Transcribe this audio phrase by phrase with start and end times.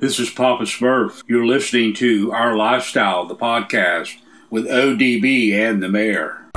[0.00, 1.22] This is Papa Smurf.
[1.26, 4.16] You're listening to Our Lifestyle, the podcast,
[4.48, 6.49] with ODB and the mayor.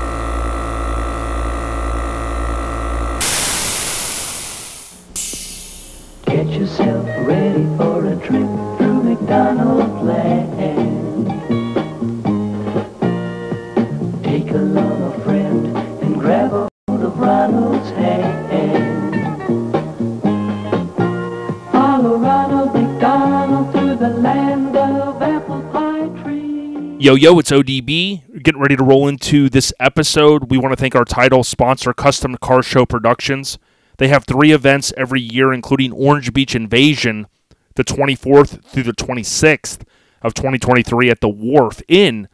[27.16, 28.42] Yo, it's ODB.
[28.42, 30.50] Getting ready to roll into this episode.
[30.50, 33.60] We want to thank our title sponsor, Custom Car Show Productions.
[33.98, 37.28] They have three events every year, including Orange Beach Invasion,
[37.76, 39.84] the 24th through the 26th
[40.24, 42.28] of 2023 at the Wharf in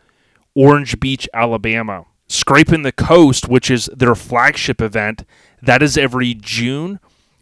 [0.56, 2.06] Orange Beach, Alabama.
[2.28, 5.26] Scraping the Coast, which is their flagship event,
[5.62, 7.00] that is every June,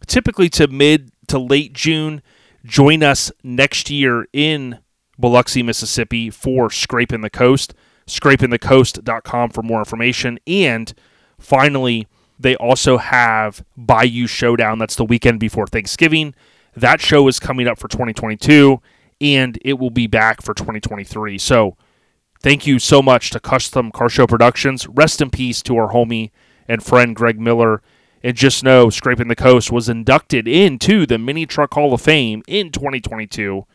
[0.07, 2.23] typically to mid to late June.
[2.66, 4.79] Join us next year in
[5.19, 7.73] Biloxi, Mississippi for Scraping the Coast.
[8.07, 10.39] ScrapingTheCoast.com for more information.
[10.47, 10.93] And
[11.37, 12.07] finally,
[12.39, 14.79] they also have Bayou Showdown.
[14.79, 16.33] That's the weekend before Thanksgiving.
[16.75, 18.81] That show is coming up for 2022
[19.19, 21.38] and it will be back for 2023.
[21.38, 21.75] So
[22.41, 24.88] thank you so much to Custom Car Show Productions.
[24.88, 26.31] Rest in peace to our homie
[26.67, 27.81] and friend Greg Miller.
[28.23, 32.43] And just know Scraping the Coast was inducted into the Mini Truck Hall of Fame
[32.47, 33.65] in 2022.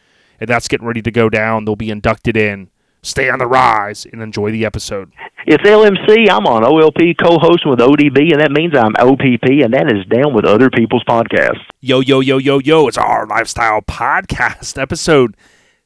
[0.43, 1.65] And that's getting ready to go down.
[1.67, 2.69] They'll be inducted in.
[3.01, 5.13] Stay on the rise and enjoy the episode.
[5.47, 6.29] It's LMC.
[6.29, 10.35] I'm on OLP co-hosting with ODB, and that means I'm OPP, and that is down
[10.35, 11.63] with other people's podcasts.
[11.81, 12.89] Yo, yo, yo, yo, yo.
[12.89, 15.37] It's our lifestyle podcast, episode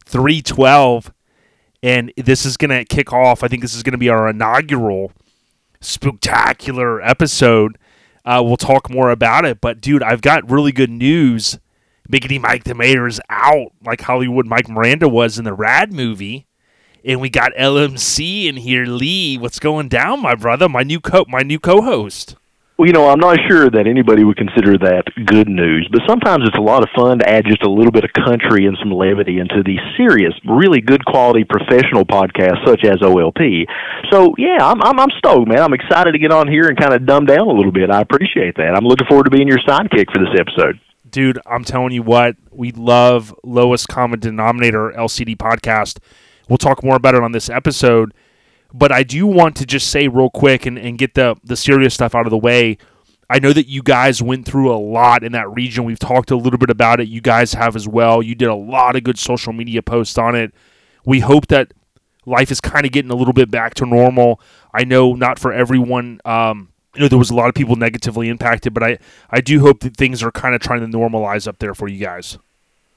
[0.07, 1.13] 312.
[1.83, 3.43] And this is going to kick off.
[3.43, 5.13] I think this is going to be our inaugural
[5.83, 7.77] spectacular episode.
[8.25, 9.61] Uh, we'll talk more about it.
[9.61, 11.59] But, dude, I've got really good news.
[12.11, 16.47] Biggity Mike the Mayor out, like Hollywood Mike Miranda was in the Rad movie.
[17.05, 19.39] And we got LMC in here, Lee.
[19.39, 20.69] What's going down, my brother?
[20.69, 22.37] My new co my new co-host.
[22.77, 26.45] Well, you know, I'm not sure that anybody would consider that good news, but sometimes
[26.47, 28.93] it's a lot of fun to add just a little bit of country and some
[28.93, 33.65] levity into these serious, really good quality professional podcasts such as OLP.
[34.13, 35.63] So, yeah, I'm I'm, I'm stoked, man.
[35.63, 37.89] I'm excited to get on here and kind of dumb down a little bit.
[37.89, 38.77] I appreciate that.
[38.77, 40.79] I'm looking forward to being your sidekick for this episode.
[41.17, 45.97] Dude, I'm telling you what, we love lowest common denominator LCD podcast.
[46.47, 48.13] We'll talk more about it on this episode,
[48.75, 51.95] but I do want to just say real quick and, and get the the serious
[51.95, 52.77] stuff out of the way.
[53.31, 55.85] I know that you guys went through a lot in that region.
[55.85, 57.09] We've talked a little bit about it.
[57.09, 58.23] You guys have as well.
[58.23, 60.53] You did a lot of good social media posts on it.
[61.07, 61.73] We hope that
[62.27, 64.39] life is kind of getting a little bit back to normal.
[64.75, 66.21] I know not for everyone.
[66.27, 68.99] Um, you know, there was a lot of people negatively impacted, but I,
[69.31, 71.99] I do hope that things are kind of trying to normalize up there for you
[71.99, 72.39] guys.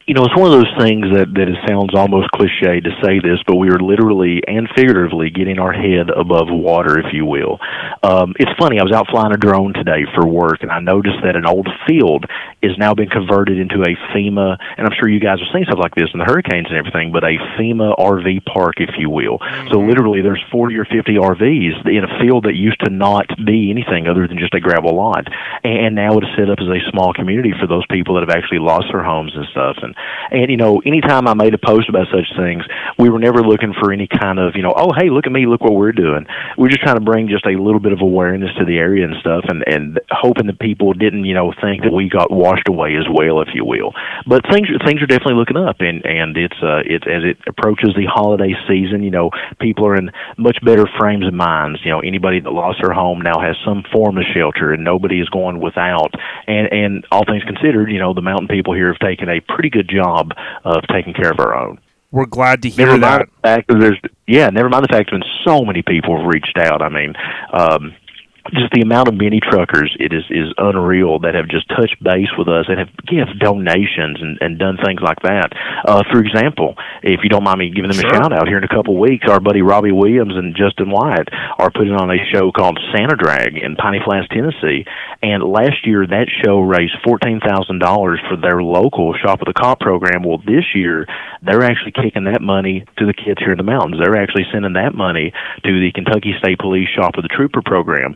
[0.10, 3.22] You know, it's one of those things that that it sounds almost cliche to say
[3.22, 7.62] this, but we are literally and figuratively getting our head above water, if you will.
[8.02, 8.80] Um, it's funny.
[8.80, 11.70] I was out flying a drone today for work, and I noticed that an old
[11.86, 12.26] field
[12.64, 15.78] is now been converted into a FEMA, and I'm sure you guys have seen stuff
[15.78, 19.38] like this in the hurricanes and everything, but a FEMA RV park, if you will.
[19.70, 23.70] So literally, there's 40 or 50 RVs in a field that used to not be
[23.70, 25.30] anything other than just a gravel lot,
[25.64, 28.34] and now it is set up as a small community for those people that have
[28.34, 29.78] actually lost their homes and stuff.
[29.86, 29.94] And
[30.32, 32.64] and you know, anytime I made a post about such things,
[32.98, 35.46] we were never looking for any kind of you know, oh hey, look at me,
[35.46, 36.26] look what we're doing.
[36.58, 39.16] We're just trying to bring just a little bit of awareness to the area and
[39.20, 42.96] stuff, and and hoping that people didn't you know think that we got washed away
[42.96, 43.94] as well, if you will.
[44.26, 47.94] But things things are definitely looking up, and and it's uh it's as it approaches
[47.96, 51.80] the holiday season, you know, people are in much better frames of minds.
[51.84, 55.20] You know, anybody that lost their home now has some form of shelter, and nobody
[55.20, 56.14] is going without.
[56.48, 59.70] And and all things considered, you know, the mountain people here have taken a pretty
[59.70, 60.32] good job
[60.64, 61.80] of taking care of our own.
[62.12, 63.30] We're glad to hear Never mind that.
[63.30, 66.58] the fact that there's yeah, never mind the fact that so many people have reached
[66.58, 66.82] out.
[66.82, 67.14] I mean,
[67.54, 67.94] um,
[68.54, 72.30] just the amount of mini truckers it is is unreal that have just touched base
[72.38, 75.52] with us and have given donations and, and done things like that.
[75.86, 78.10] Uh, for example, if you don't mind me giving them Sure.
[78.10, 80.90] a shout out here in a couple of weeks, our buddy Robbie Williams and Justin
[80.90, 81.28] Wyatt
[81.60, 84.86] are putting on a show called Santa Drag in Piney Flats, Tennessee.
[85.22, 89.60] And last year that show raised fourteen thousand dollars for their local Shop with the
[89.60, 90.24] Cop program.
[90.24, 91.06] Well, this year
[91.42, 94.00] they're actually kicking that money to the kids here in the mountains.
[94.02, 95.34] They're actually sending that money
[95.64, 98.16] to the Kentucky State Police Shop with the Trooper program.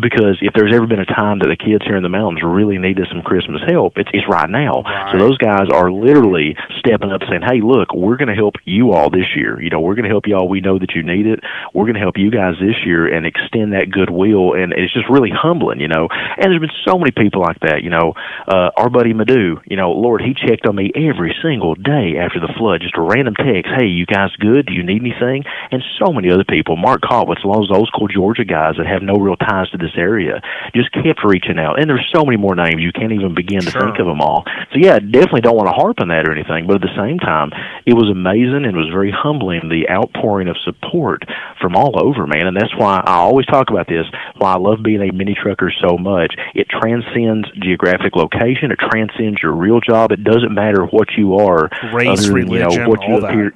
[0.00, 2.78] Because if there's ever been a time that the kids here in the mountains really
[2.78, 4.82] needed some Christmas help, it's, it's right now.
[4.82, 5.12] Right.
[5.12, 8.92] So those guys are literally stepping up saying, hey, look, we're going to help you
[8.92, 9.60] all this year.
[9.60, 10.48] You know, we're going to help you all.
[10.48, 11.40] We know that you need it.
[11.74, 14.54] We're going to help you guys this year and extend that goodwill.
[14.54, 16.08] And it's just really humbling, you know.
[16.10, 17.82] And there's been so many people like that.
[17.82, 18.14] You know,
[18.48, 22.40] uh, our buddy Madu, you know, Lord, he checked on me every single day after
[22.40, 23.70] the flood, just a random text.
[23.76, 24.66] Hey, you guys good?
[24.66, 25.44] Do you need anything?
[25.70, 26.76] And so many other people.
[26.76, 29.92] Mark Kotwitz, all those old school Georgia guys that have no real ties to this
[29.96, 30.40] area,
[30.74, 31.78] just kept reaching out.
[31.78, 33.82] And there's so many more names you can't even begin to Sure.
[33.82, 34.44] think of them all.
[34.72, 36.66] So yeah, definitely don't want to harp on that or anything.
[36.66, 37.52] But at the same time,
[37.84, 41.24] it was amazing and it was very humbling the outpouring of support
[41.60, 42.46] from all over, man.
[42.46, 44.06] And that's why I always talk about this.
[44.38, 46.34] Why I love being a mini trucker so much.
[46.54, 48.72] It transcends geographic location.
[48.72, 50.12] It transcends your real job.
[50.12, 53.20] It doesn't matter what you are, Race, other than, you know, religion, what you all
[53.20, 53.52] that.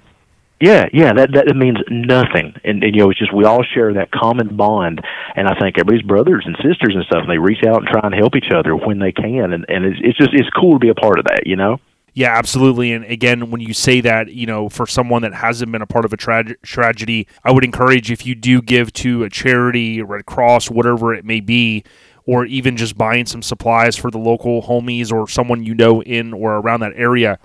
[0.58, 3.92] Yeah, yeah, that that means nothing, and, and you know it's just we all share
[3.92, 5.02] that common bond,
[5.34, 8.00] and I think everybody's brothers and sisters and stuff, and they reach out and try
[8.02, 10.78] and help each other when they can, and and it's, it's just it's cool to
[10.78, 11.78] be a part of that, you know.
[12.14, 12.94] Yeah, absolutely.
[12.94, 16.06] And again, when you say that, you know, for someone that hasn't been a part
[16.06, 20.24] of a trage- tragedy, I would encourage if you do give to a charity, Red
[20.24, 21.84] Cross, whatever it may be,
[22.24, 26.32] or even just buying some supplies for the local homies or someone you know in
[26.32, 27.38] or around that area,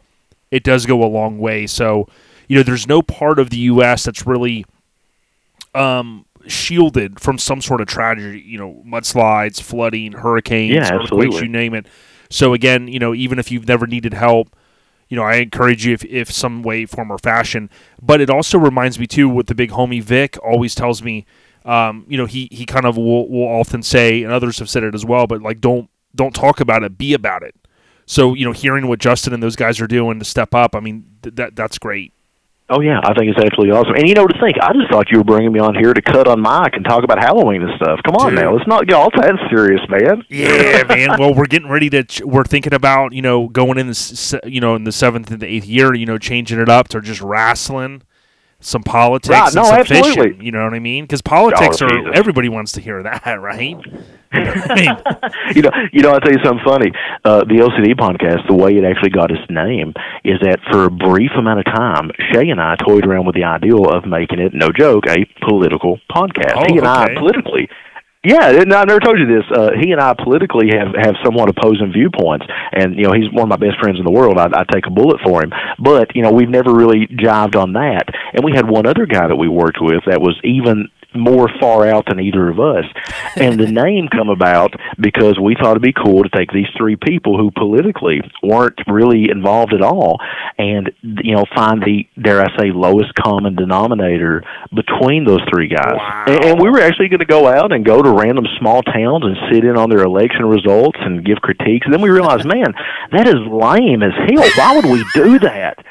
[0.52, 1.68] it does go a long way.
[1.68, 2.07] So,
[2.51, 4.03] you know, there's no part of the U.S.
[4.03, 4.65] that's really
[5.74, 8.42] um, shielded from some sort of tragedy.
[8.42, 11.86] You know, mudslides, flooding, hurricanes, Yeah, earthquakes, you name it.
[12.30, 14.53] So again, you know, even if you've never needed help,
[15.07, 17.69] you know, I encourage you if, if some way, form, or fashion.
[18.01, 21.25] But it also reminds me too, what the big homie Vic always tells me.
[21.63, 24.83] Um, you know, he he kind of will, will often say, and others have said
[24.83, 25.25] it as well.
[25.25, 27.56] But like, don't don't talk about it, be about it.
[28.06, 30.81] So you know, hearing what Justin and those guys are doing to step up, I
[30.81, 32.12] mean, th- that that's great.
[32.73, 33.95] Oh yeah, I think it's absolutely awesome.
[33.95, 35.94] And you know what to think, I just thought you were bringing me on here
[35.94, 38.00] to cut on mic and talk about Halloween and stuff.
[38.06, 38.39] Come on Dude.
[38.39, 40.23] now, let's not get all that serious, man.
[40.29, 41.19] Yeah, man.
[41.19, 42.03] Well, we're getting ready to.
[42.06, 45.29] Ch- we're thinking about you know going in the s- you know in the seventh
[45.31, 45.94] and the eighth year.
[45.94, 48.03] You know, changing it up to just wrastling,
[48.62, 50.12] some politics, no, some absolutely.
[50.13, 50.42] fishing.
[50.42, 51.04] You know what I mean?
[51.04, 52.12] Because politics Oh, are Jesus.
[52.16, 53.78] everybody wants to hear that, right?
[55.54, 56.12] You know you know.
[56.12, 56.92] I'll tell you something funny.
[57.25, 59.94] Uh, the LCD podcast, the way it actually got its name
[60.24, 63.44] is that for a brief amount of time, Shay and I toyed around with the
[63.44, 66.54] idea of making it, no joke, a political podcast.
[66.56, 67.14] Oh, he and okay.
[67.14, 67.68] I politically.
[68.23, 69.45] Yeah, and I never told you this.
[69.50, 73.50] Uh, he and I politically have have somewhat opposing viewpoints, and you know he's one
[73.50, 74.38] of my best friends in the world.
[74.38, 77.73] I, I take a bullet for him, but you know we've never really jived on
[77.73, 78.06] that.
[78.33, 81.88] And we had one other guy that we worked with that was even more far
[81.88, 82.86] out than either of us.
[83.36, 86.96] And the name come about because we thought it'd be cool to take these three
[86.96, 90.19] people who politically weren't really involved at all
[90.58, 94.44] and you know find the dare I say lowest common denominator
[94.74, 95.96] between those three guys.
[95.98, 96.25] Wow.
[96.28, 99.24] And, and we were actually going to go out and go to random small towns
[99.24, 101.86] and sit in on their election results and give critiques.
[101.86, 102.74] And then we realized, man,
[103.12, 104.50] that is lame as hell.
[104.56, 105.84] Why would we do that?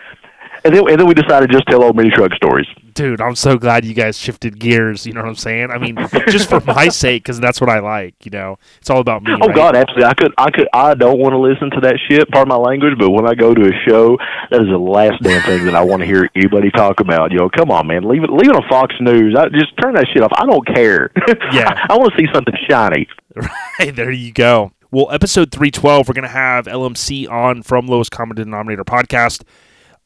[0.64, 2.66] And then, and then we decided to just tell old mini truck stories.
[2.92, 5.06] Dude, I'm so glad you guys shifted gears.
[5.06, 5.70] You know what I'm saying?
[5.70, 5.96] I mean,
[6.28, 8.14] just for my sake, because that's what I like.
[8.24, 9.32] You know, it's all about me.
[9.32, 9.56] Oh right?
[9.56, 10.04] God, absolutely.
[10.04, 12.28] I could, I could, I don't want to listen to that shit.
[12.30, 14.18] Part of my language, but when I go to a show,
[14.50, 17.30] that is the last damn thing that I want to hear anybody talk about.
[17.32, 19.34] You know, come on, man, leave it, leave it on Fox News.
[19.36, 20.32] I, just turn that shit off.
[20.34, 21.10] I don't care.
[21.52, 21.86] Yeah.
[21.88, 23.08] I, want to see something shiny.
[23.78, 24.72] Right, there you go.
[24.90, 29.42] Well, episode 312, we're going to have LMC on from Lowest Common Denominator podcast.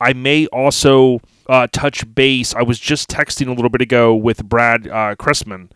[0.00, 2.54] I may also uh, touch base.
[2.54, 5.70] I was just texting a little bit ago with Brad uh, Cressman,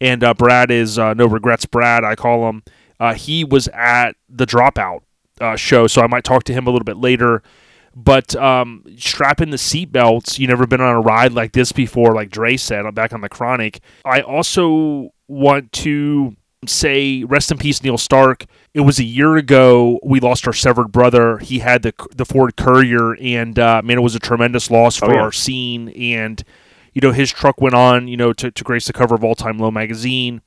[0.00, 2.62] and uh, Brad is uh, No Regrets Brad, I call him.
[3.00, 5.00] Uh, he was at the Dropout
[5.40, 7.42] uh, show, so I might talk to him a little bit later.
[7.94, 8.84] But um,
[9.50, 10.38] the seatbelts.
[10.38, 13.28] You never been on a ride like this before, like Dre said back on the
[13.28, 13.80] Chronic.
[14.04, 18.44] I also want to say rest in peace Neil Stark.
[18.74, 21.38] It was a year ago we lost our severed brother.
[21.38, 25.06] He had the the Ford Courier and uh, man it was a tremendous loss for
[25.10, 25.20] Oh, yeah.
[25.20, 26.42] our scene and
[26.92, 29.34] you know his truck went on, you know, to, to grace the cover of All
[29.36, 30.40] Time Low magazine,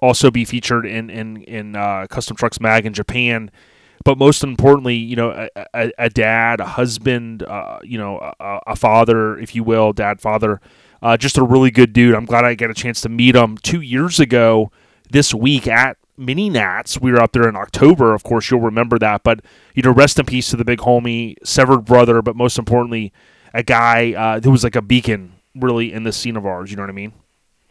[0.00, 3.50] also be featured in in in uh, Custom Trucks Mag in Japan.
[4.02, 8.60] But most importantly, you know, a, a, a dad, a husband, uh, you know, a,
[8.68, 10.58] a father, if you will, dad, father,
[11.02, 12.14] uh, just a really good dude.
[12.14, 14.72] I'm glad I got a chance to meet him two years ago
[15.10, 17.00] this week at Mini Nats.
[17.00, 18.14] We were up there in October.
[18.14, 19.22] Of course, you'll remember that.
[19.22, 19.40] But,
[19.74, 23.12] you know, rest in peace to the big homie, severed brother, but most importantly,
[23.54, 26.70] a guy uh, who was like a beacon, really, in the scene of ours.
[26.70, 27.12] You know what I mean?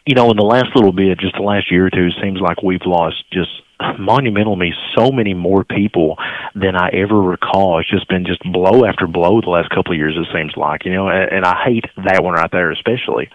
[0.05, 2.39] You know, in the last little bit, just the last year or two, it seems
[2.41, 3.51] like we've lost just
[3.99, 6.17] monumentally so many more people
[6.55, 7.79] than I ever recall.
[7.79, 10.15] It's just been just blow after blow the last couple of years.
[10.17, 13.29] It seems like you know, and, and I hate that one right there especially.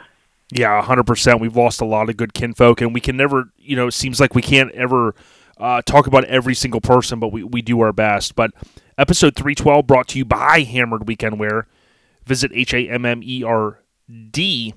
[0.51, 1.41] Yeah, hundred percent.
[1.41, 4.21] We've lost a lot of good kinfolk, and we can never, you know, it seems
[4.21, 5.15] like we can't ever
[5.59, 8.35] uh, talk about every single person, but we, we do our best.
[8.35, 8.51] But
[8.99, 11.67] episode three twelve brought to you by Hammered Weekend Wear.
[12.25, 13.81] Visit H A M M E R
[14.31, 14.75] D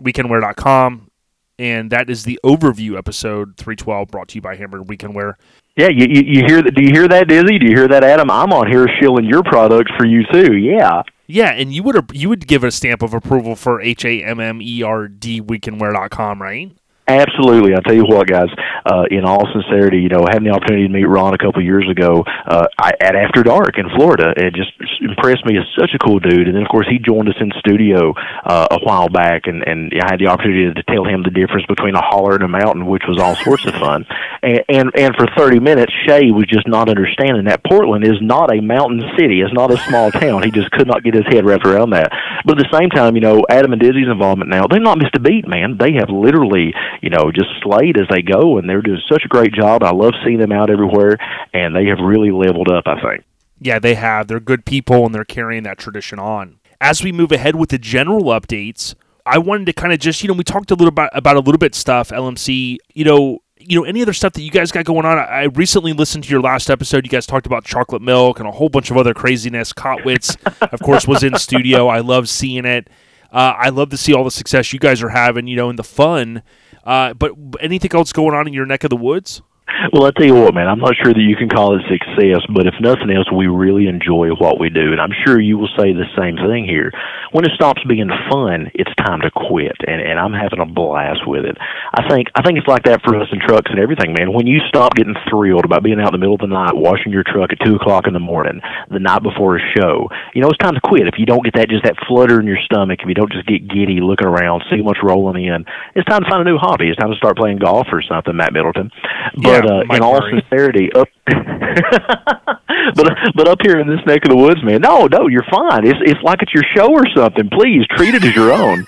[0.00, 1.10] weekendwear.com.
[1.58, 5.38] And that is the overview episode 312 brought to you by Hammered Weekend Wear.
[5.74, 6.74] Yeah, you, you you hear that?
[6.74, 7.58] Do you hear that, Dizzy?
[7.58, 8.30] Do you hear that, Adam?
[8.30, 10.56] I'm on here shilling your products for you too.
[10.56, 11.02] Yeah.
[11.26, 14.38] Yeah, and you would you would give a stamp of approval for H A M
[14.40, 16.72] M E R D weekendwear.com, right?
[17.08, 17.74] Absolutely.
[17.74, 18.48] I'll tell you what, guys,
[18.84, 21.86] uh, in all sincerity, you know, having the opportunity to meet Ron a couple years
[21.88, 25.98] ago uh, I, at After Dark in Florida, it just impressed me as such a
[25.98, 26.48] cool dude.
[26.48, 28.12] And then, of course, he joined us in studio
[28.44, 31.66] uh, a while back, and, and I had the opportunity to tell him the difference
[31.66, 34.04] between a holler and a mountain, which was all sorts of fun.
[34.42, 38.52] And, and, and for 30 minutes, Shay was just not understanding that Portland is not
[38.52, 39.42] a mountain city.
[39.42, 40.42] It's not a small town.
[40.42, 42.10] He just could not get his head wrapped around that.
[42.44, 45.14] But at the same time, you know, Adam and Dizzy's involvement now, they've not missed
[45.14, 45.76] a beat, man.
[45.78, 49.28] They have literally you know, just slayed as they go, and they're doing such a
[49.28, 49.82] great job.
[49.82, 51.16] I love seeing them out everywhere,
[51.52, 52.84] and they have really leveled up.
[52.86, 53.24] I think.
[53.60, 54.28] Yeah, they have.
[54.28, 56.58] They're good people, and they're carrying that tradition on.
[56.80, 60.28] As we move ahead with the general updates, I wanted to kind of just, you
[60.28, 63.80] know, we talked a little bit about a little bit stuff, LMC, you know, you
[63.80, 65.18] know, any other stuff that you guys got going on?
[65.18, 67.04] I recently listened to your last episode.
[67.04, 69.72] You guys talked about chocolate milk and a whole bunch of other craziness.
[69.72, 70.36] Cotwitz,
[70.72, 71.88] of course, was in studio.
[71.88, 72.88] I love seeing it.
[73.32, 75.78] Uh, I love to see all the success you guys are having, you know, and
[75.78, 76.42] the fun
[76.86, 79.42] uh, but anything else going on in your neck of the woods?
[79.92, 82.38] Well, I tell you what, man, I'm not sure that you can call it success,
[82.54, 85.70] but if nothing else, we really enjoy what we do, and I'm sure you will
[85.76, 86.92] say the same thing here.
[87.32, 91.26] When it stops being fun, it's time to quit, and and I'm having a blast
[91.26, 91.58] with it.
[91.58, 94.32] I think I think it's like that for us in trucks and everything, man.
[94.32, 97.10] When you stop getting thrilled about being out in the middle of the night, washing
[97.10, 100.48] your truck at two o'clock in the morning, the night before a show, you know
[100.48, 101.10] it's time to quit.
[101.10, 103.46] If you don't get that just that flutter in your stomach, if you don't just
[103.46, 106.86] get giddy looking around, see what's rolling in, it's time to find a new hobby.
[106.86, 108.90] It's time to start playing golf or something, Matt Middleton.
[109.34, 114.30] But yeah, uh, in all sincerity, up, but but up here in this neck of
[114.30, 115.86] the woods, man, no, no, you're fine.
[115.86, 117.48] It's it's like it's your show or something.
[117.50, 118.86] Please treat it as your own.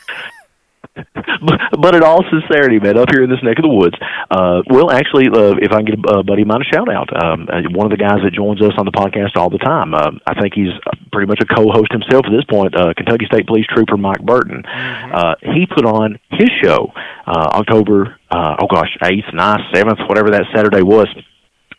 [1.15, 3.97] but, but in all sincerity, man, up here in this neck of the woods,
[4.31, 6.91] uh, well, actually, uh, if I can get a uh, buddy of mine a shout
[6.91, 9.63] out, um, uh, one of the guys that joins us on the podcast all the
[9.63, 10.75] time, uh, I think he's
[11.13, 14.65] pretty much a co-host himself at this point, uh, Kentucky State Police Trooper Mike Burton.
[14.67, 16.93] Uh, he put on his show
[17.27, 21.09] uh, October, uh, oh gosh, eighth, ninth, seventh, whatever that Saturday was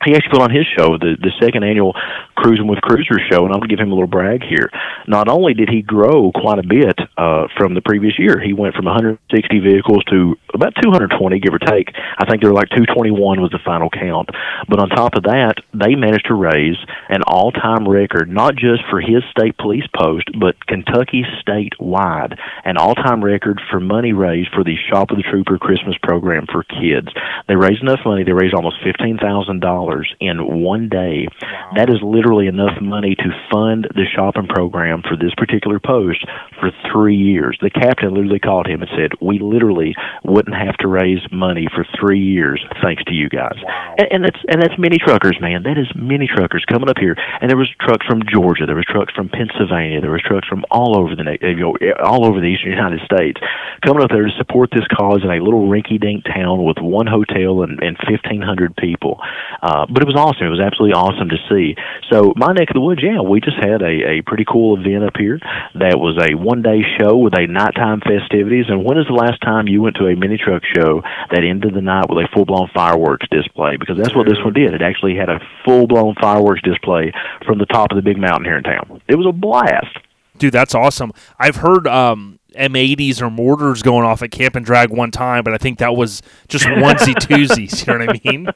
[0.06, 1.94] he actually put on his show, the the second annual
[2.39, 4.72] Cruising with Cruisers show, and I'm to give him a little brag here.
[5.08, 8.75] Not only did he grow quite a bit uh, from the previous year, he went
[8.75, 9.20] from 160
[9.60, 11.91] vehicles to about 220, give or take.
[12.18, 14.29] I think there were like 221 was the final count.
[14.70, 16.79] But on top of that, they managed to raise
[17.10, 23.22] an all-time record, not just for his state police post, but Kentucky statewide, an all-time
[23.22, 27.12] record for money raised for the Shop of the Trooper Christmas program for kids.
[27.50, 29.88] They raised enough money; they raised almost fifteen thousand dollars
[30.19, 31.27] in one day.
[31.75, 36.25] That is literally enough money to fund the shopping program for this particular post
[36.60, 37.58] for three years.
[37.62, 41.86] The captain literally called him and said, "We literally wouldn't have to raise money for
[42.00, 43.58] three years thanks to you guys."
[43.98, 45.63] And, and that's and that's many truckers, man.
[45.63, 47.15] That is many truckers coming up here.
[47.41, 50.65] And there was trucks from Georgia, there was trucks from Pennsylvania, there was trucks from
[50.72, 53.39] all over the na- you know, all over the eastern United States
[53.86, 57.63] coming up there to support this cause in a little rinky-dink town with one hotel
[57.63, 59.19] and, and 1,500 people.
[59.62, 60.48] Uh, but it was awesome.
[60.48, 61.76] It was absolutely awesome to see.
[62.12, 65.04] So my neck of the woods, yeah, we just had a, a pretty cool event
[65.04, 65.40] up here
[65.76, 68.66] that was a one-day show with a nighttime festivities.
[68.68, 71.74] And when is the last time you went to a mini truck show that ended
[71.74, 73.78] the night with a full-blown fireworks display?
[73.78, 74.74] Because that's what this one did.
[74.74, 77.12] It actually had a full-blown fireworks display
[77.46, 79.02] from the top of the big mountain here in town.
[79.08, 79.98] It was a blast.
[80.38, 81.12] Dude, that's awesome.
[81.38, 85.54] I've heard um, M80s or mortars going off at Camp and Drag one time, but
[85.54, 87.88] I think that was just onesie twosies.
[87.88, 88.48] You know what I mean?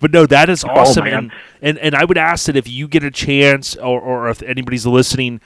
[0.00, 1.04] But no, that is awesome.
[1.04, 1.14] man.
[1.14, 4.42] and, and and I would ask that if you get a chance, or, or if
[4.42, 5.40] anybody's listening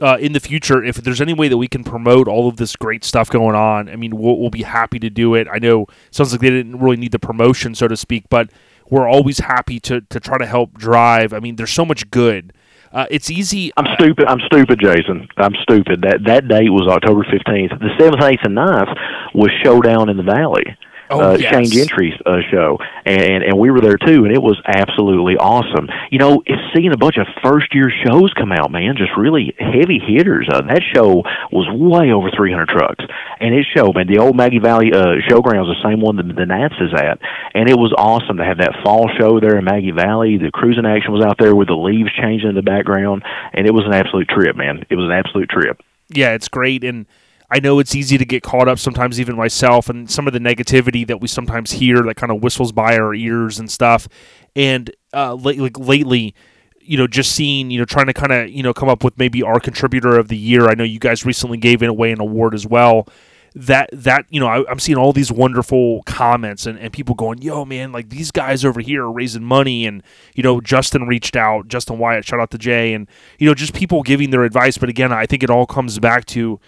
[0.00, 2.76] uh, in the future, if there's any way that we can promote all of this
[2.76, 5.48] great stuff going on, I mean, we'll, we'll be happy to do it.
[5.50, 8.50] I know it sounds like they didn't really need the promotion, so to speak, but
[8.90, 11.32] we're always happy to to try to help drive.
[11.32, 12.52] I mean, there's so much good.
[12.92, 13.72] Uh, it's easy.
[13.76, 14.26] I'm stupid.
[14.26, 15.28] I'm stupid, Jason.
[15.36, 16.02] I'm stupid.
[16.02, 17.78] That that date was October 15th.
[17.78, 20.64] The 7th, 8th, and 9th was Showdown in the Valley.
[21.10, 21.52] Oh, uh, yes.
[21.52, 25.88] Shane Gentry's uh, show, and and we were there too, and it was absolutely awesome.
[26.10, 29.54] You know, it's seeing a bunch of first year shows come out, man, just really
[29.58, 30.48] heavy hitters.
[30.50, 31.22] Uh, that show
[31.52, 33.04] was way over 300 trucks,
[33.40, 34.06] and it showed, man.
[34.06, 37.20] The old Maggie Valley uh, Showgrounds, the same one that the Nats is at,
[37.54, 40.38] and it was awesome to have that fall show there in Maggie Valley.
[40.38, 43.22] The cruising action was out there with the leaves changing in the background,
[43.52, 44.84] and it was an absolute trip, man.
[44.90, 45.80] It was an absolute trip.
[46.08, 47.06] Yeah, it's great, and
[47.50, 50.40] I know it's easy to get caught up sometimes, even myself, and some of the
[50.40, 54.08] negativity that we sometimes hear that kind of whistles by our ears and stuff.
[54.56, 56.34] And uh, like, like lately,
[56.80, 59.18] you know, just seeing, you know, trying to kind of, you know, come up with
[59.18, 60.68] maybe our contributor of the year.
[60.68, 63.08] I know you guys recently gave away an award as well.
[63.54, 67.40] That that you know, I, I'm seeing all these wonderful comments and, and people going,
[67.40, 70.02] "Yo, man, like these guys over here are raising money." And
[70.34, 73.72] you know, Justin reached out, Justin Wyatt, shout out to Jay, and you know, just
[73.72, 74.76] people giving their advice.
[74.76, 76.60] But again, I think it all comes back to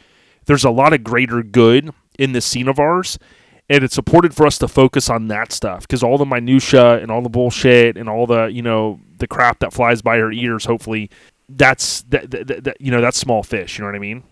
[0.49, 3.19] there's a lot of greater good in this scene of ours,
[3.69, 7.11] and it's important for us to focus on that stuff because all the minutia and
[7.11, 10.65] all the bullshit and all the you know the crap that flies by our ears,
[10.65, 11.11] hopefully,
[11.51, 13.79] that's that, that, that you know that's small fish.
[13.79, 14.25] You know what I mean?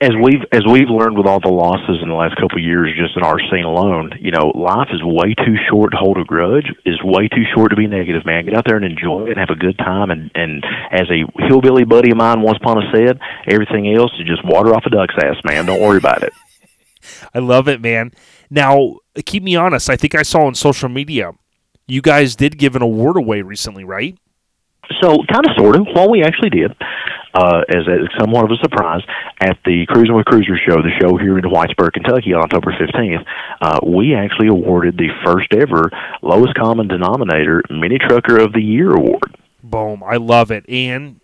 [0.00, 2.94] As we've as we've learned with all the losses in the last couple of years,
[2.96, 6.24] just in our scene alone, you know, life is way too short to hold a
[6.24, 6.66] grudge.
[6.86, 8.44] Is way too short to be negative, man.
[8.44, 10.10] Get out there and enjoy it and have a good time.
[10.10, 14.26] And and as a hillbilly buddy of mine once upon a said, everything else is
[14.26, 15.66] just water off a duck's ass, man.
[15.66, 16.32] Don't worry about it.
[17.34, 18.12] I love it, man.
[18.50, 19.90] Now, keep me honest.
[19.90, 21.32] I think I saw on social media
[21.88, 24.16] you guys did give an award away recently, right?
[25.00, 25.86] So, kind of, sort of.
[25.94, 26.74] Well, we actually did,
[27.34, 29.02] uh, as a, somewhat of a surprise,
[29.40, 33.24] at the Cruising with Cruisers show, the show here in Whitesburg, Kentucky, on October 15th,
[33.60, 35.90] uh, we actually awarded the first ever
[36.22, 39.36] lowest common denominator Mini Trucker of the Year award.
[39.62, 40.02] Boom.
[40.02, 40.68] I love it.
[40.68, 41.20] And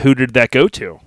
[0.00, 1.00] who did that go to?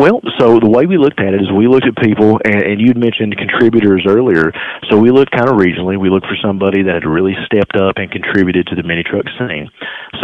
[0.00, 2.80] Well, so the way we looked at it is we looked at people, and, and
[2.80, 4.50] you'd mentioned contributors earlier.
[4.88, 6.00] So we looked kind of regionally.
[6.00, 9.28] We looked for somebody that had really stepped up and contributed to the mini truck
[9.36, 9.68] scene.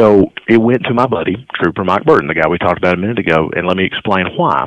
[0.00, 2.96] So it went to my buddy, Trooper Mike Burton, the guy we talked about a
[2.96, 4.64] minute ago, and let me explain why.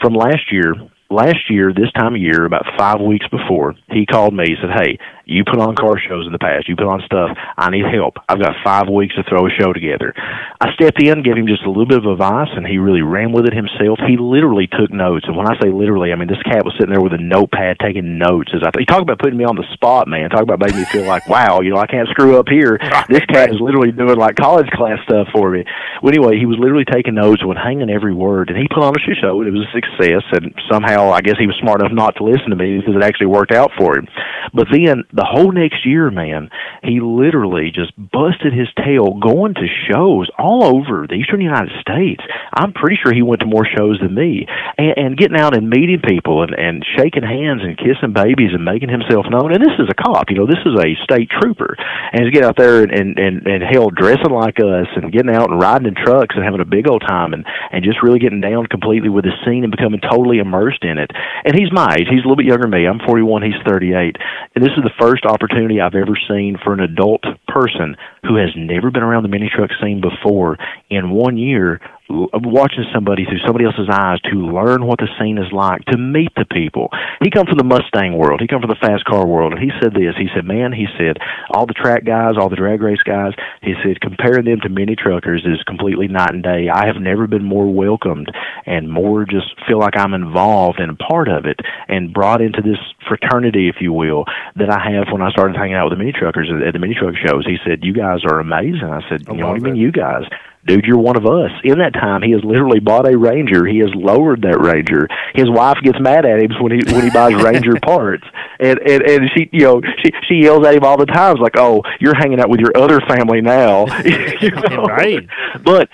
[0.00, 0.74] From last year,
[1.10, 4.44] last year, this time of year, about five weeks before, he called me.
[4.46, 6.68] He said, "Hey, you put on car shows in the past.
[6.68, 7.36] You put on stuff.
[7.56, 8.14] I need help.
[8.28, 10.14] I've got five weeks to throw a show together."
[10.60, 13.32] I stepped in, gave him just a little bit of advice, and he really ran
[13.32, 13.98] with it himself.
[14.06, 16.92] He literally took notes, and when I say literally, I mean this cat was sitting
[16.92, 18.52] there with a notepad taking notes.
[18.54, 20.30] As I th- you talk about putting me on the spot, man.
[20.30, 22.78] Talk about making me feel like, wow, you know, I can't screw up here.
[23.08, 25.64] This cat is literally doing like college class stuff for me.
[26.02, 28.94] Well, anyway, he was literally taking notes and hanging every word, and he put on
[28.96, 30.22] a show, and it was a success.
[30.32, 33.04] And somehow, I guess he was smart enough not to listen to me because it
[33.04, 34.08] actually worked out for him.
[34.54, 36.50] But then the whole next year, man,
[36.82, 42.22] he literally just busted his tail going to shows all over the eastern United States.
[42.54, 44.46] I'm pretty sure he went to more shows than me,
[44.78, 48.64] and, and getting out and meeting people and, and shaking hands and kissing babies and
[48.64, 49.52] making himself known.
[49.52, 51.76] And this is a cop, you know, this is a state trooper,
[52.12, 55.34] and to get out there and and and, and hell dressing like us and getting
[55.34, 58.18] out and riding in trucks and having a big old time and and just really
[58.18, 61.10] getting down completely with the scene and becoming totally immersed in it.
[61.44, 62.06] And he's my age.
[62.08, 62.86] He's a little bit younger than me.
[62.86, 63.42] I'm 41.
[63.42, 64.16] He's 38.
[64.54, 68.50] And this is the first opportunity I've ever seen for an adult person who has
[68.56, 70.56] never been around the mini truck scene before
[70.90, 75.50] in one year watching somebody through somebody else's eyes to learn what the scene is
[75.52, 76.88] like, to meet the people.
[77.22, 78.40] He come from the Mustang world.
[78.40, 80.14] He come from the fast car world, and he said this.
[80.16, 81.18] He said, "Man, he said
[81.50, 83.32] all the track guys, all the drag race guys.
[83.62, 86.68] He said comparing them to mini truckers is completely night and day.
[86.68, 88.30] I have never been more welcomed
[88.66, 92.62] and more just feel like I'm involved and a part of it and brought into
[92.62, 94.24] this fraternity, if you will,
[94.56, 96.94] that I have when I started hanging out with the mini truckers at, the mini
[96.94, 97.46] truck shows.
[97.46, 99.80] He said, "You guys are amazing." I said, I "You know what do you mean,
[99.80, 100.24] you guys?"
[100.66, 101.50] Dude, you're one of us.
[101.64, 103.66] In that time, he has literally bought a Ranger.
[103.66, 105.08] He has lowered that Ranger.
[105.34, 108.24] His wife gets mad at him when he when he buys Ranger parts,
[108.60, 111.32] and and and she you know she she yells at him all the time.
[111.32, 114.84] It's like, oh, you're hanging out with your other family now, you know?
[114.84, 115.26] Right.
[115.64, 115.88] But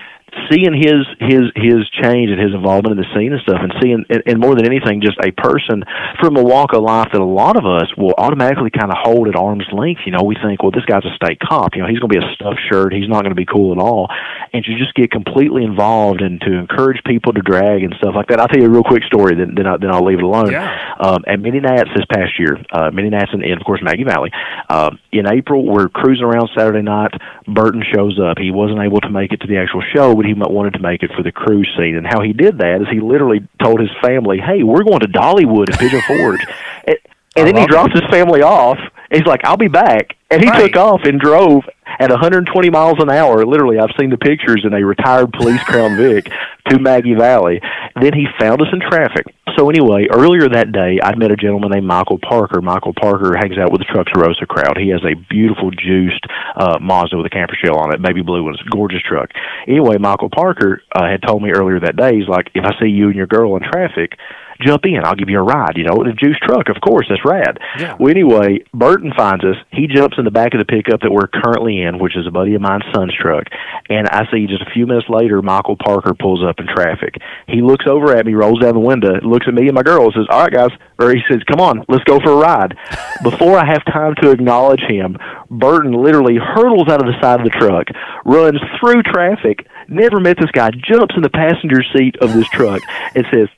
[0.51, 4.05] seeing his his his change and his involvement in the scene and stuff, and seeing
[4.09, 5.85] and, and more than anything, just a person
[6.21, 9.29] from a walk of life that a lot of us will automatically kind of hold
[9.29, 10.03] at arm's length.
[10.07, 11.75] You know, we think, well, this guy's a state cop.
[11.75, 12.93] You know, he's going to be a stuffed shirt.
[12.93, 14.09] He's not going to be cool at all.
[14.53, 18.29] And to just get completely involved and to encourage people to drag and stuff like
[18.29, 18.41] that.
[18.41, 20.51] I'll tell you a real quick story, then then, I, then I'll leave it alone.
[20.51, 20.95] Yeah.
[20.99, 24.05] Um, at Mini Nats this past year, uh, Mini Nats and, and of course Maggie
[24.05, 24.31] Valley.
[24.69, 27.13] Uh, in April, we're cruising around Saturday night.
[27.47, 28.39] Burton shows up.
[28.39, 31.03] He wasn't able to make it to the actual show, but he wanted to make
[31.03, 31.97] it for the cruise scene.
[31.97, 35.09] And how he did that is he literally told his family, "Hey, we're going to
[35.09, 36.47] Dollywood at Pigeon Forge,"
[37.37, 38.79] and, and then he love dropped his family off.
[39.11, 40.73] And he's like, "I'll be back," and he Right.
[40.73, 41.65] took off and drove
[41.99, 43.45] at 120 miles an hour.
[43.45, 46.33] Literally, I've seen the pictures in a retired police Crown Vic
[46.71, 47.61] to Maggie Valley.
[48.01, 49.27] Then he found us in traffic.
[49.59, 52.63] So anyway, earlier that day, I met a gentleman named Michael Parker.
[52.63, 54.79] Michael Parker hangs out with the Trucks Rosa crowd.
[54.79, 56.25] He has a beautiful juiced
[56.57, 58.55] uh, Mazda with a camper shell on it, baby blue one.
[58.55, 59.29] It's a gorgeous truck.
[59.69, 62.89] Anyway, Michael Parker uh, had told me earlier that day, he's like, if I see
[62.89, 64.17] you and your girl in traffic,
[64.65, 65.05] jump in.
[65.05, 65.77] I'll give you a ride.
[65.77, 67.59] You know, in the juice truck, of course, that's rad.
[67.79, 67.97] Yeah.
[67.99, 69.57] Well, anyway, Burton finds us.
[69.71, 72.31] He jumps in the back of the pickup that we're currently in, which is a
[72.31, 73.45] buddy of mine's son's truck.
[73.89, 77.17] And I see just a few minutes later, Michael Parker pulls up in traffic.
[77.49, 80.05] He looks over at me, rolls down the window, looks at me and my girl,
[80.05, 82.77] and says, "All right, guys," or he says, "Come on, let's go for a ride."
[83.23, 85.17] Before I have time to acknowledge him,
[85.51, 87.87] Burton literally hurtles out of the side of the truck,
[88.25, 89.67] runs through traffic.
[89.89, 90.71] Never met this guy.
[90.71, 92.83] Jumps in the passenger seat of this truck
[93.15, 93.49] and says,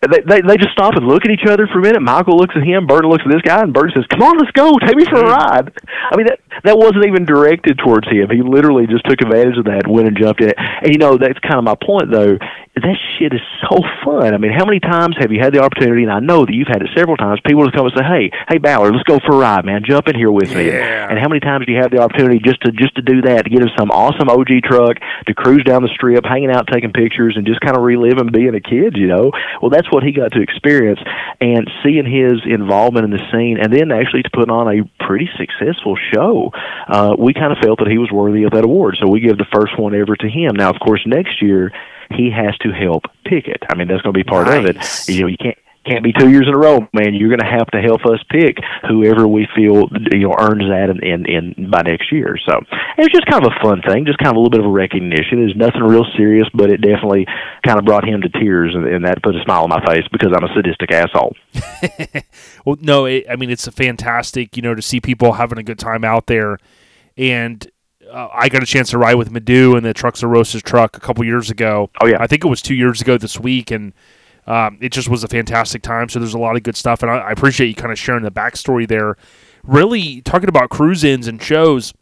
[0.00, 2.00] they, they they just stop and look at each other for a minute.
[2.00, 4.52] Michael looks at him, Burton looks at this guy, and Burton says, "Come on, let's
[4.52, 4.78] go.
[4.78, 5.34] Take me for a mm-hmm.
[5.34, 5.72] ride."
[6.12, 8.30] I mean, that that wasn't even directed towards him.
[8.30, 10.56] He literally just took advantage of that, went and jumped in it.
[10.58, 12.38] And you know, that's kind of my point, though.
[12.82, 14.34] That shit is so fun.
[14.34, 16.02] I mean, how many times have you had the opportunity?
[16.02, 17.40] And I know that you've had it several times.
[17.44, 19.82] People just come and say, "Hey, hey, Ballard, let's go for a ride, man.
[19.84, 21.06] Jump in here with me." Yeah.
[21.08, 23.44] And how many times do you have the opportunity just to just to do that,
[23.44, 26.92] to get in some awesome OG truck, to cruise down the strip, hanging out, taking
[26.92, 29.32] pictures, and just kind of reliving being a kid, you know?
[29.62, 31.00] Well, that's what he got to experience,
[31.40, 35.28] and seeing his involvement in the scene, and then actually to put on a pretty
[35.36, 36.52] successful show,
[36.88, 38.96] uh, we kind of felt that he was worthy of that award.
[39.00, 40.54] So we give the first one ever to him.
[40.54, 41.72] Now, of course, next year
[42.10, 43.62] he has to help pick it.
[43.68, 44.76] I mean, that's going to be part of it.
[45.08, 47.14] You know, you can't can't be two years in a row, man.
[47.14, 50.90] You're going to have to help us pick whoever we feel you know earns that
[50.90, 52.36] in, in, in by next year.
[52.46, 54.60] So it was just kind of a fun thing, just kind of a little bit
[54.60, 55.48] of a recognition.
[55.48, 57.26] It's nothing real serious, but it definitely
[57.64, 60.04] kind of brought him to tears, and, and that put a smile on my face
[60.12, 61.34] because I'm a sadistic asshole.
[62.64, 65.62] Well, no, it, I mean it's a fantastic, you know, to see people having a
[65.62, 66.58] good time out there,
[67.16, 67.66] and
[68.10, 70.96] uh, I got a chance to ride with Madu in the Trucks of Roses truck
[70.96, 71.90] a couple years ago.
[72.00, 72.16] Oh, yeah.
[72.20, 73.92] I think it was two years ago this week, and
[74.46, 76.08] um, it just was a fantastic time.
[76.08, 78.22] So there's a lot of good stuff, and I, I appreciate you kind of sharing
[78.22, 79.16] the backstory there.
[79.62, 81.92] Really talking about cruise ins and shows.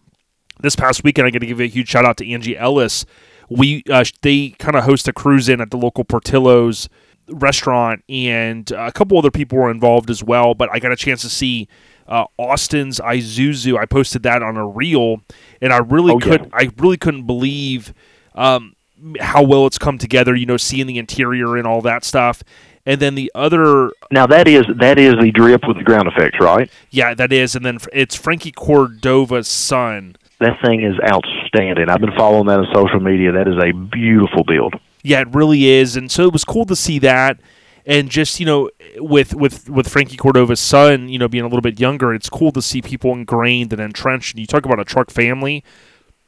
[0.61, 3.05] This past weekend, I got to give a huge shout out to Angie Ellis.
[3.51, 6.89] We uh, they kind of host a cruise in at the local Portillo's
[7.29, 10.55] restaurant, and a couple other people were involved as well.
[10.55, 11.69] But I got a chance to see
[12.09, 13.79] uh, Austin's Isuzu.
[13.79, 15.23] I posted that on a reel,
[15.61, 16.25] and I really Oh, yeah.
[16.39, 17.93] could I really couldn't believe
[18.35, 18.75] um,
[19.21, 20.35] how well it's come together.
[20.35, 22.43] You know, seeing the interior and all that stuff.
[22.89, 26.39] And then the other, Now that is that is the drip with the ground effects,
[26.41, 26.71] right?
[26.91, 30.15] yeah, that is, and then it's Frankie Cordova's son.
[30.39, 31.89] That thing is outstanding.
[31.89, 33.33] I've been following that on social media.
[33.33, 34.75] That is a beautiful build.
[35.03, 37.41] Yeah, it really is, and so it was cool to see that,
[37.87, 41.63] and just you know, with with with Frankie Cordova's son, you know, being a little
[41.63, 44.35] bit younger, it's cool to see people ingrained and entrenched.
[44.35, 45.65] And you talk about a truck family,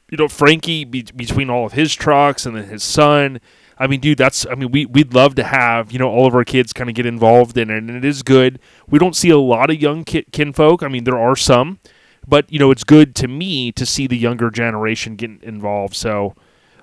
[0.09, 3.41] you know, Frankie be, between all of his trucks and then his son.
[3.77, 6.35] I mean, dude, that's I mean, we we'd love to have you know all of
[6.35, 8.61] our kids kind of get involved in it, and it is good.
[8.89, 10.83] We don't see a lot of young ki- kinfolk.
[10.85, 11.81] I mean, there are some,
[12.27, 15.97] but you know, it's good to me to see the younger generation get involved.
[15.97, 16.35] So,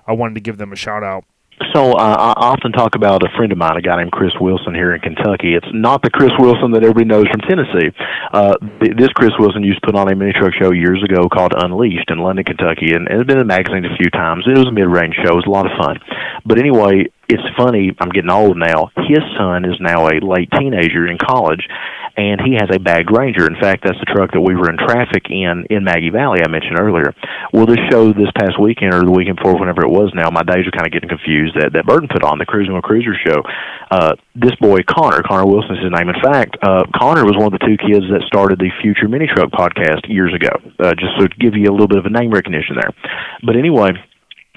[0.06, 1.24] I wanted to give them a shout out.
[1.72, 4.74] So uh, I often talk about a friend of mine, a guy named Chris Wilson
[4.74, 5.54] here in Kentucky.
[5.54, 7.96] It's not the Chris Wilson that everybody knows from Tennessee.
[8.32, 11.28] Uh, th- this Chris Wilson used to put on a mini truck show years ago
[11.28, 14.44] called Unleashed in London, Kentucky, and it's been in magazines a few times.
[14.46, 15.32] It was a mid-range show.
[15.32, 15.96] It was a lot of fun.
[16.44, 17.94] But anyway, it's funny.
[17.98, 18.90] I'm getting old now.
[19.08, 21.66] His son is now a late teenager in college,
[22.16, 23.46] and he has a bagged Ranger.
[23.46, 26.48] In fact, that's the truck that we were in traffic in in Maggie Valley I
[26.48, 27.14] mentioned earlier.
[27.52, 30.42] Well, this show this past weekend or the weekend before, whenever it was now, my
[30.42, 31.58] days are kind of getting confused.
[31.58, 33.42] That that Burton put on the Cruising with Cruiser show.
[33.90, 36.08] Uh, this boy Connor, Connor Wilson is his name.
[36.08, 39.26] In fact, uh, Connor was one of the two kids that started the Future Mini
[39.26, 40.54] Truck podcast years ago.
[40.78, 42.94] Uh, just to give you a little bit of a name recognition there.
[43.42, 43.98] But anyway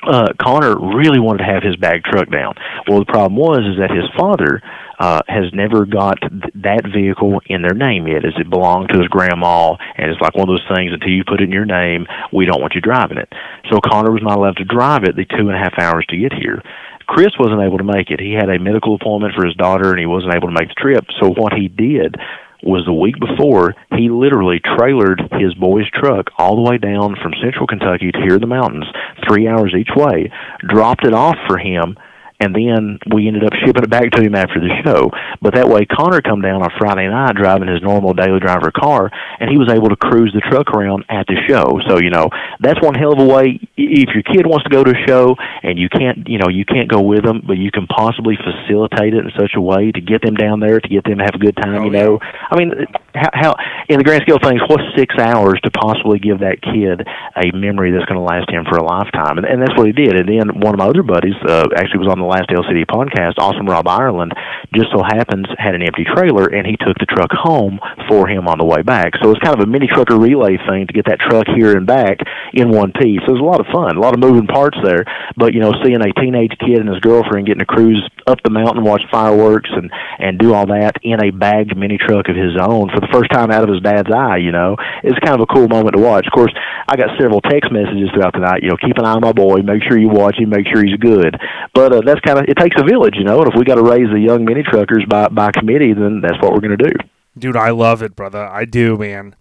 [0.03, 2.55] uh, Connor really wanted to have his bag truck down.
[2.87, 4.61] Well, the problem was is that his father
[4.99, 8.99] uh, has never got th- that vehicle in their name yet, as it belonged to
[8.99, 10.91] his grandma, and it's like one of those things.
[10.91, 13.31] Until you put it in your name, we don't want you driving it.
[13.71, 16.17] So Connor was not allowed to drive it the two and a half hours to
[16.17, 16.61] get here.
[17.07, 18.19] Chris wasn't able to make it.
[18.19, 20.75] He had a medical appointment for his daughter, and he wasn't able to make the
[20.75, 21.05] trip.
[21.19, 22.15] So what he did
[22.63, 27.33] was the week before he literally trailered his boy's truck all the way down from
[27.41, 28.85] central Kentucky to here in the mountains,
[29.27, 30.31] three hours each way,
[30.67, 31.97] dropped it off for him,
[32.39, 35.11] and then we ended up shipping it back to him after the show.
[35.41, 39.11] But that way, Connor come down on Friday night driving his normal daily driver car,
[39.39, 41.79] and he was able to cruise the truck around at the show.
[41.87, 43.59] So you know that's one hell of a way.
[43.75, 46.65] If your kid wants to go to a show and you can't, you know, you
[46.65, 50.01] can't go with them, but you can possibly facilitate it in such a way to
[50.01, 51.83] get them down there, to get them to have a good time.
[51.83, 52.71] Oh, you know, I mean,
[53.15, 53.55] how, how
[53.87, 57.03] in the grand scale of things, what's six hours to possibly give that kid
[57.35, 59.37] a memory that's going to last him for a lifetime?
[59.37, 60.15] And, and that's what he did.
[60.15, 63.35] And then one of my other buddies uh, actually was on the last LCD podcast,
[63.37, 64.33] Awesome Rob Ireland,
[64.73, 68.47] just so happens had an empty trailer, and he took the truck home for him
[68.47, 69.13] on the way back.
[69.21, 71.85] So it's kind of a mini trucker relay thing to get that truck here and
[71.85, 72.19] back
[72.53, 73.21] in one piece.
[73.25, 75.03] It was a lot of fun, a lot of moving parts there.
[75.35, 78.51] But you know, seeing a teenage kid and his girlfriend getting to cruise up the
[78.51, 82.53] mountain, watch fireworks, and and do all that in a bagged mini truck of his
[82.59, 85.41] own for the first time out of his dad's eye, you know, it's kind of
[85.41, 86.27] a cool moment to watch.
[86.27, 86.53] Of course,
[86.87, 88.63] I got several text messages throughout the night.
[88.63, 89.61] You know, keep an eye on my boy.
[89.61, 90.49] Make sure you watch him.
[90.49, 91.37] Make sure he's good.
[91.73, 93.41] But uh, that's kind of it takes a village, you know.
[93.41, 96.41] And if we got to raise the young mini truckers by by committee, then that's
[96.41, 96.91] what we're going to do.
[97.37, 98.45] Dude, I love it, brother.
[98.45, 99.35] I do, man.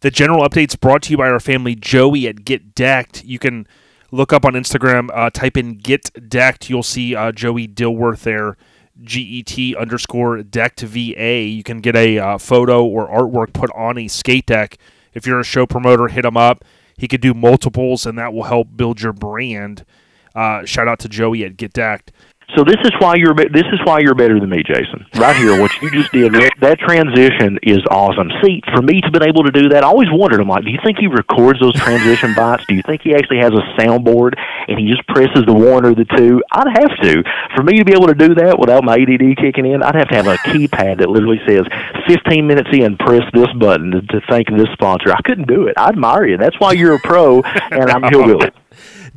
[0.00, 3.24] The general updates brought to you by our family Joey at Get Decked.
[3.24, 3.66] You can
[4.10, 6.68] look up on Instagram, uh, type in Get Decked.
[6.68, 8.56] You'll see uh, Joey Dilworth there,
[9.02, 11.44] G E T underscore decked V A.
[11.44, 14.76] You can get a uh, photo or artwork put on a skate deck.
[15.14, 16.64] If you're a show promoter, hit him up.
[16.96, 19.84] He could do multiples, and that will help build your brand.
[20.34, 22.12] Uh, shout out to Joey at Get Decked.
[22.56, 25.06] So this is why you're this is why you're better than me, Jason.
[25.16, 28.30] Right here, what you just did, that transition is awesome.
[28.44, 30.40] See, for me to be able to do that, I always wondered.
[30.40, 32.64] I'm like, do you think he records those transition bites?
[32.68, 34.34] Do you think he actually has a soundboard
[34.68, 36.42] and he just presses the one or the two?
[36.52, 37.24] I'd have to.
[37.56, 40.08] For me to be able to do that without my ADD kicking in, I'd have
[40.10, 41.66] to have a keypad that literally says
[42.06, 45.10] 15 minutes in, press this button to, to thank this sponsor.
[45.10, 45.74] I couldn't do it.
[45.76, 46.36] I admire you.
[46.36, 48.50] That's why you're a pro, and I'm hillbilly.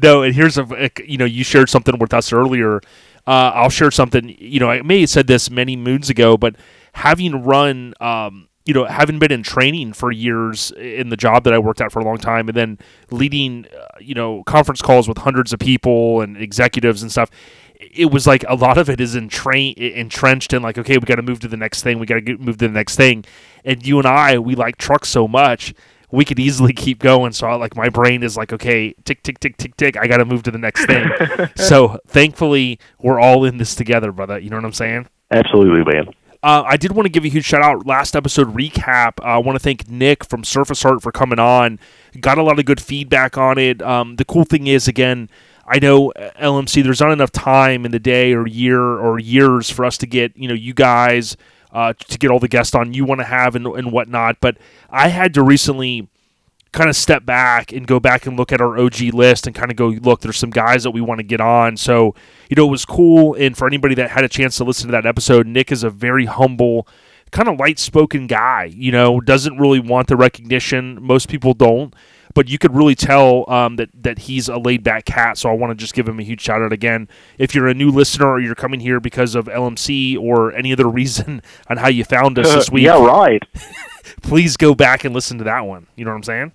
[0.02, 2.78] No, and here's a you know you shared something with us earlier.
[3.26, 4.36] Uh, I'll share something.
[4.40, 6.56] You know, I may have said this many moons ago, but
[6.94, 11.54] having run, um, you know, having been in training for years in the job that
[11.54, 12.78] I worked at for a long time, and then
[13.10, 17.30] leading, uh, you know, conference calls with hundreds of people and executives and stuff.
[17.80, 21.16] It was like a lot of it is entra- entrenched in like, okay, we got
[21.16, 22.00] to move to the next thing.
[22.00, 23.24] We got to move to the next thing.
[23.64, 25.74] And you and I, we like trucks so much
[26.12, 27.34] we could easily keep going.
[27.34, 29.98] So I, like my brain is like, okay, tick tick tick tick tick.
[29.98, 31.10] I got to move to the next thing.
[31.56, 34.39] so thankfully, we're all in this together, brother.
[34.39, 35.08] You know what I'm saying?
[35.32, 36.13] Absolutely, man.
[36.43, 37.86] Uh, I did want to give a huge shout out.
[37.88, 39.20] Last episode recap.
[39.20, 41.80] Uh, I want to thank Nick from Surface Art for coming on.
[42.20, 43.82] Got a lot of good feedback on it.
[43.82, 45.30] Um, the cool thing is, again,
[45.65, 46.84] I know uh, LMC.
[46.84, 50.38] There's not enough time in the day or year or years for us to get
[50.38, 51.36] you know you guys
[51.71, 54.38] uh, to get all the guests on you want to have and, and whatnot.
[54.39, 54.58] But
[54.89, 56.08] I had to recently
[56.71, 59.71] kind of step back and go back and look at our OG list and kind
[59.71, 61.77] of go, look, there's some guys that we want to get on.
[61.77, 62.13] So,
[62.49, 63.34] you know, it was cool.
[63.36, 65.89] And for anybody that had a chance to listen to that episode, Nick is a
[65.89, 66.88] very humble,
[67.32, 71.01] kind of light spoken guy, you know, doesn't really want the recognition.
[71.01, 71.93] Most people don't
[72.38, 75.39] but you could really tell um, that that he's a laid back cat.
[75.39, 77.10] So I want to just give him a huge shout out again.
[77.39, 80.88] If you're a new listener or you're coming here because of LMC or any other
[81.00, 83.41] reason on how you found us this week, yeah, right.
[84.21, 85.88] please go back and listen to that one.
[85.95, 86.52] You know what I'm saying?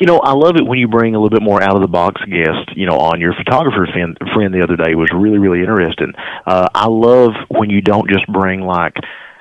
[0.00, 1.88] You know, I love it when you bring a little bit more out of the
[1.88, 2.74] box guest.
[2.74, 6.14] You know, on your photographer friend, friend the other day was really really interesting.
[6.46, 8.96] Uh, I love when you don't just bring like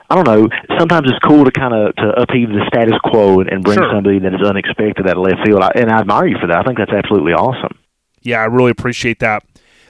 [0.10, 0.50] I don't know.
[0.80, 3.90] Sometimes it's cool to kind of to upheave the status quo and, and bring Sure.
[3.94, 5.62] somebody that is unexpected that left field.
[5.62, 6.58] I, and I admire you for that.
[6.58, 7.78] I think that's absolutely awesome.
[8.22, 9.44] Yeah, I really appreciate that.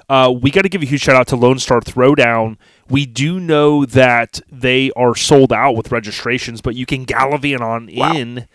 [0.09, 2.57] Uh, we got to give a huge shout out to Lone Star Throwdown.
[2.89, 7.87] We do know that they are sold out with registrations, but you can gallivant on
[7.89, 8.47] in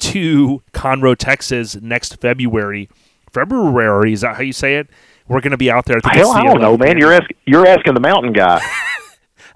[0.00, 2.88] to Conroe, Texas next February.
[3.32, 4.88] February, is that how you say it?
[5.26, 5.98] We're going to be out there.
[6.04, 6.98] I Hell, I don't know, man.
[6.98, 8.62] You're asking you're asking the mountain guy.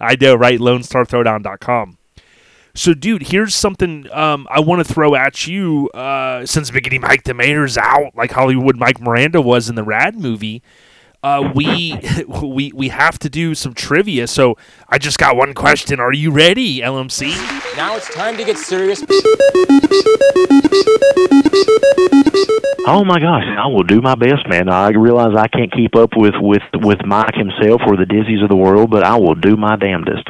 [0.03, 0.59] I know, right?
[0.59, 1.99] LoneStarThrowdown.com.
[2.75, 5.91] So, dude, here's something um, I want to throw at you.
[5.91, 10.19] Uh, since Biggity Mike the Mayor's out, like Hollywood Mike Miranda was in the Rad
[10.19, 10.63] movie,
[11.23, 11.99] uh, we
[12.43, 14.27] we we have to do some trivia.
[14.27, 14.57] So,
[14.89, 16.01] I just got one question.
[16.01, 17.31] Are you ready, LMC?
[17.77, 19.03] Now it's time to get serious.
[22.85, 24.69] Oh my gosh, I will do my best, man.
[24.69, 28.49] I realize I can't keep up with with with Mike himself or the Dizzies of
[28.49, 30.29] the world, but I will do my damnedest.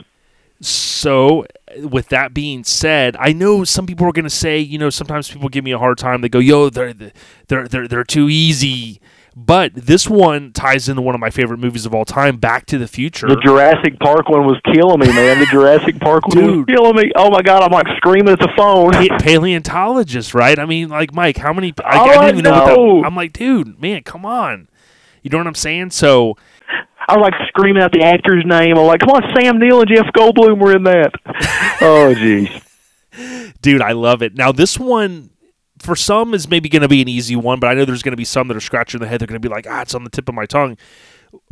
[0.60, 1.46] So,
[1.82, 5.30] with that being said, I know some people are going to say, you know, sometimes
[5.30, 6.20] people give me a hard time.
[6.20, 9.00] They go, "Yo, they're they're they're they're too easy."
[9.34, 12.76] But this one ties into one of my favorite movies of all time, Back to
[12.76, 13.26] the Future.
[13.28, 15.38] The Jurassic Park one was killing me, man.
[15.38, 17.12] The Jurassic Park one was killing me.
[17.16, 18.92] Oh my god, I'm like screaming at the phone.
[18.92, 20.58] Pa- paleontologist, right?
[20.58, 21.72] I mean, like Mike, how many?
[21.82, 22.50] I, Oh, I I didn't even know.
[22.60, 23.00] What know.
[23.00, 24.68] the, I'm like, dude, man, come on.
[25.22, 25.90] You know what I'm saying?
[25.92, 26.36] So,
[27.08, 28.76] I was like screaming out the actor's name.
[28.76, 31.12] I'm like, come on, Sam Neill and Jeff Goldblum were in that.
[31.80, 32.62] oh jeez.
[33.62, 34.34] dude, I love it.
[34.34, 35.30] Now, this one
[35.82, 38.12] for some is maybe going to be an easy one, but I know there's going
[38.12, 39.20] to be some that are scratching their head.
[39.20, 40.76] They're going to be like, ah, it's on the tip of my tongue.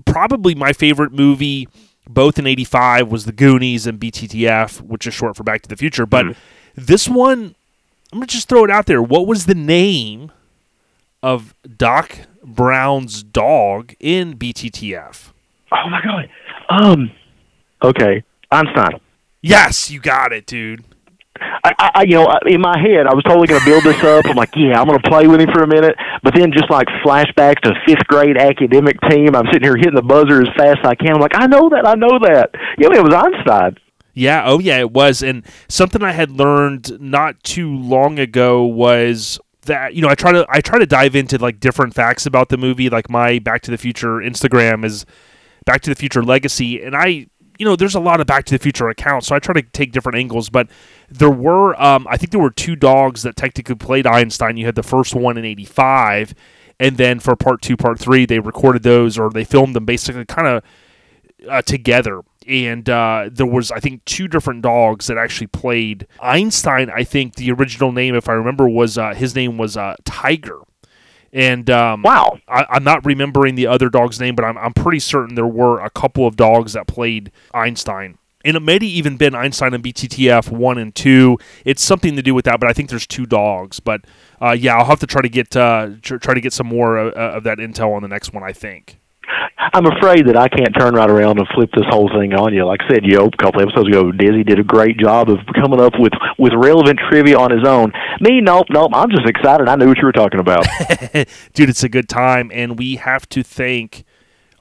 [0.04, 1.68] Probably my favorite movie,
[2.08, 5.76] both in '85, was The Goonies and BTTF, which is short for Back to the
[5.76, 6.06] Future.
[6.06, 6.36] But
[6.76, 7.54] this one,
[8.12, 9.02] I'm going to just throw it out there.
[9.02, 10.30] What was the name
[11.22, 15.32] of Doc Brown's dog in BTTF?
[15.72, 16.28] Oh my god.
[16.68, 17.10] Um.
[17.82, 19.00] Okay, Einstein.
[19.42, 20.84] Yes, you got it, dude.
[21.40, 24.26] I, I, you know, in my head, I was totally going to build this up.
[24.26, 25.96] I'm like, yeah, I'm going to play with him for a minute.
[26.22, 30.02] But then, just like flashbacks to fifth grade academic team, I'm sitting here hitting the
[30.02, 31.14] buzzer as fast as I can.
[31.14, 32.50] I'm like, I know that, I know that.
[32.78, 33.76] Yeah, it was Einstein.
[34.14, 35.22] Yeah, oh yeah, it was.
[35.22, 40.32] And something I had learned not too long ago was that you know I try
[40.32, 42.90] to I try to dive into like different facts about the movie.
[42.90, 45.06] Like my Back to the Future Instagram is
[45.64, 47.26] Back to the Future Legacy, and I
[47.60, 49.62] you know there's a lot of Back to the Future accounts, so I try to
[49.62, 50.48] take different angles.
[50.48, 50.68] But
[51.10, 54.56] there were um, I think there were two dogs that technically played Einstein.
[54.56, 56.34] You had the first one in '85,
[56.80, 60.24] and then for part two, part three, they recorded those or they filmed them basically
[60.24, 60.64] kind of
[61.48, 66.90] uh, together and uh, there was I think two different dogs that actually played Einstein.
[66.90, 70.60] I think the original name, if I remember, was uh, his name was uh, Tiger.
[71.32, 72.38] And um, Wow.
[72.48, 75.80] I, I'm not remembering the other dog's name, but I'm, I'm pretty certain there were
[75.80, 78.18] a couple of dogs that played Einstein.
[78.44, 81.36] And it may have even been Einstein and BTTF one and two.
[81.66, 83.80] It's something to do with that, but I think there's two dogs.
[83.80, 84.02] But
[84.40, 86.98] uh, yeah, I'll have to try to get uh, tr- try to get some more
[86.98, 88.42] uh, of that intel on the next one.
[88.42, 88.99] I think.
[89.58, 92.64] I'm afraid that I can't turn right around and flip this whole thing on you.
[92.64, 95.38] Like I said, you know, a couple episodes ago, Dizzy did a great job of
[95.54, 97.92] coming up with with relevant trivia on his own.
[98.20, 98.90] Me, nope, nope.
[98.94, 99.68] I'm just excited.
[99.68, 100.66] I knew what you were talking about.
[101.54, 104.04] dude, it's a good time, and we have to thank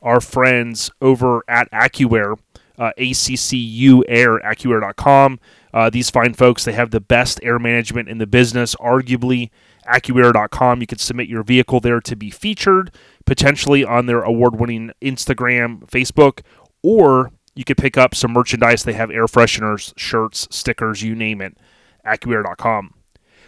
[0.01, 2.37] our friends over at AccuAir,
[2.77, 5.39] uh, ACCU Air, AccuAir.com.
[5.73, 9.49] Uh, these fine folks, they have the best air management in the business, arguably.
[9.89, 10.81] AccuAir.com.
[10.81, 12.93] You can submit your vehicle there to be featured,
[13.25, 16.41] potentially on their award winning Instagram, Facebook,
[16.83, 18.83] or you could pick up some merchandise.
[18.83, 21.57] They have air fresheners, shirts, stickers, you name it.
[22.05, 22.93] AccuAir.com.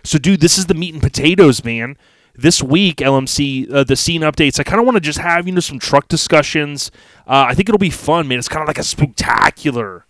[0.04, 1.98] So, dude, this is the meat and potatoes, man.
[2.34, 4.60] This week, LMC, uh, the scene updates.
[4.60, 6.90] I kind of want to just have you know some truck discussions.
[7.28, 8.40] Uh, I think it'll be fun, man.
[8.40, 10.06] It's kind of like a spectacular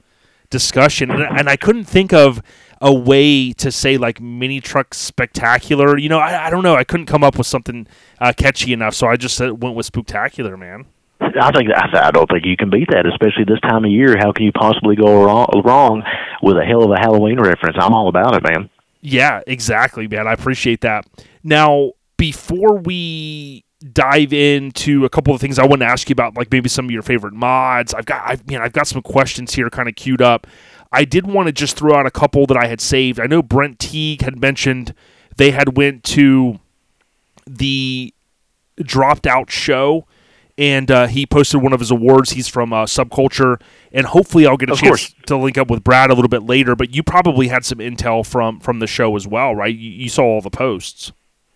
[0.50, 2.42] discussion, and, and I couldn't think of
[2.82, 5.98] a way to say like mini truck spectacular.
[5.98, 6.76] You know, I, I don't know.
[6.76, 7.88] I couldn't come up with something
[8.20, 10.86] uh, catchy enough, so I just went with spectacular, man.
[11.22, 14.18] I think I, I don't think you can beat that, especially this time of year.
[14.18, 16.04] How can you possibly go wrong, wrong
[16.42, 17.78] with a hell of a Halloween reference?
[17.80, 18.70] I'm all about it, man.
[19.02, 20.28] Yeah, exactly, man.
[20.28, 21.06] I appreciate that.
[21.44, 23.64] Now, before we
[23.94, 26.86] dive into a couple of things I want to ask you about, like maybe some
[26.86, 29.96] of your favorite mods, I've got, I've, man, I've got some questions here kind of
[29.96, 30.48] queued up.
[30.92, 33.20] I did want to just throw out a couple that I had saved.
[33.20, 34.94] I know Brent Teague had mentioned
[35.38, 36.60] they had went to
[37.48, 38.14] the
[38.78, 40.06] dropped out show
[40.58, 42.32] and uh, he posted one of his awards.
[42.32, 43.60] He's from uh, Subculture,
[43.92, 45.16] and hopefully I'll get a Of chance course.
[45.28, 46.76] to link up with Brad a little bit later.
[46.76, 49.74] But you probably had some intel from from the show as well, right?
[49.76, 51.14] You, you saw all the posts.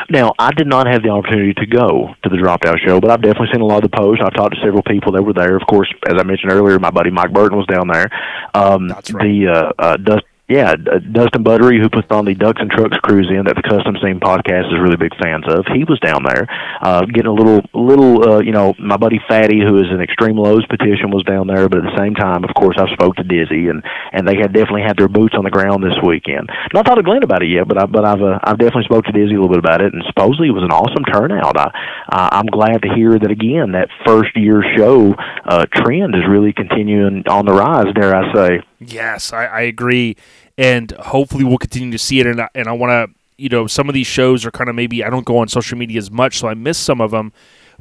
[0.09, 3.21] Now, I did not have the opportunity to go to the Dropout show, but I've
[3.21, 4.21] definitely seen a lot of the posts.
[4.23, 5.55] I've talked to several people that were there.
[5.55, 8.09] Of course, as I mentioned earlier, my buddy Mike Burton was down there.
[8.53, 9.23] Um, That's right.
[9.23, 12.97] The uh, uh, Dust, yeah, uh, Dustin Buttery, who puts on the Ducks and Trucks
[13.01, 15.65] cruise in that the Custom Scene podcast is really big fans of.
[15.73, 16.45] He was down there,
[16.85, 20.37] uh, getting a little, little, uh, you know, my buddy Fatty, who is an Extreme
[20.37, 21.65] Lows petition, was down there.
[21.65, 23.81] But at the same time, of course, I spoke to Dizzy, and
[24.13, 26.45] and they had definitely had their boots on the ground this weekend.
[26.77, 29.09] Not talked to Glenn about it yet, but I, but I've uh, I've definitely spoke
[29.09, 31.57] to Dizzy a little bit about it, and supposedly it was an awesome turnout.
[31.57, 31.73] I,
[32.13, 33.73] uh, I'm glad to hear that again.
[33.73, 35.17] That first year show
[35.49, 37.89] uh, trend is really continuing on the rise.
[37.97, 38.61] Dare I say?
[38.79, 40.17] Yes, I, I agree,
[40.57, 42.27] and hopefully we'll continue to see it.
[42.27, 44.75] And I, and I want to, you know, some of these shows are kind of
[44.75, 47.33] maybe I don't go on social media as much, so I miss some of them.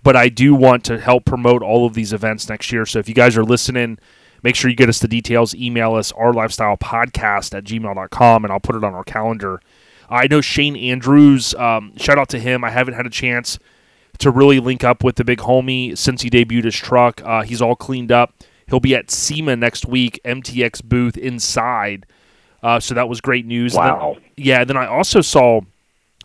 [0.03, 2.85] But I do want to help promote all of these events next year.
[2.85, 3.99] So if you guys are listening,
[4.43, 5.55] make sure you get us the details.
[5.55, 9.61] Email us our lifestyle podcast at gmail.com, and I'll put it on our calendar.
[10.11, 11.55] I know Shane Andrews.
[11.55, 12.63] Um, shout out to him.
[12.65, 13.59] I haven't had a chance
[14.19, 17.23] to really link up with the big homie since he debuted his truck.
[17.25, 18.35] Uh, he's all cleaned up.
[18.69, 22.07] He'll be at SEMA next week, MTX booth inside.
[22.63, 23.75] Uh, so that was great news.
[23.77, 24.17] And then- Wow.
[24.37, 25.61] yeah, then I also saw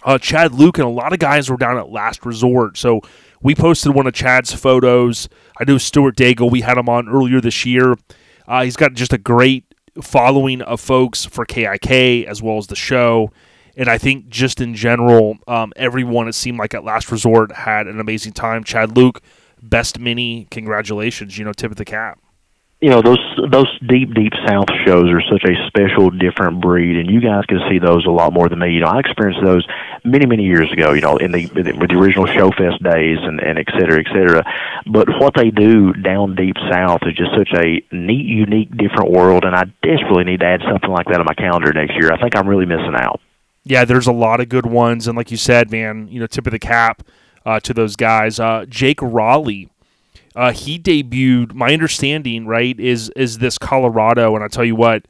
[0.05, 2.77] uh, Chad Luke and a lot of guys were down at Last Resort.
[2.77, 3.01] So
[3.41, 5.27] we posted one of Chad's photos.
[5.59, 7.95] I know Stuart Daigle, we had him on earlier this year.
[8.47, 9.65] Uh, he's got just a great
[10.01, 13.31] following of folks for KIK as well as the show.
[13.75, 17.87] And I think just in general, um, everyone it seemed like at Last Resort had
[17.87, 18.63] an amazing time.
[18.63, 19.21] Chad Luke,
[19.61, 21.37] best mini, congratulations!
[21.37, 22.19] You know, tip of the cap.
[22.81, 23.19] You know those
[23.51, 27.59] those deep deep south shows are such a special different breed and you guys can
[27.69, 28.71] see those a lot more than me.
[28.71, 29.67] You know i experienced those
[30.05, 33.59] many many years ago you know in the with the original showfest days and and
[33.59, 34.43] et cetera et cetera.
[34.85, 39.43] But what they do down deep south is just such a neat unique different world
[39.43, 42.13] and i desperately need to add something like that on my calendar next year.
[42.13, 43.19] I think i'm really missing out.
[43.65, 46.47] Yeah, there's a lot of good ones, and like you said, man, you know, tip
[46.47, 47.03] of the cap
[47.45, 48.39] uh, to those guys.
[48.39, 49.69] Uh, Jake Raleigh
[50.35, 51.53] Uh, he debuted.
[51.53, 55.05] My understanding, right, is is this Colorado, and I tell you what,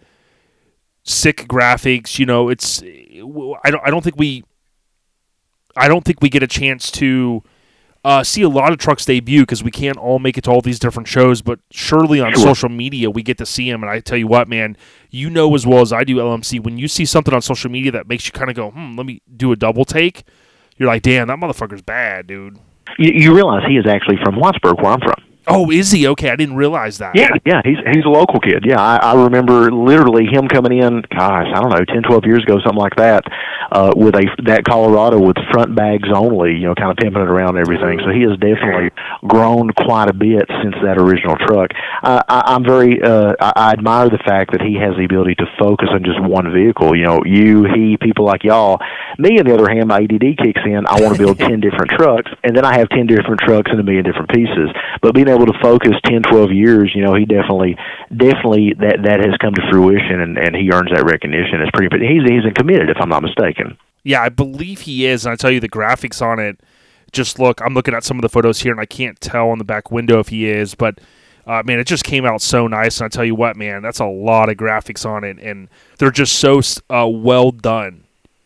[1.03, 2.17] sick graphics.
[2.19, 4.43] You know, it's I don't I don't think we
[5.75, 7.43] I don't think we get a chance to
[8.05, 10.61] uh, see a lot of trucks debut because we can't all make it to all
[10.61, 11.41] these different shows.
[11.41, 12.41] But surely on Sure.
[12.41, 13.83] social media, we get to see them.
[13.83, 14.77] And I tell you what, man,
[15.09, 17.91] you know as well as I do, LMC, when you see something on social media
[17.91, 20.23] that makes you kind of go, hmm, let me do a double take,
[20.77, 22.57] you're like, damn, that motherfucker's bad, dude.
[22.97, 25.28] You, you realize he is actually from Wattsburg, where I'm from.
[25.49, 26.07] Oh, is he?
[26.07, 27.15] Okay, I didn't realize that.
[27.15, 28.63] Yeah, yeah, he's he's a local kid.
[28.65, 31.01] Yeah, I, I remember literally him coming in.
[31.09, 33.23] Gosh, I don't know, ten, twelve years ago, something like that,
[33.71, 36.53] uh, with a that Colorado with front bags only.
[36.53, 37.99] You know, kind of pimping it around and everything.
[38.05, 38.91] So he has definitely
[39.27, 41.71] grown quite a bit since that original truck.
[42.03, 45.35] Uh, I, I'm very, uh, I, I admire the fact that he has the ability
[45.35, 46.95] to focus on just one vehicle.
[46.95, 48.79] You know, you, he, people like y'all.
[49.17, 50.85] Me, on the other hand, my ADD kicks in.
[50.87, 53.79] I want to build ten different trucks, and then I have ten different trucks and
[53.79, 54.69] a million different pieces.
[55.01, 57.75] But being able to focus 10, 12 years, you know, he definitely,
[58.15, 61.61] definitely that that has come to fruition, and and he earns that recognition.
[61.61, 61.89] It's pretty.
[62.07, 63.77] He's he's committed, if I'm not mistaken.
[64.03, 65.25] Yeah, I believe he is.
[65.25, 66.59] And I tell you, the graphics on it
[67.11, 67.61] just look.
[67.61, 69.91] I'm looking at some of the photos here, and I can't tell on the back
[69.91, 70.99] window if he is, but.
[71.47, 73.97] Uh, man, it just came out so nice, and I tell you what, man, that's
[73.97, 75.67] a lot of graphics on it, and
[75.97, 76.61] they're just so
[76.91, 78.03] uh, well done.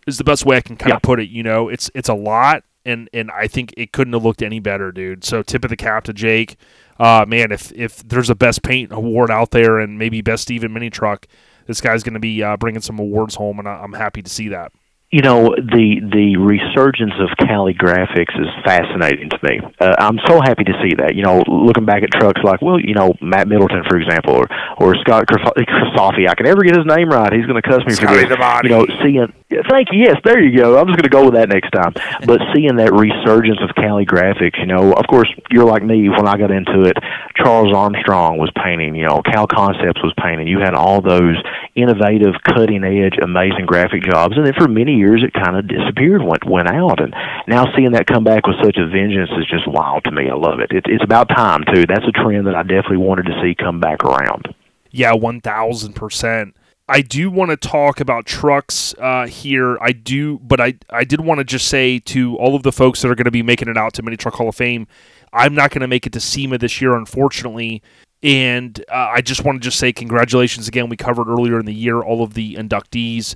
[0.07, 0.95] Is the best way I can kind Yeah.
[0.97, 1.27] of put it.
[1.27, 4.61] You know, it's it's a lot, and and I think it couldn't have looked any
[4.61, 5.25] better, dude.
[5.25, 6.55] So tip of the cap to Jake.
[6.99, 10.73] Uh, man, if if there's a best paint award out there, and maybe best even
[10.73, 11.27] mini truck,
[11.65, 14.29] this guy's going to be uh, bringing some awards home, and I, I'm happy to
[14.29, 14.71] see that.
[15.13, 19.61] You know, the the resurgence of Cali graphics is fascinating to me.
[19.79, 21.13] Uh, I'm so happy to see that.
[21.13, 24.47] You know, looking back at trucks like, well, you know, Matt Middleton, for example, or
[24.81, 26.27] or Scott Kristofi.
[26.27, 27.31] I can never get his name right.
[27.31, 28.61] He's going to cuss me Scotty for this.
[28.63, 29.29] You know, seeing.
[29.69, 30.01] Thank you.
[30.01, 30.79] Yes, there you go.
[30.81, 31.93] I'm just going to go with that next time.
[32.25, 36.25] But seeing that resurgence of Cali graphics, you know, of course, you're like me when
[36.25, 36.95] I got into it.
[37.35, 38.95] Charles Armstrong was painting.
[38.95, 40.47] You know, Cal Concepts was painting.
[40.47, 41.35] You had all those
[41.75, 46.23] innovative, cutting edge, amazing graphic jobs, and then for many years it kind of disappeared,
[46.23, 47.13] went went out, and
[47.47, 50.29] now seeing that come back with such a vengeance is just wild to me.
[50.29, 50.71] I love it.
[50.71, 51.83] it it's about time too.
[51.85, 54.55] That's a trend that I definitely wanted to see come back around.
[54.91, 56.55] Yeah, one thousand percent.
[56.87, 59.77] I do want to talk about trucks uh, here.
[59.79, 63.01] I do, but I I did want to just say to all of the folks
[63.01, 64.87] that are going to be making it out to Mini Truck Hall of Fame,
[65.31, 67.81] I'm not going to make it to SEMA this year, unfortunately.
[68.21, 70.89] And uh, I just want to just say congratulations again.
[70.89, 73.35] We covered earlier in the year all of the inductees,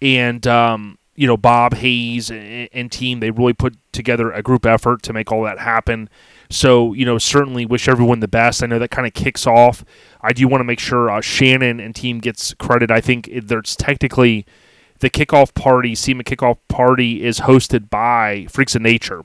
[0.00, 3.20] and um, you know Bob Hayes and, team.
[3.20, 6.08] They really put together a group effort to make all that happen.
[6.50, 8.62] So you know, certainly wish everyone the best.
[8.62, 9.84] I know that kind of kicks off.
[10.20, 12.90] I do want to make sure uh, Shannon and team gets credit.
[12.90, 14.46] I think there's technically
[15.00, 19.24] the kickoff party, SEMA kickoff party, is hosted by Freaks of Nature,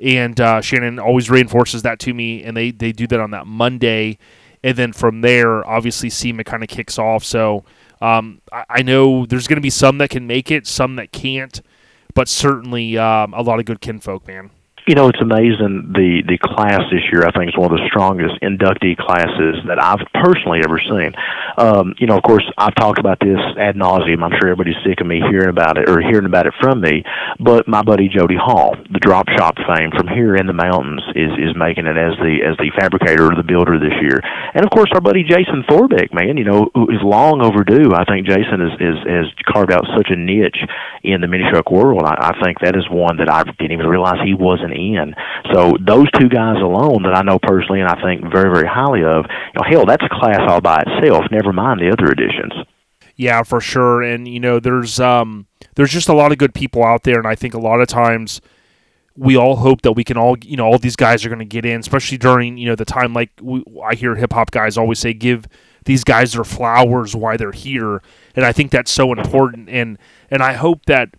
[0.00, 2.42] and uh, Shannon always reinforces that to me.
[2.42, 4.18] And they they do that on that Monday,
[4.62, 7.24] and then from there, obviously SEMA kind of kicks off.
[7.24, 7.64] So
[8.02, 11.12] um, I, I know there's going to be some that can make it, some that
[11.12, 11.62] can't,
[12.14, 14.50] but certainly um, a lot of good kinfolk, man.
[14.82, 17.22] You know, it's amazing the the class this year.
[17.22, 21.14] I think is one of the strongest inductee classes that I've personally ever seen.
[21.54, 24.26] Um, you know, of course, I've talked about this ad nauseum.
[24.26, 27.04] I'm sure everybody's sick of me hearing about it or hearing about it from me.
[27.38, 31.30] But my buddy Jody Hall, the drop shop fame from here in the mountains, is
[31.38, 34.18] is making it as the as the fabricator or the builder this year.
[34.50, 37.94] And of course, our buddy Jason Thorbeck, man, you know, who is long overdue.
[37.94, 40.58] I think Jason is is has carved out such a niche
[41.06, 42.02] in the mini truck world.
[42.02, 45.14] I, I think that is one that I didn't even realize he wasn't in.
[45.52, 49.02] So those two guys alone that I know personally and I think very very highly
[49.04, 51.24] of, you know, hell, that's a class all by itself.
[51.30, 52.52] Never mind the other additions.
[53.16, 54.02] Yeah, for sure.
[54.02, 57.26] And you know, there's um there's just a lot of good people out there and
[57.26, 58.40] I think a lot of times
[59.16, 61.44] we all hope that we can all, you know, all these guys are going to
[61.44, 64.78] get in, especially during, you know, the time like we, I hear hip hop guys
[64.78, 65.46] always say give
[65.84, 68.02] these guys their flowers while they're here.
[68.34, 69.98] And I think that's so important and
[70.30, 71.10] and I hope that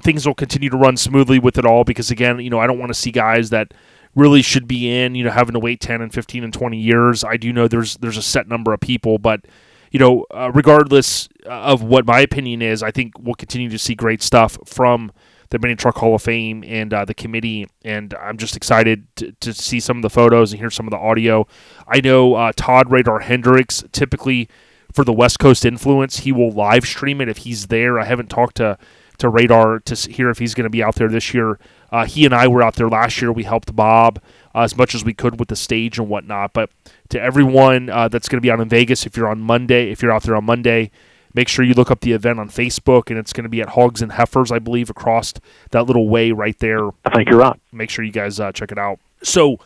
[0.00, 2.78] things will continue to run smoothly with it all because again, you know, I don't
[2.78, 3.74] want to see guys that
[4.14, 7.24] really should be in, you know, having to wait 10 and 15 and 20 years.
[7.24, 9.44] I do know there's there's a set number of people, but
[9.90, 13.94] you know, uh, regardless of what my opinion is, I think we'll continue to see
[13.94, 15.12] great stuff from
[15.50, 17.68] the Mini Truck Hall of Fame and uh, the committee.
[17.84, 20.92] And I'm just excited to, to see some of the photos and hear some of
[20.92, 21.46] the audio.
[21.86, 24.48] I know uh, Todd Radar Hendricks typically
[24.92, 27.98] for the West Coast influence, he will live stream it if he's there.
[27.98, 28.78] I haven't talked to
[29.22, 31.58] to Radar to hear if he's going to be out there this year.
[31.90, 33.32] Uh, he and I were out there last year.
[33.32, 34.20] We helped Bob
[34.54, 36.52] uh, as much as we could with the stage and whatnot.
[36.52, 36.70] But
[37.08, 40.02] to everyone uh, that's going to be out in Vegas, if you're on Monday, if
[40.02, 40.90] you're out there on Monday,
[41.34, 43.70] make sure you look up the event on Facebook, and it's going to be at
[43.70, 45.32] Hogs and Heifers, I believe, across
[45.70, 47.58] that little way right there I think you're right.
[47.72, 48.98] make sure you guys uh, check it out.
[49.22, 49.58] So,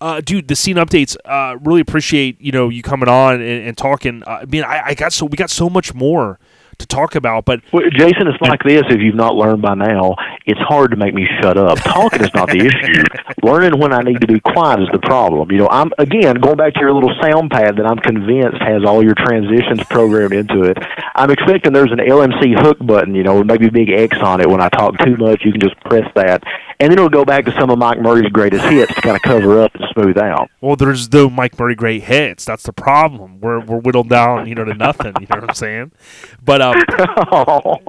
[0.00, 1.16] Uh, dude, the scene updates.
[1.24, 4.24] Uh, really appreciate you know you coming on and, and talking.
[4.24, 6.40] Uh, I mean, I, I got so we got so much more
[6.78, 8.82] to talk about, but Well, Jason, it's like this.
[8.88, 10.16] If you've not learned by now,
[10.46, 11.78] it's hard to make me shut up.
[11.78, 13.02] Talking is not the issue.
[13.42, 15.50] Learning when I need to be quiet is the problem.
[15.50, 18.84] You know, I'm again going back to your little sound pad that I'm convinced has
[18.84, 20.78] all your transitions programmed into it.
[21.14, 24.48] I'm expecting there's an LMC hook button, you know, maybe a big X on it.
[24.48, 26.42] When I talk too much, you can just press that,
[26.80, 29.22] and then it'll go back to some of Mike Murray's greatest hits to kind of
[29.22, 30.50] cover up and smooth out.
[30.60, 32.44] well, there's no Mike Murray great hits.
[32.44, 33.40] That's the problem.
[33.40, 35.14] We're we're whittled down, you know, to nothing.
[35.20, 35.92] You know what I'm saying?
[36.42, 36.76] But um,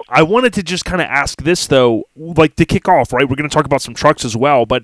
[0.09, 3.28] I wanted to just kind of ask this though, like to kick off, right?
[3.28, 4.84] We're going to talk about some trucks as well, but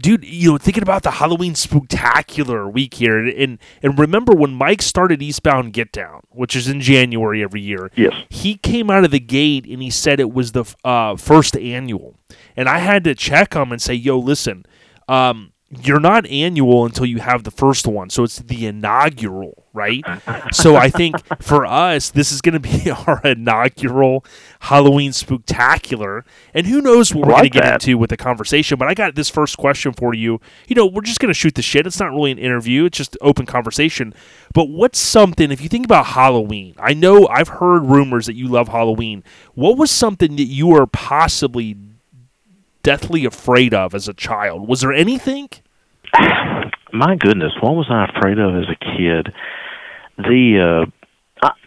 [0.00, 4.82] dude, you know, thinking about the Halloween spectacular week here, and and remember when Mike
[4.82, 7.90] started Eastbound Get Down, which is in January every year.
[7.94, 8.14] Yes.
[8.28, 12.16] He came out of the gate and he said it was the uh, first annual,
[12.56, 14.66] and I had to check him and say, "Yo, listen."
[15.08, 18.10] Um, you're not annual until you have the first one.
[18.10, 20.04] So it's the inaugural, right?
[20.52, 24.24] so I think for us, this is going to be our inaugural
[24.60, 26.26] Halloween spectacular.
[26.52, 28.78] And who knows what we're going to get into with the conversation.
[28.78, 30.40] But I got this first question for you.
[30.68, 31.86] You know, we're just going to shoot the shit.
[31.86, 34.12] It's not really an interview, it's just open conversation.
[34.52, 38.46] But what's something, if you think about Halloween, I know I've heard rumors that you
[38.46, 39.24] love Halloween.
[39.54, 41.78] What was something that you were possibly
[42.82, 44.68] deathly afraid of as a child?
[44.68, 45.48] Was there anything?
[46.92, 49.34] My goodness, what was I afraid of as a kid?
[50.18, 51.01] The uh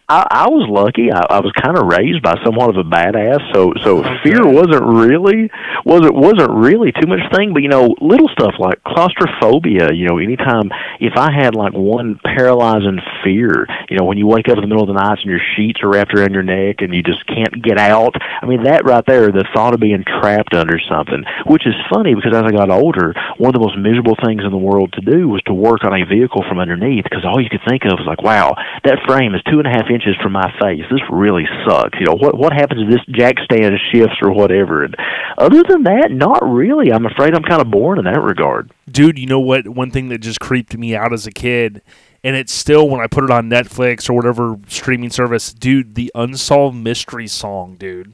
[0.08, 1.10] I, I, was lucky.
[1.10, 4.86] I, I was kind of raised by somewhat of a badass, so so fear wasn't
[4.86, 5.50] really
[5.82, 7.58] wasn't wasn't really too much thing.
[7.58, 9.90] But you know, little stuff like claustrophobia.
[9.98, 10.70] You know, anytime
[11.02, 14.70] if I had like one paralyzing fear, you know, when you wake up in the
[14.70, 17.26] middle of the night and your sheets are wrapped around your neck and you just
[17.26, 18.14] can't get out.
[18.22, 22.14] I mean, that right there, the thought of being trapped under something, which is funny
[22.14, 25.02] because as I got older, one of the most miserable things in the world to
[25.02, 27.98] do was to work on a vehicle from underneath because all you could think of
[27.98, 28.54] was like, wow,
[28.86, 30.84] that frame is two and a half inches from my face.
[30.92, 31.98] This really sucks.
[32.00, 34.84] You know, what what happens if this jack stand shifts or whatever?
[34.84, 34.96] And
[35.38, 36.92] other than that, not really.
[36.92, 38.72] I'm afraid I'm kind of born in that regard.
[38.92, 39.68] dude, you know what?
[39.68, 41.82] One thing that just creeped me out as a kid,
[42.24, 46.12] and it's still when I put it on Netflix or whatever streaming service, dude, the
[46.14, 48.14] Unsolved Mystery song, dude.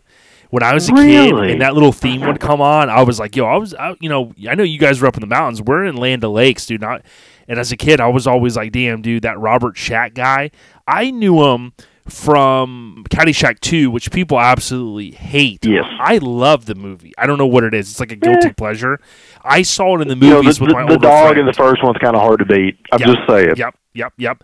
[0.52, 3.38] When I was a kid and that little theme would come on, I was like,
[3.38, 5.62] yo, I was, I, you know, I know you guys were up in the mountains.
[5.62, 6.82] We're in Land of Lakes, dude.
[6.82, 7.04] Not,
[7.48, 10.52] and as a kid, I was always like, damn, dude, that Robert Stack guy.
[10.88, 11.74] I knew him
[12.08, 15.66] from Caddyshack 2, which people absolutely hate.
[15.66, 15.86] Yes.
[16.00, 17.14] I love the movie.
[17.18, 17.90] I don't know what it is.
[17.92, 18.54] It's like a guilty Eh.
[18.54, 19.00] pleasure.
[19.44, 21.40] I saw it in the You know, movies the, with my the, the dog friend.
[21.40, 22.78] in the first one's kind of hard to beat.
[22.92, 23.08] I'm Yep.
[23.08, 23.54] just saying.
[23.58, 24.44] Yep, yep, yep.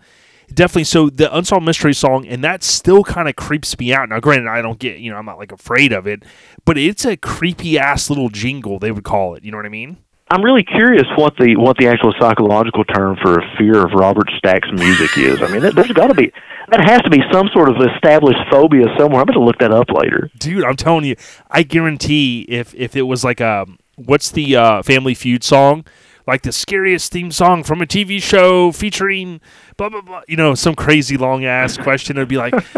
[0.52, 0.84] Definitely.
[0.84, 4.08] So the unsolved mystery song, and that still kind of creeps me out.
[4.08, 6.22] Now, granted, I don't get, you know, I'm not like afraid of it,
[6.64, 8.78] but it's a creepy ass little jingle.
[8.78, 9.44] They would call it.
[9.44, 9.98] You know what I mean?
[10.30, 14.30] I'm really curious what the what the actual psychological term for a fear of Robert
[14.36, 15.40] Stack's music is.
[15.42, 16.32] I mean, there- there's got to be
[16.70, 19.20] that has to be some sort of established phobia somewhere.
[19.20, 20.30] I'm going to look that up later.
[20.38, 21.16] Dude, I'm telling you,
[21.50, 23.66] I guarantee if if it was like a
[23.96, 25.84] what's the uh, Family Feud song,
[26.28, 29.40] like the scariest theme song from a TV show featuring
[29.78, 32.52] blah blah blah, you know, some crazy long ass question, it'd be like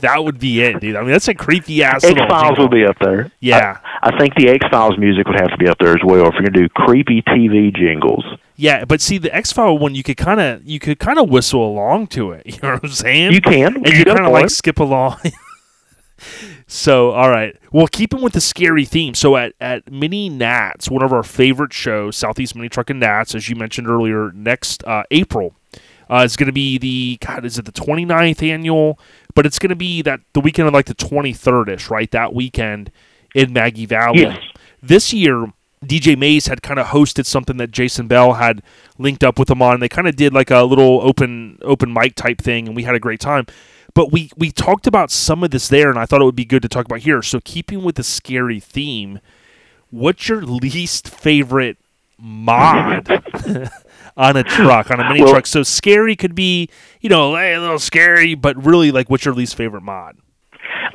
[0.00, 0.96] that would be it, dude.
[0.96, 2.02] I mean, that's a creepy ass.
[2.02, 3.30] X Files would be up there.
[3.40, 3.78] Yeah.
[4.02, 6.26] I, I think the X Files music would have to be up there as well
[6.28, 8.24] if you're going to do creepy TV jingles.
[8.56, 11.28] Yeah, but see the X File one, you could kind of you could kind of
[11.28, 12.46] whistle along to it.
[12.56, 13.32] You know what I'm saying?
[13.32, 13.76] You can.
[13.76, 14.52] and you kind of like point.
[14.52, 15.18] skip along.
[16.66, 17.56] So, all right.
[17.72, 19.14] Well, keeping with the scary theme.
[19.14, 23.34] So at at Mini Nats, one of our favorite shows, Southeast Mini Truck and Nats,
[23.34, 25.54] as you mentioned earlier, next uh, April.
[26.08, 27.44] Uh, it's going to be the God.
[27.44, 28.98] Is it the 29th annual?
[29.34, 32.10] But it's going to be that the weekend of like the 23rd ish, right?
[32.10, 32.92] That weekend
[33.34, 34.20] in Maggie Valley.
[34.20, 34.42] Yes.
[34.80, 35.52] This year,
[35.84, 38.62] DJ Mays had kind of hosted something that Jason Bell had
[38.98, 39.80] linked up with him on.
[39.80, 42.94] They kind of did like a little open open mic type thing, and we had
[42.94, 43.46] a great time.
[43.96, 46.44] But we we talked about some of this there, and I thought it would be
[46.44, 47.22] good to talk about here.
[47.22, 49.20] So, keeping with the scary theme,
[49.88, 51.78] what's your least favorite
[52.18, 53.08] mod
[54.18, 55.46] on a truck on a mini Well- truck?
[55.46, 56.68] So, scary could be
[57.00, 60.18] you know a little scary, but really like what's your least favorite mod?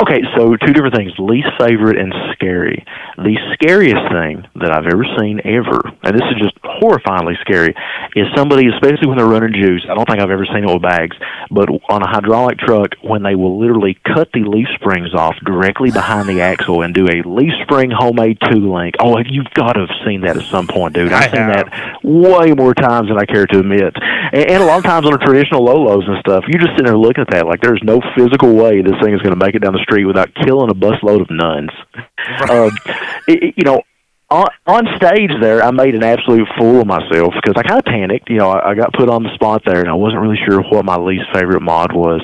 [0.01, 2.83] Okay, so two different things: least favorite and scary.
[3.17, 7.75] The scariest thing that I've ever seen ever, and this is just horrifyingly scary,
[8.15, 9.85] is somebody, especially when they're running juice.
[9.85, 11.15] I don't think I've ever seen it with bags,
[11.51, 15.91] but on a hydraulic truck, when they will literally cut the leaf springs off directly
[15.91, 18.95] behind the axle and do a leaf spring homemade two link.
[18.99, 21.13] Oh, you've got to have seen that at some point, dude.
[21.13, 21.69] I've seen that
[22.03, 23.93] way more times than I care to admit.
[24.33, 26.89] And, and a lot of times on the traditional Lolos and stuff, you're just sitting
[26.89, 29.53] there looking at that like there's no physical way this thing is going to make
[29.53, 31.69] it down the street without killing a busload of nuns.
[32.49, 32.71] Um,
[33.27, 33.81] it, it- you know,
[34.31, 37.85] on, on stage there, I made an absolute fool of myself because I kind of
[37.85, 38.29] panicked.
[38.29, 40.61] You know, I, I got put on the spot there, and I wasn't really sure
[40.61, 42.21] what my least favorite mod was.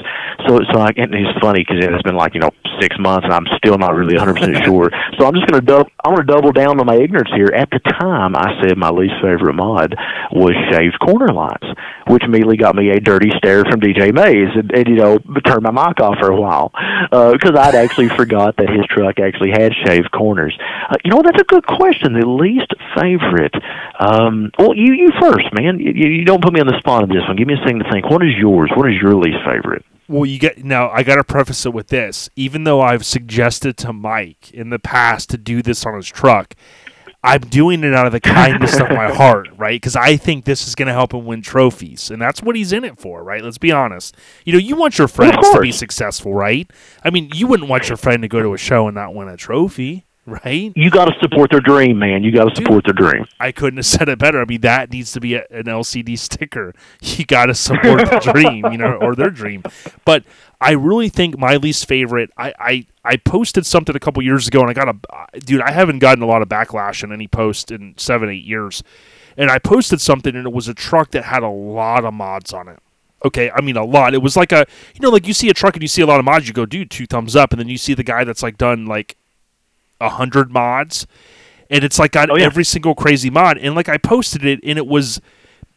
[0.48, 3.34] So, so I, and it's funny because it's been like you know six months, and
[3.34, 4.90] I'm still not really 100 percent sure.
[5.20, 7.52] So I'm just gonna dou- I'm gonna double down on my ignorance here.
[7.54, 9.96] At the time, I said my least favorite mod
[10.32, 11.68] was shaved corner lines,
[12.08, 15.64] which immediately got me a dirty stare from DJ Mays, and, and you know turned
[15.64, 16.72] my mic off for a while
[17.12, 20.58] because I'd actually forgot that his truck actually had shaved corners.
[20.90, 21.97] Uh, you know, that's a good question.
[22.04, 23.54] The least favorite.
[24.00, 25.80] Um, well, you you first, man.
[25.80, 27.36] You, you don't put me on the spot on this one.
[27.36, 28.10] Give me a thing to think.
[28.10, 28.72] What is yours?
[28.76, 29.86] What is your least favorite?
[30.08, 30.90] Well, you get now.
[30.90, 34.80] I got to preface it with this: even though I've suggested to Mike in the
[34.80, 36.56] past to do this on his truck,
[37.24, 39.76] I'm doing it out of the kindness of my heart, right?
[39.76, 42.72] Because I think this is going to help him win trophies, and that's what he's
[42.72, 43.44] in it for, right?
[43.44, 44.16] Let's be honest.
[44.46, 46.72] You know, you want your friends to be successful, right?
[47.04, 49.28] I mean, you wouldn't want your friend to go to a show and not win
[49.28, 50.74] a trophy, right?
[50.76, 52.24] You got to support their dream, man.
[52.24, 53.26] You got to support their dream.
[53.40, 54.42] I couldn't have said it better.
[54.42, 56.74] I mean, that needs to be a, an LCD sticker.
[57.18, 59.64] You got to support the dream, you know, or their dream.
[60.06, 60.24] But
[60.60, 62.30] I really think my least favorite.
[62.38, 65.62] I, I I posted something a couple years ago, and I got a dude.
[65.62, 68.84] I haven't gotten a lot of backlash in any post in seven eight years,
[69.38, 72.54] and I posted something, and it was a truck that had a lot of mods
[72.54, 72.80] on it.
[73.26, 74.14] Okay, I mean a lot.
[74.14, 76.06] It was like a you know, like you see a truck and you see a
[76.08, 78.24] lot of mods, you go, dude, two thumbs up, and then you see the guy
[78.24, 79.16] that's like done like
[80.00, 81.08] a hundred mods,
[81.70, 82.46] and it's like got Oh, yeah.
[82.46, 83.58] every single crazy mod.
[83.58, 85.22] And like I posted it, and it was,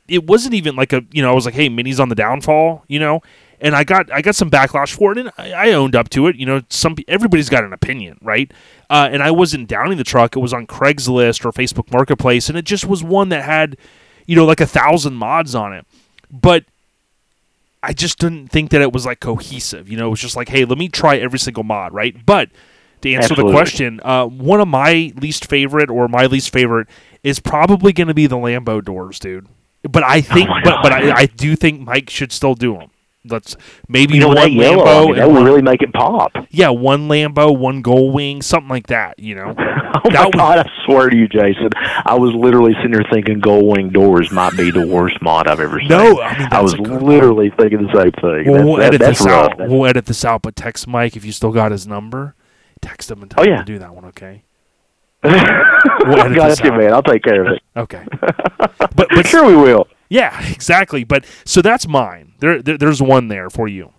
[0.08, 2.84] it wasn't even like a you know I was like, hey, Mini's on the downfall,
[2.88, 3.22] you know.
[3.62, 6.26] And I got I got some backlash for it, and I, I owned up to
[6.28, 6.36] it.
[6.36, 8.50] You know, some everybody's got an opinion, right?
[8.88, 12.56] Uh, and I wasn't downing the truck; it was on Craigslist or Facebook Marketplace, and
[12.56, 13.76] it just was one that had,
[14.26, 15.84] you know, like a thousand mods on it.
[16.30, 16.64] But
[17.82, 19.90] I just didn't think that it was like cohesive.
[19.90, 22.16] You know, it was just like, hey, let me try every single mod, right?
[22.24, 22.48] But
[23.03, 23.53] to answer Absolutely.
[23.53, 26.88] the question, uh, one of my least favorite or my least favorite
[27.22, 29.46] is probably going to be the Lambo doors, dude.
[29.82, 32.90] But I think, Oh but, but I, I do think Mike should still do them.
[33.24, 33.55] Let's
[33.86, 35.82] maybe You know one that yellow, I Lambo, mean, that and would one, really make
[35.82, 36.32] it pop.
[36.51, 39.18] yeah, one Lambo, one Gull Wing, something like that.
[39.18, 39.55] You know,
[40.03, 40.59] Oh That my would- God!
[40.61, 41.68] I swear to you, Jason,
[42.07, 45.61] I was literally sitting there thinking Gull Wing Doors might be the worst mod I've
[45.61, 45.88] ever seen.
[45.88, 48.44] No, I mean, I was that's a good literally thinking the same thing.
[48.51, 49.51] Well, That's- we'll that- edit that's this rough.
[49.51, 49.59] out.
[49.59, 52.34] That's- We'll edit this out, but text Mike if you still got his number.
[52.83, 53.59] Text him and tell Oh, yeah.
[53.59, 54.43] to do that one, okay?
[55.22, 55.45] edit
[56.35, 56.93] Got you, man.
[56.95, 57.62] I'll take care of it.
[57.76, 58.05] Okay.
[58.97, 59.87] but but sure, we will.
[60.09, 61.05] yeah, exactly.
[61.05, 62.35] But so that's mine.
[62.41, 63.93] There, there there's one there for you.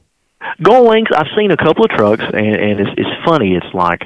[0.62, 3.56] Gull Wings, I've seen a couple of trucks, and, and it's, it's funny.
[3.56, 4.02] It's like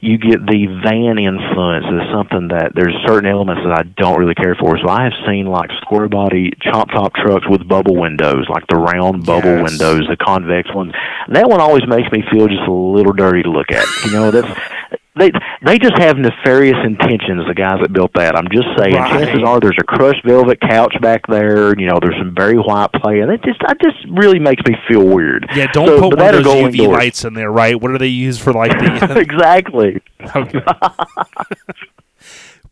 [0.00, 4.34] you get the van influence is something that there's certain elements that I don't really
[4.34, 4.78] care for.
[4.78, 8.76] So I have seen like square body chop top trucks with bubble windows, like the
[8.76, 9.70] round bubble Yes.
[9.70, 10.92] windows, the convex ones.
[11.28, 13.86] That one always makes me feel just a little dirty to look at.
[14.06, 15.32] You know, that's they
[15.64, 17.42] they just have nefarious intentions.
[17.48, 18.94] The guys that built that, I'm just saying.
[18.94, 19.10] Right.
[19.10, 21.78] Chances are there's a crushed velvet couch back there.
[21.78, 24.76] You know, there's some very white play, and it just I just really makes me
[24.88, 25.48] feel weird.
[25.54, 26.96] Yeah, don't So, put one that of those UV doors.
[26.96, 27.78] lights in there, right?
[27.80, 29.18] What do they use for like the?
[29.30, 30.00] exactly.
[30.36, 30.60] Okay.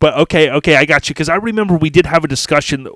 [0.00, 2.90] but okay, okay, I got you because I remember we did have a discussion uh,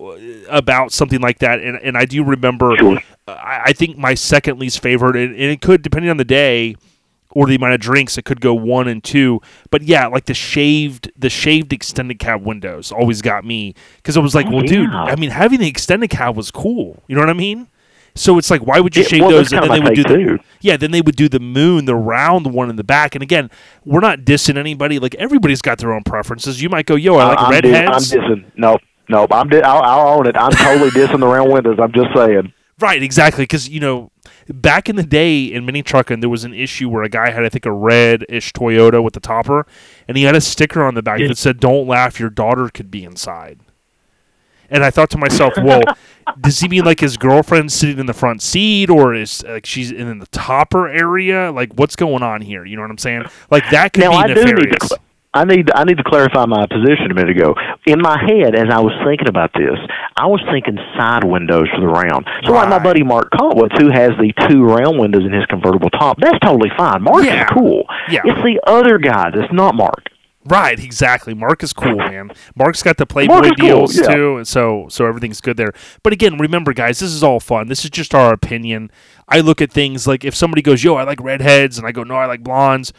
[0.50, 2.76] about something like that, and and I do remember.
[2.78, 2.98] Sure.
[3.26, 6.24] uh, I, I think my second least favorite, and, and it could depending on the
[6.24, 6.76] day
[7.32, 9.40] or the amount of drinks, it could go one and two.
[9.70, 14.20] But yeah, like the shaved, the shaved extended cab windows always got me because it
[14.20, 14.90] was like, Oh, well, dude.
[14.90, 17.02] I mean, having the extended cab was cool.
[17.08, 17.68] You know what I mean?
[18.14, 19.52] So it's like, why would you Yeah, shave well, those?
[19.52, 22.52] And then they would do the yeah, then they would do the moon, the round
[22.52, 23.14] one in the back.
[23.14, 23.50] And again,
[23.84, 24.98] we're not dissing anybody.
[24.98, 26.60] Like everybody's got their own preferences.
[26.60, 28.12] You might go, yo, I like I'm dis- redheads.
[28.12, 28.44] I'm dissing.
[28.56, 28.78] No,
[29.08, 30.36] no, I'm di- I'll, I'll own it.
[30.36, 31.78] I'm totally dissing the round windows.
[31.80, 32.52] I'm just saying.
[32.78, 33.44] Right, exactly.
[33.44, 34.10] Because you know,
[34.52, 37.44] back in the day in mini trucking, there was an issue where a guy had,
[37.44, 39.66] I think, a red-ish Toyota with the topper,
[40.08, 41.28] and he had a sticker on the back Yeah.
[41.28, 43.60] that said, "Don't laugh, your daughter could be inside."
[44.70, 45.82] And I thought to myself, well,
[46.40, 49.90] does he mean like his girlfriend's sitting in the front seat, or is like she's
[49.92, 51.50] in the topper area?
[51.52, 52.64] Like, what's going on here?
[52.64, 53.24] You know what I'm saying?
[53.50, 54.44] Like that could now I be to.
[54.44, 54.92] nefarious.
[55.34, 57.54] I need I need to clarify my position a minute ago.
[57.86, 59.78] In my head, as I was thinking about this,
[60.16, 62.26] I was thinking side windows for the round.
[62.44, 65.88] So like my buddy Mark Cotwood, who has the two round windows in his convertible
[65.90, 67.02] top, that's totally fine.
[67.02, 67.44] Mark Yeah.
[67.44, 67.84] is cool.
[68.10, 68.20] Yeah.
[68.24, 70.08] It's the other guy that's not Mark.
[70.44, 71.34] Right, exactly.
[71.34, 72.32] Mark is cool, man.
[72.56, 74.12] Mark's got the Playboy is cool, deals yeah.
[74.14, 75.72] too, and so so everything's good there.
[76.02, 77.68] But again, remember, guys, this is all fun.
[77.68, 78.90] This is just our opinion.
[79.28, 82.02] I look at things like if somebody goes, "Yo, I like redheads," and I go,
[82.02, 82.92] "No, I like blondes."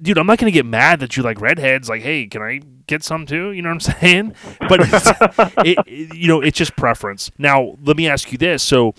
[0.00, 1.88] Dude, I'm not gonna get mad that you like redheads.
[1.88, 3.52] Like, hey, can I get some too?
[3.52, 4.34] You know what I'm saying?
[4.68, 4.80] But
[5.66, 7.30] it, it- you know, it's just preference.
[7.38, 8.94] Now, let me ask you this: so,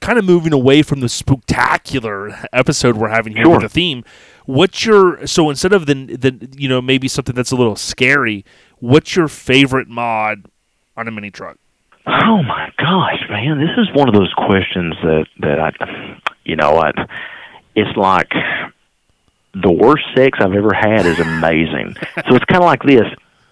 [0.00, 3.52] kind of moving away from the spectacular episode we're having here Sure.
[3.54, 4.04] with the theme.
[4.46, 8.44] What's your so instead of the the you know maybe something that's a little scary?
[8.80, 10.46] What's your favorite mod
[10.96, 11.58] on a mini truck?
[12.06, 16.78] Oh my gosh, man, this is one of those questions that that I, you know,
[16.78, 16.90] I,
[17.76, 18.32] it's like
[19.54, 21.96] the worst sex I've ever had is amazing.
[22.28, 23.06] so it's kind of like this.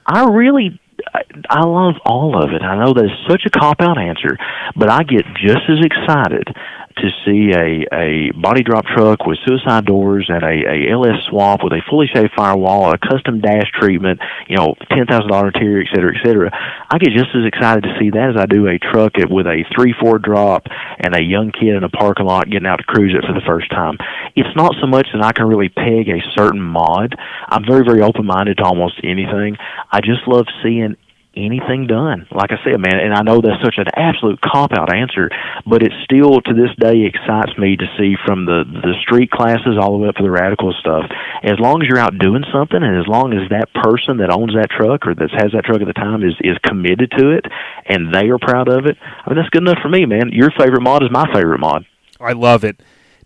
[0.07, 0.81] I really,
[1.13, 2.63] I, I love all of it.
[2.63, 4.39] I know that's such a cop out answer,
[4.77, 6.49] but I get just as excited
[6.97, 11.61] to see a a body drop truck with suicide doors and a, a LS swap
[11.63, 15.83] with a fully shaped firewall, a custom dash treatment, you know, ten thousand dollar interior,
[15.83, 16.51] et cetera, et cetera.
[16.91, 19.65] I get just as excited to see that as I do a truck with a
[19.75, 20.67] three four drop
[20.99, 23.45] and a young kid in a parking lot getting out to cruise it for the
[23.47, 23.99] first time.
[24.35, 27.15] It's not so much that I can really peg a certain mod.
[27.49, 29.57] I'm very very open minded to almost anything.
[29.93, 30.97] I just love seeing
[31.39, 32.27] anything done.
[32.31, 35.31] Like I said, man, and I know that's such an absolute cop out answer,
[35.67, 39.79] but it still to this day excites me to see from the the street classes
[39.81, 41.05] all the way up to the radical stuff.
[41.43, 44.53] As long as you're out doing something, and as long as that person that owns
[44.55, 47.47] that truck or that has that truck at the time is is committed to it,
[47.87, 50.31] and they are proud of it, I mean that's good enough for me, man.
[50.33, 51.87] Your favorite mod is my favorite mod.
[52.21, 52.81] I love it.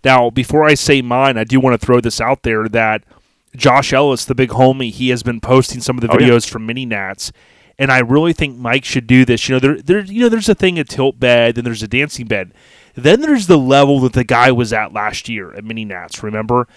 [0.05, 3.05] Now, before I say mine, I do want to throw this out there that
[3.55, 6.27] Josh Ellis, the big homie, he has been posting some of the Oh, yeah.
[6.29, 7.31] videos from Mini Nats,
[7.83, 9.49] and I really think Mike should do this.
[9.49, 11.89] You know, there, there, you know, there's a thing a tilt bed, then there's a
[11.89, 12.53] dancing bed,
[12.95, 16.23] then there's the level that the guy was at last year at Mini Nats.
[16.23, 16.69] Remember,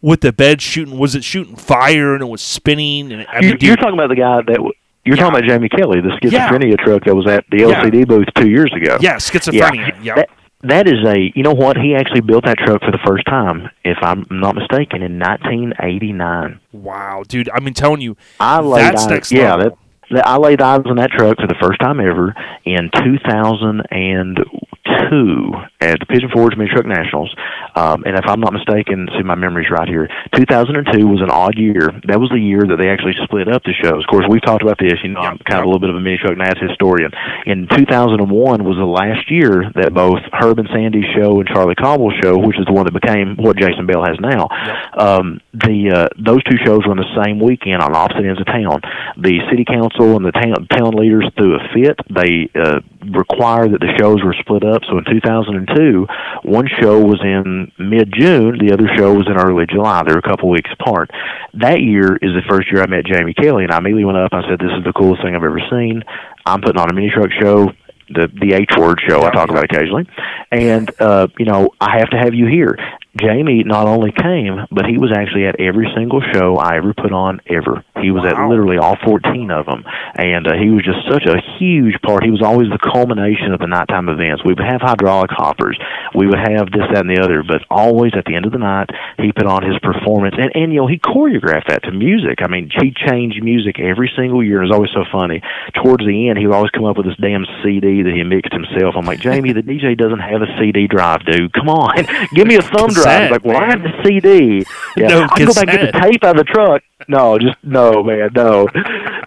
[0.00, 3.12] with the bed shooting, was it shooting fire and it was spinning?
[3.12, 4.72] And I mean, You're, you're talking about the guy that w-
[5.04, 5.22] you're Yeah.
[5.24, 6.48] talking about Jamie Kelly, the Yeah.
[6.48, 7.82] schizophrenia truck that was at the Yeah.
[7.82, 8.96] LCD booth two years ago.
[9.02, 9.94] yeah, schizophrenia.
[10.02, 10.28] Yeah, That,
[10.62, 11.76] that is a, you know what?
[11.76, 16.60] He actually built that truck for the first time, if I'm not mistaken, in 1989.
[16.72, 17.50] wow, dude.
[17.52, 19.70] I mean, telling you, I laid That's eyes, next yeah, level.
[19.70, 19.78] that
[20.22, 22.34] I laid eyes on that truck for the first time ever
[22.64, 27.34] in 2002 at the Pigeon Forge Mini Truck Nationals.
[27.74, 30.08] Um, and if I'm not mistaken, see my memory's right here.
[30.36, 31.90] 2002 was an odd year.
[32.06, 34.04] That was the year that they actually split up the shows.
[34.04, 35.00] Of course, we've talked about this.
[35.02, 37.10] You know, I'm kind of a little bit of a Mini Truck Nats historian.
[37.46, 42.14] In 2001 was the last year that both Herb and Sandy's show and Charlie Cobble's
[42.22, 44.48] show, which is the one that became what Jason Bell has now,
[44.94, 48.46] um, the uh, those two shows were on the same weekend on opposite ends of
[48.46, 48.80] town.
[49.16, 51.98] The city council and the town town leaders threw a fit.
[52.12, 54.82] They uh, required that the shows were split up.
[54.88, 56.06] So in 2002,
[56.44, 60.02] one show was in mid June, the other show was in early July.
[60.04, 61.10] They were a couple weeks apart.
[61.54, 64.32] That year is the first year I met Jamie Kelly, and I immediately went up.
[64.32, 66.02] I said, "This is the coolest thing I've ever seen.
[66.46, 67.72] I'm putting on a mini truck show."
[68.10, 70.06] The the H word show I talk about occasionally,
[70.52, 72.76] and uh, you know I have to have you here.
[73.16, 77.12] Jamie not only came, but he was actually at every single show I ever put
[77.12, 77.84] on ever.
[78.02, 79.84] He was at literally all 14 of them,
[80.18, 82.24] and uh, he was just such a huge part.
[82.26, 84.42] He was always the culmination of the nighttime events.
[84.42, 85.78] We would have hydraulic hoppers,
[86.14, 88.58] we would have this, that, and the other, but always at the end of the
[88.58, 88.90] night,
[89.22, 92.42] he put on his performance, and and you know he choreographed that to music.
[92.42, 94.58] I mean, he changed music every single year.
[94.58, 95.38] It was always so funny.
[95.78, 98.52] Towards the end, he would always come up with this damn CD that he mixed
[98.52, 98.98] himself.
[98.98, 101.52] I'm like, Jamie, the DJ doesn't have a CD drive, dude.
[101.54, 101.94] Come on,
[102.34, 103.03] give me a thumb drive.
[103.22, 104.64] He's like, well, I have the CD.
[104.96, 106.82] Yeah, No I can go back and get the tape out of the truck.
[107.08, 108.68] No, just no, man, no.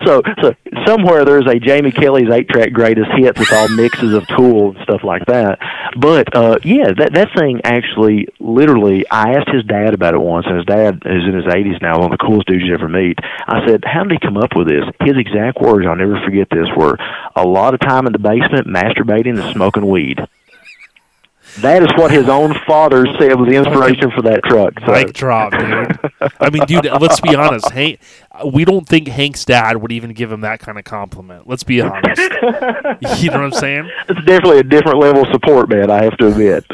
[0.06, 0.56] So, so
[0.86, 4.84] somewhere there's a Jamie Kelly's eight track greatest hits with all mixes of Tool and
[4.84, 5.60] stuff like that.
[6.00, 10.46] But uh yeah, that that thing actually, literally, I asked his dad about it once,
[10.48, 12.88] and his dad is in his 80s now, one of the coolest dudes you ever
[12.88, 13.20] meet.
[13.48, 16.48] I said, "How did he come up with this?" His exact words, I'll never forget
[16.50, 16.98] this, were
[17.36, 20.20] a lot of time in the basement masturbating and smoking weed.
[21.60, 24.74] That is what his own father said was the inspiration for that truck.
[24.86, 24.92] So.
[24.92, 26.32] Mic drop, dude.
[26.40, 27.72] I mean, dude, let's be honest.
[27.72, 28.00] Hank,
[28.46, 31.48] we don't think Hank's dad would even give him that kind of compliment.
[31.48, 32.22] Let's be honest.
[32.22, 33.90] you know what I'm saying?
[34.08, 35.90] It's definitely a different level of support, man.
[35.90, 36.66] I have to admit.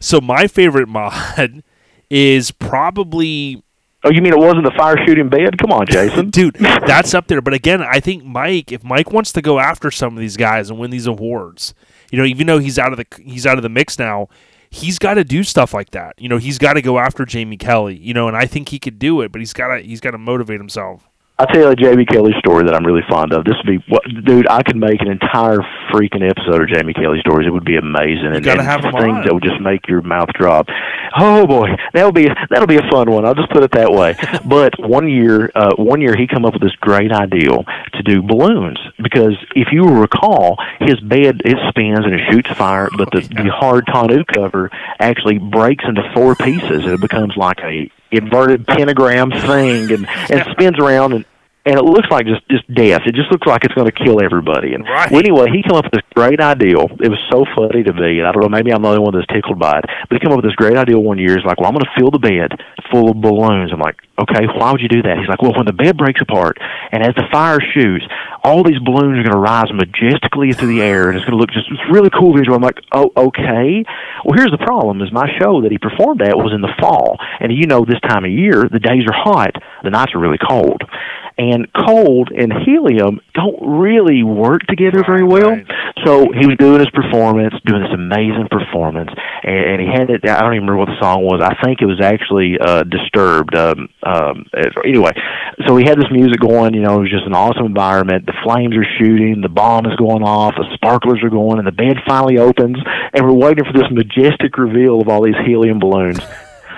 [0.00, 1.62] So my favorite mod
[2.10, 3.62] is probably
[4.04, 5.58] Oh, you mean it wasn't the fire shooting bed?
[5.58, 6.30] Come on, Jason.
[6.30, 7.40] dude, that's up there.
[7.40, 10.70] But again, I think Mike, if Mike wants to go after some of these guys
[10.70, 11.74] and win these awards,
[12.10, 14.28] you know, even though he's out of the he's out of the mix now,
[14.70, 16.14] he's got to do stuff like that.
[16.18, 17.96] You know, he's got to go after Jamie Kelly.
[17.96, 20.12] You know, and I think he could do it, but he's got to he's got
[20.12, 21.07] to motivate himself.
[21.40, 23.44] I'll tell you a Jamie Kelly story that I'm really fond of.
[23.44, 24.48] This would be, what, dude.
[24.48, 25.58] I could make an entire
[25.88, 27.46] freaking episode of Jamie Kelly stories.
[27.46, 29.24] It would be amazing, and, and things on.
[29.24, 30.66] that would just make your mouth drop.
[31.16, 33.24] Oh boy, that'll be that'll be a fun one.
[33.24, 34.16] I'll just put it that way.
[34.44, 37.50] but one year, uh, one year he come up with this great idea
[37.94, 42.88] to do balloons because if you recall, his bed it spins and it shoots fire,
[42.96, 47.60] but the, the hard tonneau cover actually breaks into four pieces and it becomes like
[47.60, 51.24] a inverted pentagram thing and, and spins around and
[51.68, 53.02] and it looks like just just death.
[53.04, 54.72] It just looks like it's going to kill everybody.
[54.72, 55.10] And Right.
[55.10, 56.80] well, anyway, he came up with this great idea.
[56.80, 59.12] It was so funny to me, and I don't know, maybe I'm the only one
[59.12, 59.84] that's tickled by it.
[60.08, 61.36] But he came up with this great idea one year.
[61.36, 62.56] He's like, "Well, I'm going to fill the bed
[62.90, 65.66] full of balloons." I'm like, "Okay, why would you do that?" He's like, "Well, when
[65.66, 66.56] the bed breaks apart
[66.90, 68.04] and as the fire shoots,
[68.42, 71.40] all these balloons are going to rise majestically through the air, and it's going to
[71.40, 73.84] look just it's really cool visual." I'm like, "Oh, okay."
[74.24, 77.18] Well, here's the problem: is my show that he performed at was in the fall,
[77.40, 79.52] and you know, this time of year, the days are hot,
[79.84, 80.82] the nights are really cold.
[81.38, 85.50] And cold and helium don't really work together very well.
[85.50, 85.66] Right.
[86.04, 89.10] So he was doing his performance, doing this amazing performance,
[89.44, 90.28] and, and he had it.
[90.28, 91.40] I don't even remember what the song was.
[91.40, 93.54] I think it was actually uh, Disturbed.
[93.54, 94.46] Um, um,
[94.84, 95.12] anyway,
[95.66, 96.74] so he had this music going.
[96.74, 98.26] You know, it was just an awesome environment.
[98.26, 101.72] The flames are shooting, the bomb is going off, the sparklers are going, and the
[101.72, 102.78] bed finally opens,
[103.14, 106.18] and we're waiting for this majestic reveal of all these helium balloons.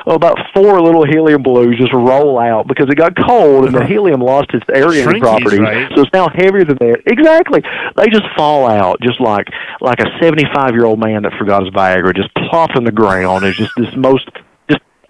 [0.07, 3.84] Well, about four little helium balloons just roll out because it got cold and the
[3.84, 5.61] helium lost its area Shrinkies, properties.
[5.61, 5.90] right?
[5.94, 7.03] So it's now heavier than that.
[7.07, 7.62] Exactly.
[7.96, 9.46] They just fall out, just like
[9.80, 13.44] like a seventy-five year old man that forgot his Viagra, just plop in the ground.
[13.44, 14.28] It's just this most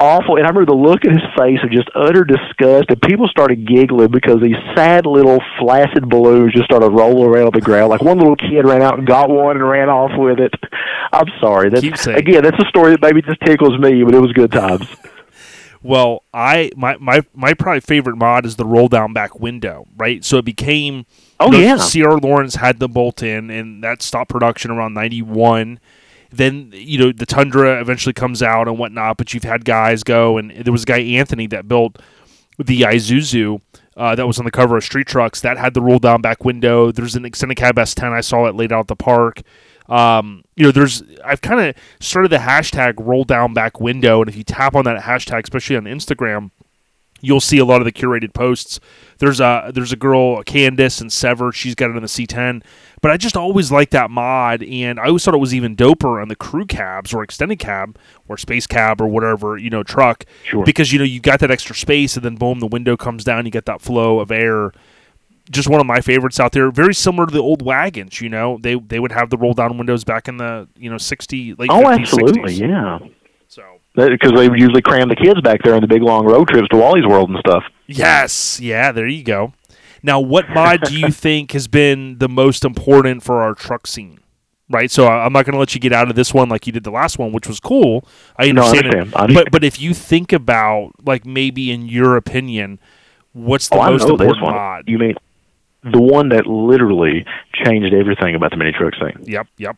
[0.01, 0.37] awful.
[0.37, 3.67] And I remember the look in his face of just utter disgust, and people started
[3.67, 7.91] giggling because these sad little flaccid balloons just started rolling around on the ground.
[7.91, 10.55] Like one little kid ran out and got one and ran off with it.
[11.13, 11.71] I'm sorry.
[11.71, 14.89] That's again, that's a story that maybe just tickles me, but it was good times.
[15.83, 20.23] Well, I my my my probably favorite mod is the roll down back window, right?
[20.23, 21.07] So it became
[21.41, 21.79] Oh, yeah.
[21.79, 25.81] Sierra Lawrence had the bolt in, and that stopped production around ninety one.
[26.31, 30.39] Then you know the Tundra eventually comes out and whatnot, but you've had guys go,
[30.39, 32.01] and there was a guy Anthony that built
[32.59, 33.61] the Isuzu
[33.97, 36.45] uh, that was on the cover of Street Trucks that had the roll down back
[36.45, 36.93] window.
[36.93, 39.43] There's an extended cab S10 I saw it laid out at the park.
[39.89, 44.29] Um, you know, there's I've kind of started the hashtag roll down back window, and
[44.29, 46.51] if you tap on that hashtag, especially on Instagram,
[47.21, 48.79] you'll see a lot of the curated posts.
[49.19, 51.53] There's a there's a girl Candace and Sever.
[51.53, 52.63] She's got it in the C10.
[53.03, 56.21] But I just always liked that mod, and I always thought it was even doper
[56.21, 57.99] on the crew cabs or extended cab
[58.29, 60.27] or space cab or whatever you know truck.
[60.45, 60.65] Sure.
[60.65, 63.47] Because you know you got that extra space, and then boom, the window comes down.
[63.47, 64.73] You get that flow of air.
[65.51, 66.71] Just one of my favorites out there.
[66.71, 68.21] Very similar to the old wagons.
[68.21, 70.99] You know, they they would have the roll down windows back in the you know
[70.99, 72.69] sixty late Oh, 50s, absolutely, 60s.
[72.69, 72.99] yeah.
[73.49, 73.63] So
[73.95, 76.77] Because they usually cram the kids back there on the big long road trips to
[76.77, 77.65] Wally's World and stuff.
[77.87, 79.55] Yes, yeah, there you go.
[80.03, 84.19] Now, what mod do you think has been the most important for our truck scene?
[84.73, 86.73] Right, so I'm not going to let you get out of this one like you
[86.73, 88.05] did the last one, which was cool.
[88.37, 89.09] I No, I understand, understand.
[89.09, 89.45] it, I understand.
[89.47, 92.79] but but if you think about like maybe in your opinion,
[93.33, 94.55] what's the oh, I most important one.
[94.55, 94.85] mod?
[94.87, 95.15] You mean
[95.83, 99.25] the one that literally changed everything about the mini truck scene?
[99.25, 99.77] Yep, yep.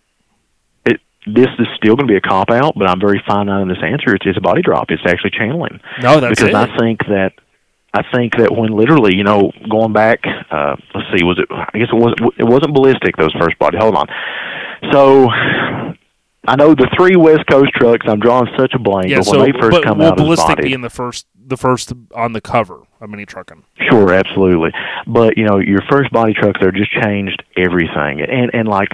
[0.84, 3.68] It, this is still going to be a cop out, but I'm very fine on
[3.68, 4.14] this answer.
[4.14, 4.90] It's, it's a body drop.
[4.90, 5.80] It's actually channeling.
[6.02, 6.54] No, that's because it.
[6.54, 7.32] I think that
[7.94, 10.20] I think that when literally, you know, going back,
[10.50, 11.46] uh, let's see, was it?
[11.50, 12.20] I guess it wasn't.
[12.38, 13.16] It wasn't ballistic.
[13.16, 13.78] Those first body.
[13.78, 14.06] Hold on.
[14.92, 15.28] So.
[16.44, 18.04] I know the three West Coast trucks.
[18.08, 20.16] I'm drawing such a blank, yeah, but so when they first but come will out
[20.16, 23.62] ballistic bodied, being the first the first on the cover of mini trucking.
[23.90, 24.70] Sure, absolutely.
[25.06, 28.22] But you know, your first body truck there just changed everything.
[28.22, 28.88] And and like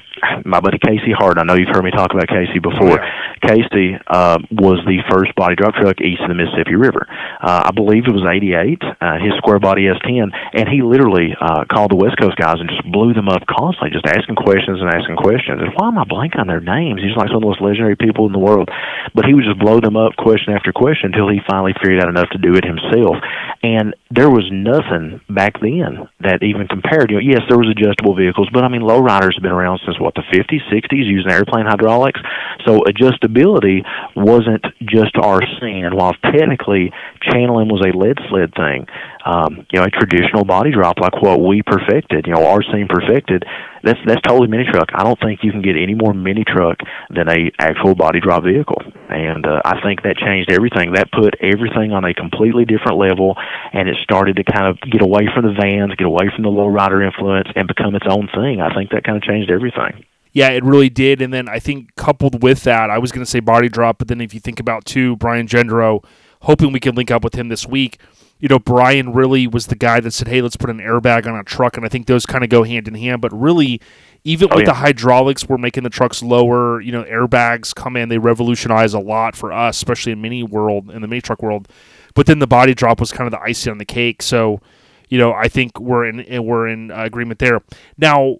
[0.44, 2.98] my buddy Casey Hart, I know you've heard me talk about Casey before.
[3.44, 7.06] Casey uh, was the first body drop truck east of the Mississippi River.
[7.40, 8.82] Uh, I believe it was '88.
[8.82, 12.68] Uh, his square body S10, and he literally uh, called the West Coast guys and
[12.68, 15.60] just blew them up constantly, just asking questions and asking questions.
[15.60, 17.04] And why am I blanking on their names?
[17.04, 18.72] He's like some of the most legendary people in the world.
[19.14, 22.08] But he would just blow them up question after question until he finally figured out
[22.08, 23.20] enough to do it himself.
[23.62, 27.10] And there was nothing back then that even compared.
[27.10, 30.00] You know, yes, there was adjustable vehicles, but I mean, lowriders have been around since
[30.00, 32.20] what the 50s, 60s, using airplane hydraulics.
[32.64, 33.84] So adjustability
[34.16, 35.84] wasn't just our scene.
[35.92, 36.90] While technically
[37.20, 38.86] channeling was a lead sled thing,
[39.24, 42.88] um, you know, a traditional body drop like what we perfected, you know, our scene
[42.88, 43.44] perfected.
[43.82, 44.88] That's that's totally mini truck.
[44.92, 46.78] I don't think you can get any more mini truck
[47.10, 50.92] than a actual body drop vehicle, and uh, I think that changed everything.
[50.92, 53.36] That put everything on a completely different level,
[53.72, 56.50] and it started to kind of get away from the vans, get away from the
[56.50, 58.60] low rider influence, and become its own thing.
[58.60, 60.04] I think that kind of changed everything.
[60.32, 61.22] Yeah, it really did.
[61.22, 64.08] And then I think coupled with that, I was going to say body drop, but
[64.08, 66.04] then if you think about too, Brian Gendro,
[66.42, 67.98] hoping we can link up with him this week.
[68.40, 71.36] You know, Brian really was the guy that said, "Hey, let's put an airbag on
[71.38, 73.20] a truck," and I think those kind of go hand in hand.
[73.20, 73.80] But really,
[74.24, 74.72] even Oh, with yeah.
[74.72, 76.80] the hydraulics, we're making the trucks lower.
[76.80, 80.90] You know, airbags come in; they revolutionize a lot for us, especially in mini world,
[80.90, 81.68] in the mini truck world.
[82.14, 84.22] But then the body drop was kind of the icing on the cake.
[84.22, 84.60] So,
[85.08, 87.60] you know, I think we're in we're in agreement there.
[87.96, 88.36] Now,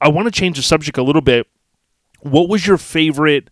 [0.00, 1.46] I want to change the subject a little bit.
[2.20, 3.50] What was your favorite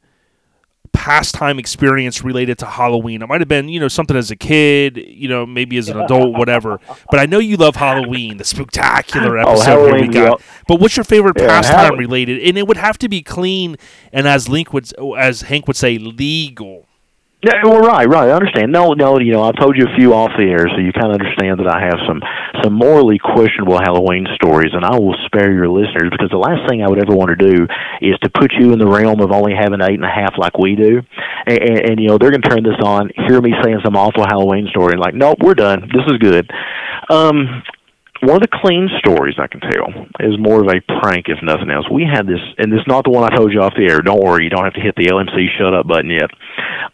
[0.93, 3.22] pastime experience related to Halloween?
[3.22, 6.01] It might have been, you know, something as a kid, you know, maybe as an
[6.01, 6.80] adult, whatever.
[7.11, 10.40] But I know you love Halloween, the spectacular Oh, episode here we got.
[10.40, 10.47] yeah.
[10.68, 12.43] But what's your favorite Yeah, pastime Hall- related?
[12.43, 13.76] And it would have to be clean
[14.12, 16.86] and as Link would, as Hank would say, legal.
[17.45, 18.28] Yeah, well, right, right.
[18.30, 18.70] I understand.
[18.70, 21.11] No, no, you know, I've told you a few off the air, so you kind
[21.11, 22.22] of understand that I have some
[22.62, 26.84] some morally questionable Halloween stories, and I will spare your listeners because the last thing
[26.84, 27.66] I would ever want to do
[28.01, 30.57] is to put you in the realm of only having eight and a half like
[30.57, 31.03] we do,
[31.47, 33.97] and, and, and you know they're going to turn this on, hear me saying some
[33.97, 35.90] awful Halloween story, and like, nope, we're done.
[35.90, 36.49] This is good.
[37.11, 37.64] Um,
[38.23, 41.70] one of the clean stories I can tell is more of a prank, if nothing
[41.70, 41.91] else.
[41.91, 44.01] We had this, and this is not the one I told you off the air.
[44.01, 46.31] Don't worry, you don't have to hit the LMC shut up button yet.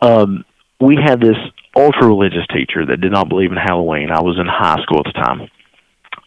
[0.01, 0.45] Um,
[0.81, 1.37] we had this
[1.77, 4.11] ultra religious teacher that did not believe in Halloween.
[4.11, 5.51] I was in high school at the time.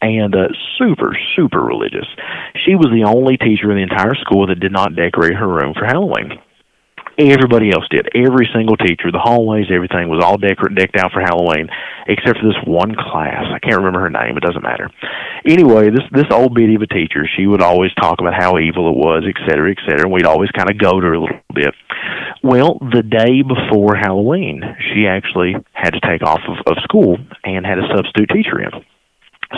[0.03, 2.07] And uh, super, super religious.
[2.65, 5.73] She was the only teacher in the entire school that did not decorate her room
[5.77, 6.41] for Halloween
[7.17, 8.09] everybody else did.
[8.15, 11.69] Every single teacher, the hallways, everything was all decor- decked out for Halloween,
[12.07, 13.45] except for this one class.
[13.53, 14.37] I can't remember her name.
[14.37, 14.89] It doesn't matter.
[15.45, 18.89] Anyway, this this old biddy of a teacher, she would always talk about how evil
[18.89, 20.05] it was, et cetera, et cetera.
[20.05, 21.73] And we'd always kind of go to her a little bit.
[22.43, 27.65] Well, the day before Halloween, she actually had to take off of, of school and
[27.65, 28.71] had a substitute teacher in.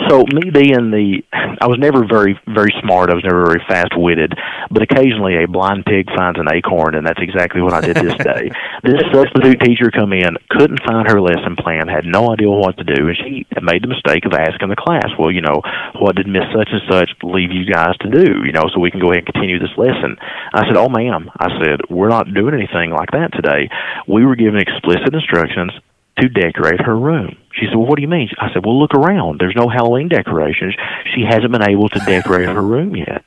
[0.08, 3.10] So me being the, I was never very very smart.
[3.10, 4.34] I was never very fast witted,
[4.70, 8.18] but occasionally a blind pig finds an acorn, and that's exactly what I did this
[8.18, 8.50] day.
[8.82, 12.84] this substitute teacher come in, couldn't find her lesson plan, had no idea what to
[12.84, 15.62] do, and she made the mistake of asking the class, "Well, you know,
[16.02, 18.42] what did Miss Such and Such leave you guys to do?
[18.42, 20.18] You know, so we can go ahead and continue this lesson."
[20.52, 23.70] I said, "Oh, ma'am," I said, "we're not doing anything like that today.
[24.10, 25.70] We were given explicit instructions."
[26.18, 27.36] To decorate her room.
[27.54, 28.28] She said, Well, what do you mean?
[28.38, 29.40] I said, Well, look around.
[29.40, 30.74] There's no Halloween decorations.
[31.14, 33.24] She hasn't been able to decorate her room yet.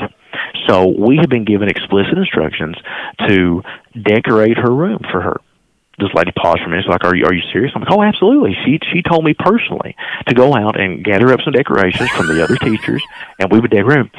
[0.67, 2.75] So we have been given explicit instructions
[3.27, 3.63] to
[4.01, 5.37] decorate her room for her.
[5.99, 6.83] This lady paused for a minute.
[6.83, 9.33] She's like, "Are you are you serious?" I'm like, "Oh, absolutely." She she told me
[9.33, 9.95] personally
[10.27, 13.01] to go out and gather up some decorations from the other teachers,
[13.39, 14.11] and we would decorate.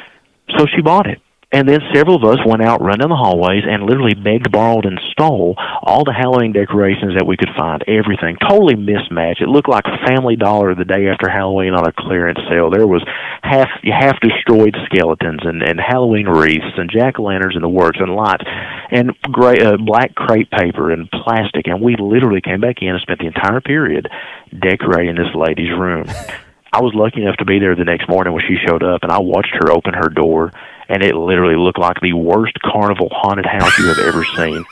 [0.56, 1.20] So she bought it.
[1.50, 4.84] And then several of us went out, run down the hallways, and literally begged, borrowed,
[4.84, 7.82] and stole all the Halloween decorations that we could find.
[7.88, 9.40] Everything totally mismatched.
[9.40, 12.68] It looked like Family Dollar the day after Halloween on a clearance sale.
[12.68, 13.02] There was
[13.42, 17.98] half half destroyed skeletons and and Halloween wreaths and jack o' lanterns in the works
[17.98, 18.44] and lights
[18.90, 21.66] and gray uh, black crepe paper and plastic.
[21.66, 24.08] And we literally came back in and spent the entire period
[24.52, 26.04] decorating this lady's room.
[26.72, 29.10] I was lucky enough to be there the next morning when she showed up, and
[29.10, 30.52] I watched her open her door,
[30.88, 34.64] and it literally looked like the worst carnival haunted house you have ever seen.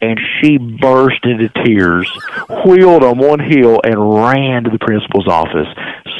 [0.00, 2.08] And she burst into tears,
[2.64, 5.66] wheeled on one heel, and ran to the principal's office,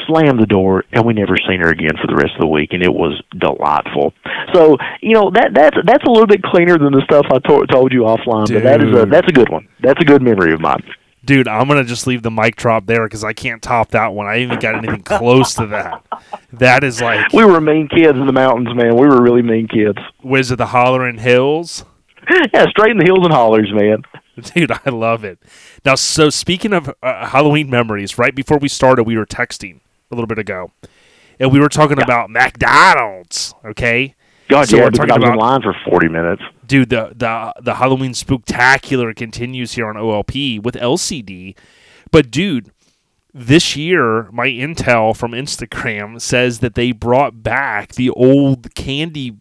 [0.05, 2.73] slammed the door, and we never seen her again for the rest of the week,
[2.73, 4.13] and it was delightful.
[4.53, 7.67] So, you know that that's that's a little bit cleaner than the stuff I to-
[7.67, 9.69] told you offline, but that is a that's a good one.
[9.81, 10.83] That's a good memory of mine.
[11.29, 14.25] Dude, I'm gonna just leave the mic drop there because I can't top that one.
[14.25, 16.03] I even got anything close to that.
[16.53, 18.95] That is like, We were mean kids in the mountains, man.
[18.95, 19.99] We were really mean kids.
[20.23, 21.85] was it the Hollering Hills?
[22.51, 24.01] Yeah, straight in the hills and hollers, man.
[24.55, 25.37] Dude, I love it.
[25.85, 30.15] Now, so speaking of uh, Halloween memories, right before we started, we were texting a
[30.15, 30.71] little bit ago,
[31.39, 33.53] and we were talking about McDonald's.
[33.63, 34.15] Okay,
[34.47, 36.41] God, So yeah, we're talking was in about- line for 40 minutes.
[36.69, 41.57] Dude, the the the Halloween spooktacular continues here on OLP with LCD,
[42.11, 42.71] but dude.
[43.31, 49.37] This year, my intel from Instagram says that they brought back the old candy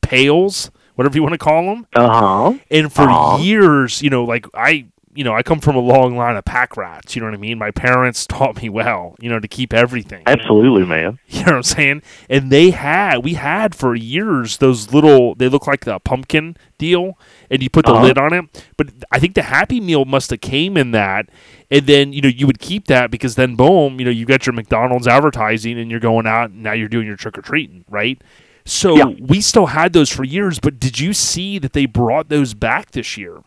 [0.00, 1.86] pails, whatever you want to call them.
[1.94, 2.58] Uh huh.
[2.70, 3.36] And for Aw.
[3.36, 4.86] years, you know, like I,
[5.18, 7.16] you know, I come from a long line of pack rats.
[7.16, 7.58] You know what I mean?
[7.58, 10.22] My parents taught me well, you know, to keep everything.
[10.26, 11.18] Absolutely, man.
[11.28, 12.02] You know what I'm saying?
[12.30, 17.18] And they had, we had for years those little, they look like the pumpkin deal,
[17.50, 18.02] and you put the Uh-huh.
[18.02, 18.64] lid on it.
[18.76, 21.28] But I think the Happy Meal must have came in that,
[21.70, 24.46] and then you know you would keep that because then boom, you know you got
[24.46, 27.84] your McDonald's advertising, and you're going out, and now you're doing your trick or treating,
[27.90, 28.22] right?
[28.64, 29.04] So Yeah.
[29.20, 32.92] we still had those for years, but did you see that they brought those back
[32.92, 33.38] this year?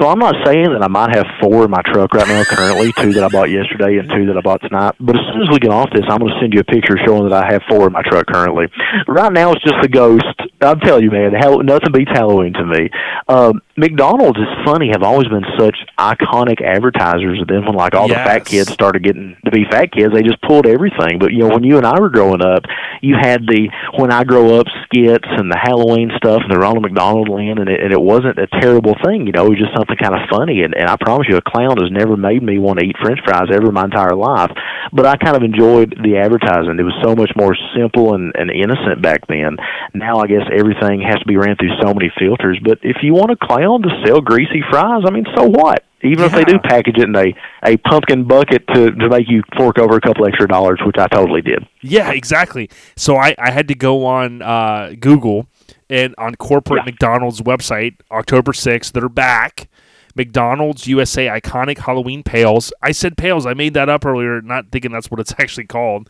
[0.00, 2.92] So I'm not saying that I might have four in my truck right now currently,
[2.98, 4.94] two that I bought yesterday and two that I bought tonight.
[4.98, 6.96] But as soon as we get off this, I'm going to send you a picture
[7.06, 8.66] showing that I have four in my truck currently.
[9.06, 10.24] Right now, it's just a ghost.
[10.60, 12.90] I'm telling you, man, Hall- nothing beats Halloween to me.
[13.28, 17.40] Um, McDonald's is funny, have always been such iconic advertisers.
[17.40, 20.22] And then when like all the fat kids started getting to be fat kids, they
[20.22, 21.18] just pulled everything.
[21.18, 22.62] But you know, when you and I were growing up,
[23.02, 23.68] you had the
[23.98, 27.68] when I grow up skits and the Halloween stuff and the Ronald McDonald land, and
[27.68, 29.26] it, and it wasn't a terrible thing.
[29.26, 30.62] You know, it was just something kind of funny.
[30.62, 33.18] And, and I promise you, a clown has never made me want to eat French
[33.26, 34.54] fries ever my entire life.
[34.92, 36.78] But I kind of enjoyed the advertising.
[36.78, 39.58] It was so much more simple and, and innocent back then.
[39.94, 42.62] Now I guess everything has to be ran through so many filters.
[42.62, 45.84] But if you want a clown well, to sell greasy fries, I mean, so what?
[46.02, 47.34] Even if they do package it in a,
[47.64, 51.06] a pumpkin bucket to, to make you fork over a couple extra dollars, which I
[51.08, 51.66] totally did.
[51.80, 52.68] Yeah, exactly.
[52.94, 55.46] So I, I had to go on uh, Google
[55.88, 56.90] and on corporate Yeah.
[56.92, 59.68] McDonald's website, October 6th, they're back.
[60.14, 62.72] McDonald's USA iconic Halloween pails.
[62.82, 63.46] I said pails.
[63.46, 66.08] I made that up earlier, not thinking that's what it's actually called.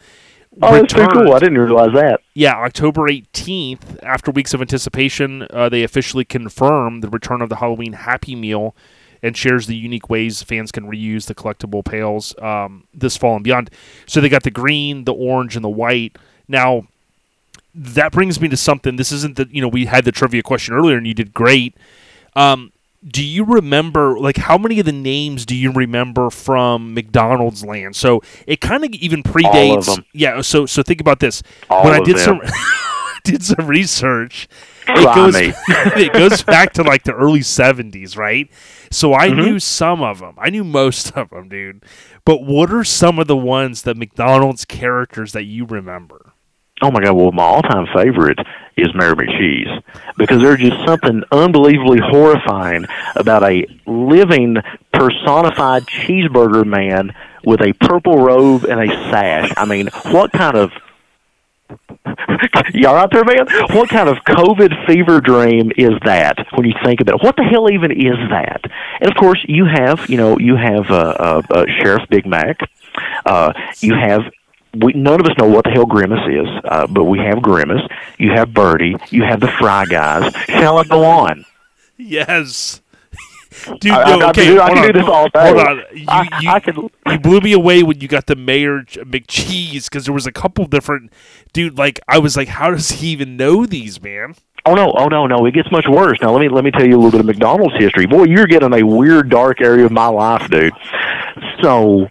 [0.63, 1.33] Oh, that's pretty cool.
[1.33, 2.21] I didn't realize that.
[2.35, 7.57] Yeah, October 18th, after weeks of anticipation, uh, they officially confirm the return of the
[7.57, 8.75] Halloween Happy Meal
[9.23, 13.43] and shares the unique ways fans can reuse the collectible pails um, this fall and
[13.43, 13.71] beyond.
[14.07, 16.17] So they got the green, the orange, and the white.
[16.47, 16.87] Now,
[17.75, 18.97] that brings me to something.
[18.97, 21.75] This isn't the, you know, we had the trivia question earlier and you did great.
[22.37, 22.71] Um,
[23.07, 27.97] do you remember like how many of the names do you remember from McDonald's land?
[27.97, 30.03] So it kind of even predates.
[30.13, 30.41] Yeah.
[30.43, 31.43] So so think about this.
[31.71, 32.41] All when I did them.
[32.41, 32.41] some
[33.25, 34.49] did some research,
[34.89, 35.35] it goes
[35.97, 38.51] it goes back to like the early seventies, right?
[38.91, 39.41] So I Mm-hmm.
[39.41, 40.35] knew some of them.
[40.39, 41.83] I knew most of them, dude.
[42.25, 46.34] But what are some of the ones that McDonald's characters that you remember?
[46.83, 47.13] Oh my god!
[47.13, 48.39] Well, my all-time favorite
[48.77, 49.83] is Mayor McCheese
[50.19, 54.57] because there's just something unbelievably horrifying about a living
[54.93, 57.15] personified cheeseburger man
[57.45, 59.53] with a purple robe and a sash.
[59.57, 60.73] I mean, what kind of
[62.75, 63.47] Y'all out there, man?
[63.71, 67.25] What kind of COVID fever dream is that when you think about it?
[67.25, 68.61] What the hell even is that?
[69.01, 72.59] And of course, you have, you know, you have uh, uh, uh, Sheriff Big Mac.
[73.25, 74.23] Uh, you have
[74.81, 77.83] we none of us know what the hell Grimace is, uh, but we have Grimace.
[78.19, 78.97] You have Birdie.
[79.11, 80.33] You have the Fry Guys.
[80.47, 81.45] Shall I go on?
[81.97, 82.81] Yes.
[83.81, 84.87] Dude, I- no, I okay, can do- I can on.
[84.89, 85.53] do this all day.
[85.53, 85.83] Hold on.
[85.95, 89.85] You, I- you, I can- you blew me away when you got the Mayor McCheese
[89.85, 91.13] because there was a couple different
[91.53, 91.79] dude.
[91.79, 94.35] Like I was like, how does he even know these, man?
[94.67, 94.93] Oh no!
[94.97, 95.27] Oh no!
[95.27, 95.45] No!
[95.45, 96.19] It gets much worse.
[96.23, 98.07] Now let me let me tell you a little bit of McDonald's history.
[98.07, 100.73] Boy, you're getting a weird, dark area of my life, dude.
[101.63, 102.09] So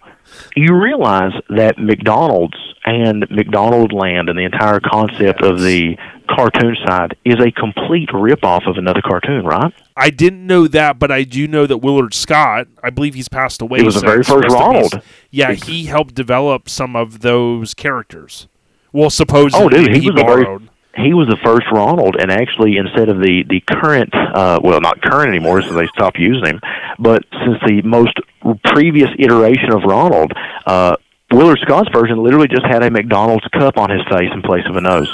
[0.56, 5.96] you realize that McDonald's and McDonald Land and the entire concept of the
[6.28, 9.72] cartoon side is a complete ripoff of another cartoon, right?
[9.96, 12.68] I didn't know that, but I do know that Willard Scott.
[12.82, 13.78] I believe he's passed away.
[13.80, 15.00] He was the very first Ronald.
[15.30, 18.48] Yeah, he helped develop some of those characters.
[18.92, 20.68] Well, supposedly Oh, dude, he he was the very- borrowed.
[20.96, 25.02] He was the first Ronald, and actually, instead of the the current, uh, well, not
[25.02, 26.60] current anymore, since they stopped using him,
[26.98, 28.18] but since the most
[28.64, 30.32] previous iteration of Ronald,
[30.66, 30.96] uh,
[31.32, 34.76] Willard Scott's version literally just had a McDonald's cup on his face in place of
[34.76, 35.10] a nose.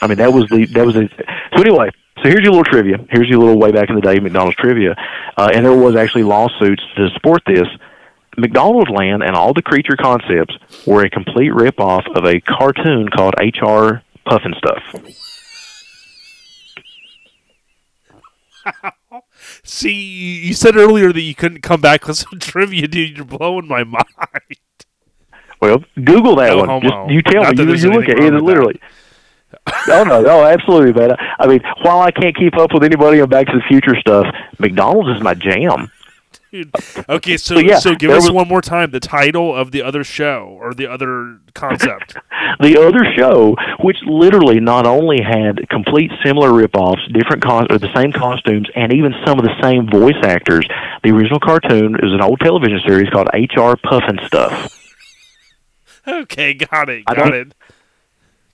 [0.00, 1.08] I mean, that was the that was the.
[1.56, 1.90] So anyway,
[2.22, 2.98] so here's your little trivia.
[3.10, 4.94] Here's your little way back in the day McDonald's trivia,
[5.36, 7.66] uh, and there was actually lawsuits to support this.
[8.36, 10.54] McDonald's Land and all the creature concepts
[10.86, 14.02] were a complete ripoff of a cartoon called H.R.
[14.28, 15.14] Pufnstuf.
[19.64, 23.16] See, you said earlier that you couldn't come back with some trivia, dude.
[23.16, 24.02] You're blowing my mind.
[25.60, 26.68] Well, Google that No one.
[26.68, 26.80] homo.
[26.88, 27.64] Just you tell Not me.
[27.64, 28.32] You, you look at it.
[28.32, 28.80] Literally.
[29.88, 30.24] oh no!
[30.26, 31.16] Oh, absolutely, man.
[31.38, 34.26] I mean, while I can't keep up with anybody on Back to the Future stuff,
[34.58, 35.90] McDonald's is my jam.
[36.50, 36.70] Dude.
[37.08, 39.82] Okay, so So, yeah, so give us was- one more time the title of the
[39.82, 42.16] other show or the other concept.
[42.60, 47.92] The other show, which literally not only had complete similar ripoffs, different cos- or the
[47.94, 50.66] same costumes, and even some of the same voice actors,
[51.04, 53.76] the original cartoon is an old television series called H.R.
[53.76, 54.74] Pufnstuf.
[56.08, 57.54] okay, got it, got it,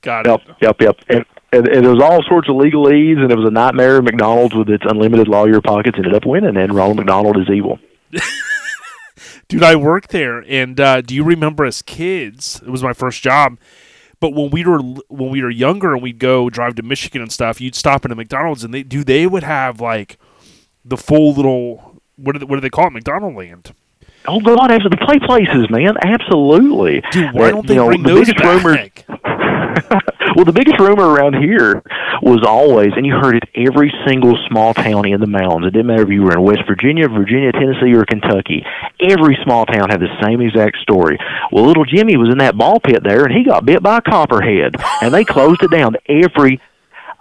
[0.05, 0.31] got it.
[0.31, 0.97] Yep, yep, yep.
[1.09, 4.03] And, and, and there was all sorts of legalese, and it was a nightmare.
[4.03, 7.79] McDonald's with its unlimited lawyer pockets ended up winning, and Ronald McDonald is evil.
[9.49, 12.61] Dude, I worked there, and uh, do you remember as kids?
[12.65, 13.59] It was my first job.
[14.21, 17.31] But when we were when we were younger and we'd go drive to Michigan and
[17.31, 20.19] stuff, you'd stop in a McDonald's and they do they would have like
[20.85, 23.75] the full little what do they, what do they call it McDonald Land?
[24.27, 27.03] Oh God, after the play places, man, absolutely.
[27.11, 28.65] Dude, why don't they you know, bring the those biggest back?
[28.65, 28.89] rumor?
[30.37, 31.83] well, the biggest rumor around here
[32.23, 35.67] was always, and you heard it every single small town in the mountains.
[35.67, 38.65] It didn't matter if you were in West Virginia, Virginia, Tennessee, or Kentucky.
[39.01, 41.19] Every small town had the same exact story.
[41.53, 44.03] Well, little Jimmy was in that ball pit there, and he got bit by a
[44.03, 45.97] copperhead, and they closed it down.
[46.09, 46.61] Every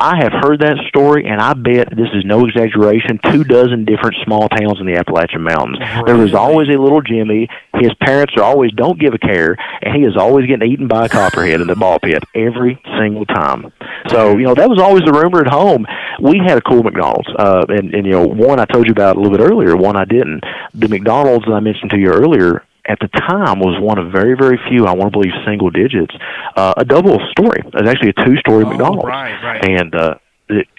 [0.03, 3.21] I have heard that story, and I bet this is no exaggeration.
[3.31, 5.79] Two dozen different small towns in the Appalachian Mountains.
[6.05, 7.47] There was always a little Jimmy.
[7.79, 11.05] His parents are always don't give a care, and he is always getting eaten by
[11.05, 13.71] a copperhead in the ball pit every single time.
[14.09, 15.85] So you know that was always the rumor at home.
[16.19, 19.15] We had a cool McDonald's, uh, and and you know one I told you about
[19.15, 20.43] a little bit earlier, one I didn't.
[20.73, 24.35] The McDonald's that I mentioned to you earlier at the time was one of very,
[24.35, 26.14] very few, I want to believe single digits,
[26.55, 27.61] uh, a double story.
[27.65, 29.05] It was actually a two story Oh, McDonald's.
[29.05, 29.69] right, right.
[29.69, 30.15] And uh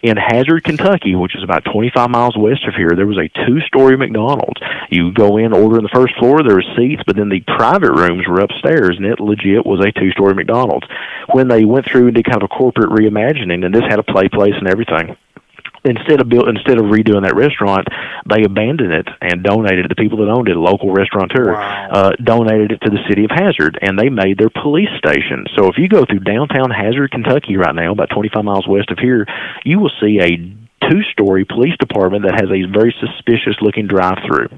[0.03, 3.97] in Hazard, Kentucky, which is about 25 miles west of here, there was a two-story
[3.97, 4.61] McDonald's.
[4.91, 7.93] You go in, order in the first floor, there were seats, but then the private
[7.93, 10.87] rooms were upstairs, and it legit was a two-story McDonald's.
[11.33, 14.03] When they went through and did kind of a corporate reimagining, and this had a
[14.05, 15.17] play place and everything,
[15.85, 17.87] instead of build, instead of redoing that restaurant,
[18.29, 19.89] they abandoned it and donated it.
[19.89, 21.89] The people that owned it, a local restaurateur, Wow.
[21.91, 25.45] uh, donated it to the city of Hazard, and they made their police station.
[25.57, 28.99] So if you go through downtown Hazard, Kentucky, right now, about 25 miles west of
[28.99, 29.27] here,
[29.65, 34.49] you will see a two-story police department that has a very suspicious-looking drive-through.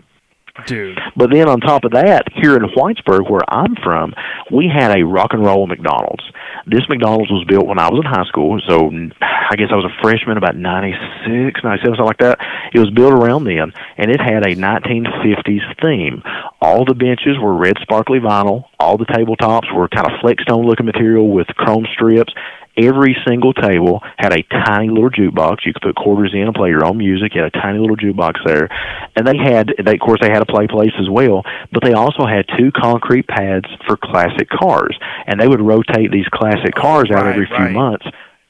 [0.66, 0.98] Dude.
[1.16, 4.14] But then on top of that, here in Whitesburg, where I'm from,
[4.50, 6.24] we had a rock and roll McDonald's.
[6.66, 8.90] This McDonald's was built when I was in high school, so
[9.22, 12.38] I guess I was a freshman about 96, 97, something like that.
[12.72, 16.22] It was built around then, and it had a 1950s theme.
[16.60, 18.64] All the benches were red sparkly vinyl.
[18.80, 22.32] All the tabletops were kind of flexstone looking material with chrome strips.
[22.76, 25.64] Every single table had a tiny little jukebox.
[25.64, 27.34] You could put quarters in and play your own music.
[27.34, 28.68] You had a tiny little jukebox there,
[29.16, 31.42] and they had, they, of course, they had a play place as well.
[31.72, 34.96] But they also had two concrete pads for classic cars,
[35.26, 37.72] and they would rotate these classic cars out Right, every few right.
[37.72, 38.06] months.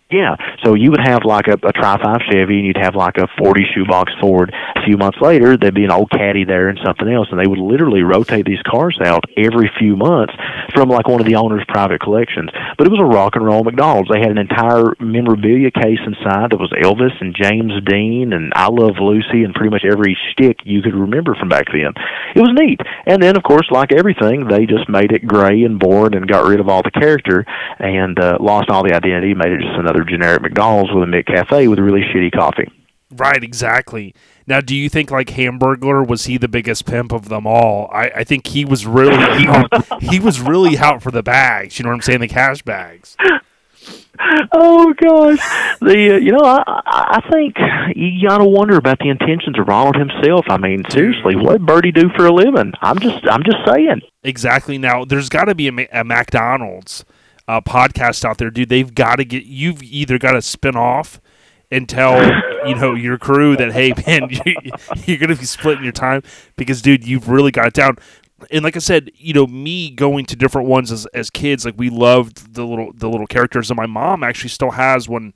[0.09, 3.19] Yeah, so you would have like a, a Tri Five Chevy, and you'd have like
[3.19, 4.55] a forty shoebox Ford.
[4.77, 7.49] A few months later, there'd be an old Caddy there and something else, and they
[7.49, 10.33] would literally rotate these cars out every few months
[10.75, 12.51] from like one of the owner's private collections.
[12.79, 14.09] But it was a rock and roll McDonald's.
[14.09, 18.69] They had an entire memorabilia case inside that was Elvis and James Dean and I
[18.69, 21.91] Love Lucy and pretty much every stick you could remember from back then.
[22.37, 22.79] It was neat.
[23.07, 26.47] And then, of course, like everything, they just made it gray and boring and got
[26.47, 27.45] rid of all the character
[27.81, 31.69] and uh, lost all the identity, made it just another generic McDonald's with a McCafe
[31.69, 32.71] with really shitty coffee.
[33.11, 34.15] Right, exactly.
[34.47, 37.89] Now, do you think like Hamburglar was he the biggest pimp of them all?
[37.93, 41.79] I, I think he was really out, he was really out for the bags.
[41.79, 42.21] You know what I'm saying?
[42.21, 43.17] The cash bags.
[44.53, 45.39] Oh gosh,
[45.81, 47.55] the uh, you know I I I think
[47.95, 50.47] you gotta wonder about the intentions of Ronald himself.
[50.49, 52.73] I mean, seriously, what Birdie do for a living?
[52.81, 54.01] I'm just I'm just saying.
[54.23, 54.79] Exactly.
[54.79, 57.05] Now, there's got to be a, a McDonald's
[57.49, 58.69] uh, podcast out there, dude.
[58.69, 59.45] They've got to get.
[59.45, 61.21] You've either got to spin off
[61.71, 62.23] and tell
[62.67, 64.73] you know your crew that hey man, you,
[65.05, 66.23] you're gonna be splitting your time
[66.57, 67.97] because dude, you've really got it down.
[68.51, 71.75] And like I said, you know, me going to different ones as as kids, like
[71.77, 75.33] we loved the little the little characters, and my mom actually still has when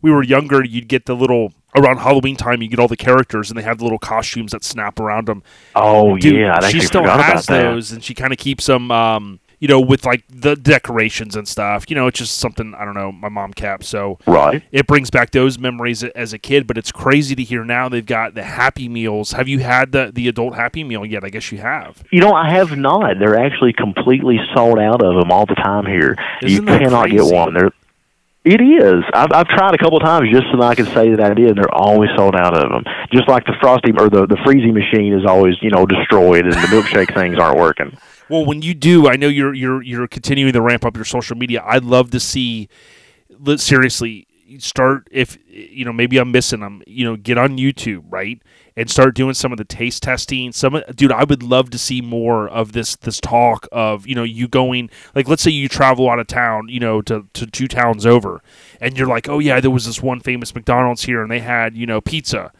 [0.00, 0.64] we were younger.
[0.64, 3.78] You'd get the little around Halloween time, you get all the characters, and they have
[3.78, 5.42] the little costumes that snap around them.
[5.74, 9.40] Oh Dude, yeah, I she still has those, and she kind of keeps them, um,
[9.64, 11.86] you know, with like the decorations and stuff.
[11.88, 13.10] You know, it's just something I don't know.
[13.10, 14.62] My mom kept, so Right.
[14.72, 16.66] it brings back those memories as a kid.
[16.66, 19.32] But it's crazy to hear now they've got the Happy Meals.
[19.32, 21.24] Have you had the the adult Happy Meal yet?
[21.24, 22.04] I guess you have.
[22.10, 23.18] You know, I have not.
[23.18, 26.14] They're actually completely sold out of them all the time here.
[26.42, 27.24] Isn't you cannot crazy?
[27.24, 27.54] get one.
[27.54, 27.70] They're
[28.44, 29.02] it is.
[29.14, 31.48] I've I've tried a couple times just so that I can say that I did,
[31.48, 32.84] and they're always sold out of them.
[33.10, 36.52] Just like the frosty or the the freezy machine is always you know destroyed, and
[36.52, 37.96] the milkshake things aren't working.
[38.28, 41.36] Well, when you do, I know you're you're you're continuing to ramp up your social
[41.36, 41.62] media.
[41.64, 42.68] I'd love to see.
[43.56, 44.26] Seriously,
[44.58, 46.82] start if you know maybe I'm missing them.
[46.86, 48.40] You know, get on YouTube, right,
[48.76, 50.52] and start doing some of the taste testing.
[50.52, 54.22] Some, dude, I would love to see more of this this talk of you know
[54.22, 57.68] you going like let's say you travel out of town, you know, to to two
[57.68, 58.42] towns over,
[58.80, 61.76] and you're like, oh yeah, there was this one famous McDonald's here, and they had
[61.76, 62.52] you know pizza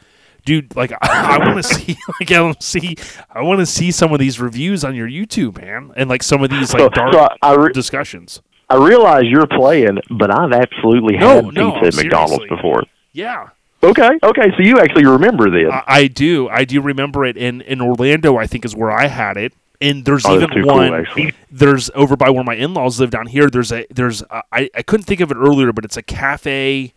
[0.44, 2.96] dude like i, I want to see like i want to see
[3.30, 6.42] i want to see some of these reviews on your youtube man and like some
[6.42, 8.42] of these like So, dark so I, re- discussions.
[8.70, 12.82] I realize you're playing, but I've absolutely No, had no, pizza at McDonald's before.
[13.12, 13.48] yeah.
[13.82, 15.70] Okay, okay, so you actually remember this.
[15.70, 19.06] I, I do i do remember it in in orlando i think is where i
[19.08, 22.98] had it and there's Oh, even too cool, one there's over by where my in-laws
[23.00, 25.84] live down here there's a there's a, I, I couldn't think of it earlier but
[25.84, 26.94] it's a cafe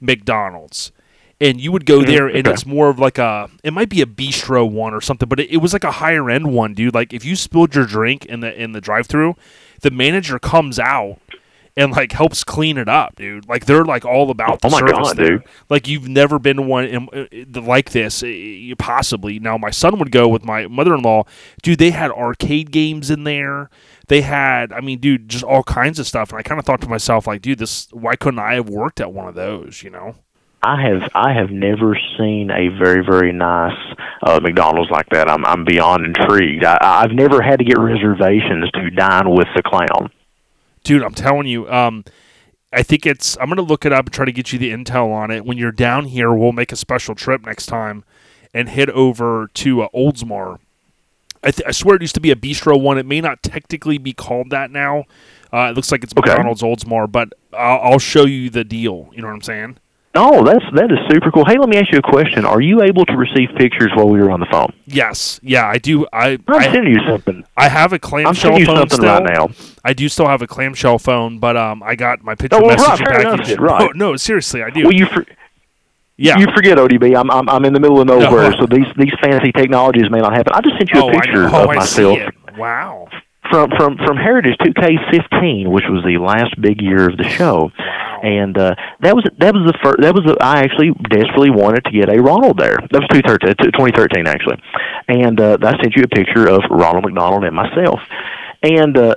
[0.00, 0.92] mcdonald's
[1.40, 2.50] and you would go there and okay.
[2.52, 5.50] it's more of like a it might be a bistro one or something but it,
[5.50, 6.94] it was like a higher end one dude.
[6.94, 9.36] Like if you spilled your drink in the in the drive through
[9.82, 11.18] the manager comes out
[11.76, 13.46] and like helps clean it up dude.
[13.48, 15.38] Like they're like all about the Oh my service God, there.
[15.38, 15.44] dude.
[15.68, 19.38] like you've never been one in, uh, like this uh, possibly.
[19.38, 21.24] Now my son would go with my mother-in-law.
[21.62, 23.68] Dude they had arcade games in there.
[24.08, 26.80] They had i mean dude just all kinds of stuff and i kind of thought
[26.82, 29.90] to myself like dude this why couldn't i have worked at one of those you
[29.90, 30.14] know
[30.66, 33.76] I have I have never seen a very very nice
[34.22, 35.28] uh, McDonald's like that.
[35.30, 36.64] I'm I'm beyond intrigued.
[36.64, 40.10] I, I've never had to get reservations to dine with the clown.
[40.84, 42.04] dude i'm telling you um
[42.72, 45.12] i think it's i'm gonna look it up and try to get you the intel
[45.12, 48.04] on it when you're down here we'll make a special trip next time
[48.54, 50.58] and head over to uh, oldsmar
[51.44, 53.98] I, th- I swear it used to be a bistro one it may not technically
[53.98, 55.04] be called that now
[55.52, 56.30] uh, it looks like it's Okay.
[56.30, 59.78] mcdonald's oldsmar but I'll, I'll show you the deal you know what i'm saying
[60.16, 61.44] Oh, that's that is super cool.
[61.44, 62.44] Hey, let me ask you a question.
[62.44, 64.72] Are you able to receive pictures while we were on the phone?
[64.86, 66.06] Yes, yeah, I do.
[66.12, 67.44] I I'm I, sending you something.
[67.56, 69.12] I have a I'm clamshell you phone something still.
[69.12, 69.48] right now.
[69.84, 72.76] I do still have a clamshell phone, but um, I got my picture Oh, well,
[72.76, 73.90] right, messaging fair enough, right.
[73.94, 74.84] No, no, seriously, I do.
[74.84, 75.24] Well, you for,
[76.16, 76.38] yeah.
[76.38, 77.16] you forget ODB.
[77.16, 78.56] I'm I'm I'm in the middle of nowhere, No.
[78.60, 80.52] so these these fancy technologies may not happen.
[80.54, 81.44] I just sent you oh, a picture.
[81.44, 82.18] Oh, of I myself.
[82.56, 83.08] Wow.
[83.50, 87.70] From from from Heritage 2K15, which was the last big year of the show.
[88.22, 90.00] And uh, that was that was the first.
[90.00, 92.76] That was the, I actually desperately wanted to get a Ronald there.
[92.90, 94.62] That was 2013, 2013 actually,
[95.08, 98.00] and uh, I sent you a picture of Ronald McDonald and myself.
[98.62, 99.14] And uh,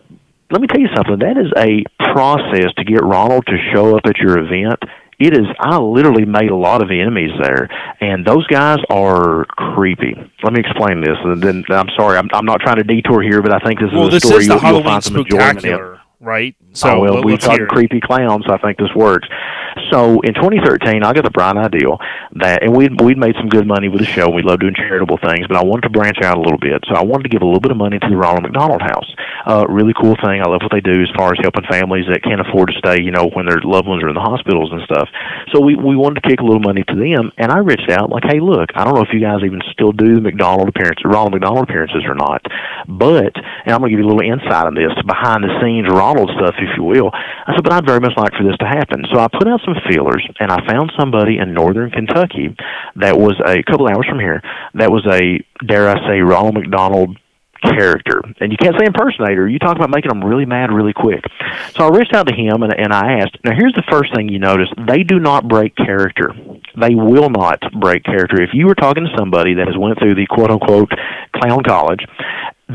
[0.51, 1.19] let me tell you something.
[1.19, 1.83] That is a
[2.13, 4.79] process to get Ronald to show up at your event.
[5.19, 5.45] It is.
[5.59, 7.67] I literally made a lot of enemies there,
[7.99, 10.15] and those guys are creepy.
[10.43, 12.17] Let me explain this, and then I'm sorry.
[12.17, 14.23] I'm, I'm not trying to detour here, but I think this is Well, a this
[14.23, 15.97] story is the you'll, you'll find some enjoyment in.
[16.21, 16.55] right?
[16.73, 18.45] So oh, well, let's got creepy clowns.
[18.47, 19.27] I think this works.
[19.91, 21.89] So in 2013, I got the bright idea
[22.37, 24.29] that, and we'd we'd made some good money with the show.
[24.29, 26.83] We love doing charitable things, but I wanted to branch out a little bit.
[26.87, 29.09] So I wanted to give a little bit of money to the Ronald McDonald House.
[29.47, 30.41] Uh, really cool thing.
[30.41, 33.01] I love what they do as far as helping families that can't afford to stay,
[33.01, 35.09] you know, when their loved ones are in the hospitals and stuff.
[35.51, 38.13] So we we wanted to kick a little money to them, and I reached out
[38.13, 41.01] like, hey, look, I don't know if you guys even still do the McDonald appearances,
[41.05, 42.45] Ronald McDonald appearances or not,
[42.85, 43.33] but
[43.65, 46.29] and I'm going to give you a little insight on this behind the scenes Ronald
[46.37, 47.11] stuff, if you will.
[47.13, 49.05] I said, but I'd very much like for this to happen.
[49.13, 52.55] So I put out some feelers, and I found somebody in northern Kentucky
[52.95, 54.41] that was a couple hours from here.
[54.73, 57.17] That was a dare I say Ronald McDonald
[57.61, 58.21] character.
[58.39, 59.47] And you can't say impersonator.
[59.47, 61.23] You talk about making them really mad really quick.
[61.75, 64.29] So I reached out to him and, and I asked, now here's the first thing
[64.29, 64.69] you notice.
[64.87, 66.33] They do not break character.
[66.79, 68.41] They will not break character.
[68.41, 70.91] If you were talking to somebody that has went through the quote unquote
[71.35, 72.05] clown college,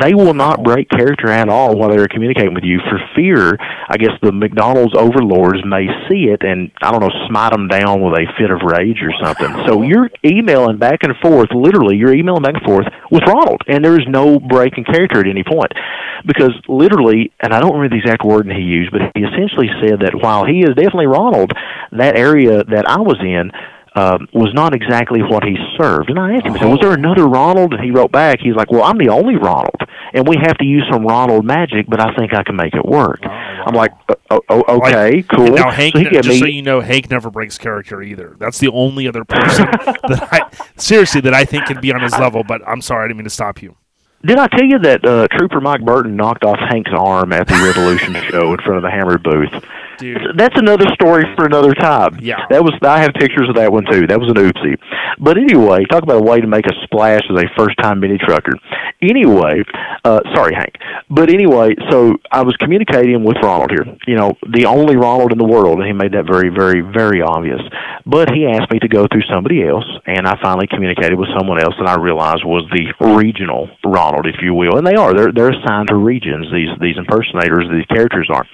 [0.00, 3.56] they will not break character at all while they're communicating with you for fear,
[3.88, 8.02] I guess the McDonald's overlords may see it and, I don't know, smite them down
[8.02, 9.66] with a fit of rage or something.
[9.66, 13.84] So you're emailing back and forth, literally, you're emailing back and forth with Ronald, and
[13.84, 15.72] there is no break in character at any point.
[16.26, 20.00] Because literally, and I don't remember the exact wording he used, but he essentially said
[20.00, 21.52] that while he is definitely Ronald,
[21.92, 23.52] that area that I was in,
[23.94, 26.10] um, was not exactly what he served.
[26.10, 27.74] And I asked him, I said, was there another Ronald?
[27.74, 29.76] And he wrote back, he's like, well, I'm the only Ronald,
[30.12, 32.84] and we have to use some Ronald magic, but I think I can make it
[32.84, 33.20] work.
[33.24, 33.92] I'm like,
[34.30, 35.46] oh, oh, okay, Like, cool.
[35.46, 38.36] Now, Hank, so he gave just me, so you know, Hank never breaks character either.
[38.38, 39.66] That's the only other person
[40.08, 42.42] that I seriously that I think can be on his level.
[42.42, 43.76] But I'm sorry, I didn't mean to stop you.
[44.26, 47.54] Did I tell you that uh, Trooper Mike Burton knocked off Hank's arm at the
[47.62, 49.52] Revolution show in front of the Hammer booth?
[49.98, 50.18] Dude.
[50.36, 52.18] That's another story for another time.
[52.20, 52.46] Yeah.
[52.50, 52.74] that was.
[52.82, 54.06] I have pictures of that one too.
[54.06, 54.78] That was an oopsie.
[55.18, 58.52] But anyway, talk about a way to make a splash as a first-time mini trucker.
[59.00, 59.62] Anyway,
[60.04, 60.74] uh, sorry, Hank.
[61.10, 63.84] But anyway, so I was communicating with Ronald here.
[64.06, 67.22] You know, the only Ronald in the world, and he made that very, very, very
[67.22, 67.60] obvious.
[68.06, 71.60] But he asked me to go through somebody else, and I finally communicated with someone
[71.60, 74.76] else that I realized was the regional Ronald, if you will.
[74.76, 75.14] And they are.
[75.14, 76.46] They're they're assigned to regions.
[76.52, 78.46] These these impersonators, these characters are.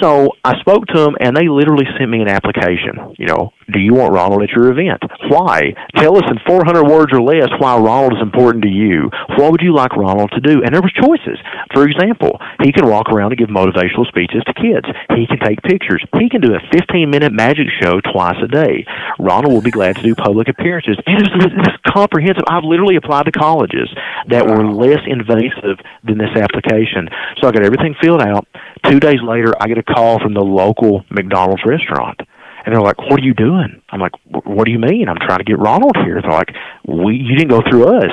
[0.00, 3.14] So I spoke to them, and they literally sent me an application.
[3.18, 5.02] You know, do you want Ronald at your event?
[5.28, 5.72] Why?
[5.96, 9.10] Tell us in 400 words or less why Ronald is important to you.
[9.36, 10.62] What would you like Ronald to do?
[10.62, 11.38] And there was choices.
[11.72, 14.86] For example, he can walk around and give motivational speeches to kids.
[15.16, 16.04] He can take pictures.
[16.18, 18.84] He can do a 15-minute magic show twice a day.
[19.18, 20.98] Ronald will be glad to do public appearances.
[21.06, 22.44] And it's, it's comprehensive.
[22.48, 23.88] I've literally applied to colleges
[24.28, 27.08] that were less invasive than this application.
[27.40, 28.46] So I got everything filled out.
[28.84, 32.20] Two days later, I get a call from the local McDonald's restaurant.
[32.66, 35.08] And they're like, "What are you doing?" I'm like, "Wh- "What do you mean?
[35.08, 36.54] I'm trying to get Ronald here." They're like,
[36.86, 38.12] "We you didn't go through us."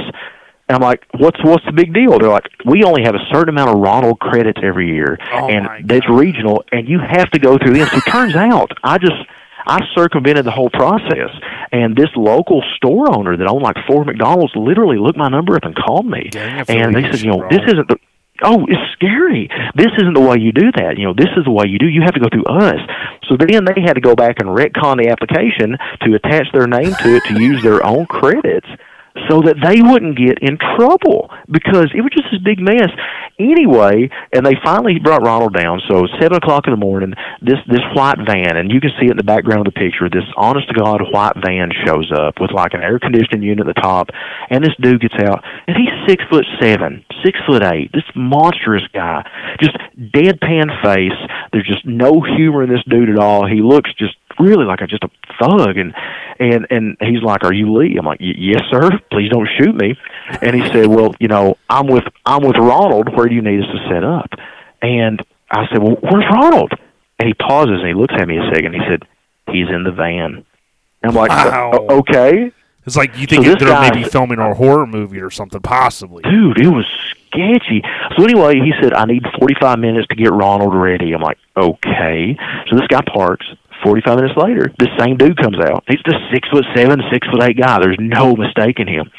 [0.69, 3.49] And I'm like, "What's what's the big deal?" They're like, "We only have a certain
[3.49, 7.57] amount of Ronald credits every year, Oh and that's regional, and you have to go
[7.57, 9.21] through them." So it turns out, I just
[9.67, 11.31] I circumvented the whole process,
[11.73, 15.63] and this local store owner that owned like four McDonald's literally looked my number up
[15.63, 17.97] and called me, Gang and they said, "You know, this isn't the."
[18.43, 19.49] Oh, it's scary.
[19.75, 20.97] This isn't the way you do that.
[20.97, 21.87] You know, this is the way you do.
[21.87, 22.79] You have to go through us.
[23.29, 26.93] So then they had to go back and retcon the application to attach their name
[27.03, 28.67] to it to use their own credits
[29.29, 32.89] so that they wouldn't get in trouble because it was just this big mess.
[33.39, 35.81] Anyway, and they finally brought Ronald down.
[35.89, 39.11] So seven o'clock in the morning, this this white van, and you can see it
[39.11, 40.09] in the background of the picture.
[40.09, 43.75] This honest to god white van shows up with like an air conditioning unit at
[43.75, 44.09] the top,
[44.49, 47.91] and this dude gets out, and he's six foot seven, six foot eight.
[47.93, 49.25] This monstrous guy,
[49.59, 51.17] just deadpan face.
[51.51, 53.47] There's just no humor in this dude at all.
[53.47, 55.09] He looks just really like a just a
[55.39, 55.93] thug and
[56.39, 59.73] and and he's like are you lee i'm like "Y- yes sir please don't shoot
[59.75, 59.95] me
[60.41, 63.59] and he said well you know i'm with i'm with ronald where do you need
[63.61, 64.29] us to set up
[64.81, 66.71] and i said well where's ronald
[67.19, 69.03] and he pauses and he looks at me a second he said
[69.51, 70.43] he's in the van
[71.03, 71.85] And I'm like, Wow.
[71.89, 72.51] Okay.
[72.85, 76.23] It's like you think So they're guy- maybe filming a horror movie or something, possibly.
[76.23, 76.85] dude, it was
[77.29, 77.83] sketchy.
[78.17, 81.11] So anyway, he said, I need 45 minutes to get Ronald ready.
[81.13, 82.35] I'm like, okay.
[82.69, 83.45] So this guy parks.
[83.83, 85.83] 45 minutes later, this same dude comes out.
[85.87, 87.79] He's the six foot seven, six foot eight guy.
[87.81, 89.09] There's no mistaking him.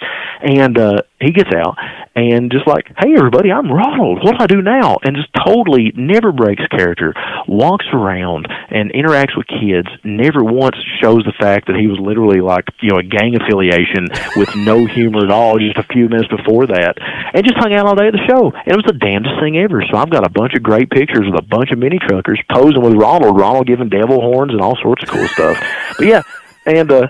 [0.43, 1.77] And uh, he gets out
[2.15, 4.25] and just like, hey, everybody, I'm Ronald.
[4.25, 4.99] What do I do now?
[5.03, 7.15] And just totally never breaks character,
[7.47, 12.41] walks around and interacts with kids, never once shows the fact that he was literally
[12.41, 16.29] like, you know, a gang affiliation with no humor at all just a few minutes
[16.29, 16.99] before that.
[17.33, 18.51] And just hung out all day at the show.
[18.51, 19.83] And it was the damnedest thing ever.
[19.91, 22.83] So I've got a bunch of great pictures with a bunch of mini truckers posing
[22.83, 25.57] with Ronald, Ronald giving devil horns and all sorts of cool stuff.
[25.97, 26.23] But yeah,
[26.67, 27.09] and uh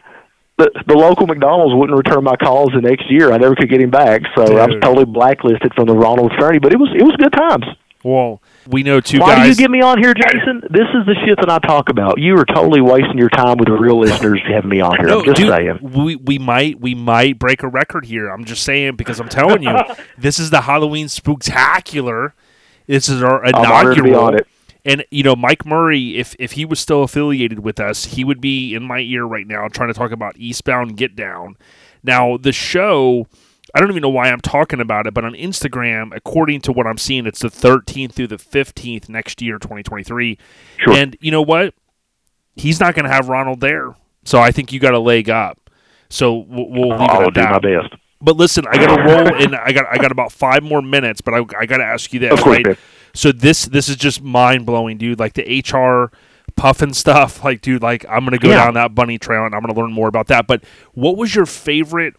[0.58, 3.32] the the local McDonald's wouldn't return my calls the next year.
[3.32, 6.58] I never could get him back, so I was totally blacklisted from the Ronald fraternity.
[6.58, 7.64] But it was it was good times.
[8.04, 9.44] Well, we know two Why guys.
[9.44, 10.60] do you get me on here, Jason?
[10.70, 12.18] This is the shit that I talk about.
[12.18, 15.06] You are totally wasting your time with the real listeners having me on here.
[15.06, 15.78] no, I'm just dude, saying.
[15.80, 18.28] we we might we might break a record here.
[18.28, 19.76] I'm just saying because I'm telling you,
[20.18, 22.32] this is the Halloween spooktacular.
[22.88, 23.52] This is our I'm
[23.94, 24.40] to be inaugural.
[24.84, 24.90] It.
[24.90, 28.40] And you know, Mike Murray, if if he was still affiliated with us, he would
[28.40, 31.56] be in my ear right now trying to talk about Eastbound Get Down.
[32.02, 33.26] Now, the show,
[33.74, 36.86] I don't even know why I'm talking about it, but on Instagram, according to what
[36.86, 40.36] I'm seeing, it's the 13th through the 15th next year, 2023.
[40.78, 40.92] Sure.
[40.92, 41.74] And you know what?
[42.56, 43.94] He's not going to have Ronald there,
[44.24, 45.70] so I think you got a leg up.
[46.10, 47.94] So we'll, we'll leave it I'll at do my best.
[48.20, 51.20] But listen, I got to roll, and I got I got about five more minutes,
[51.20, 52.78] but I, I got to ask you this, Of course, right?
[53.14, 53.18] Man.
[53.18, 55.18] So this this is just mind blowing, dude.
[55.18, 56.10] Like the HR
[56.56, 58.64] Pufnstuf, like dude, like I'm gonna go Yeah.
[58.64, 60.46] down that bunny trail and I'm gonna learn more about that.
[60.46, 62.14] But what was your favorite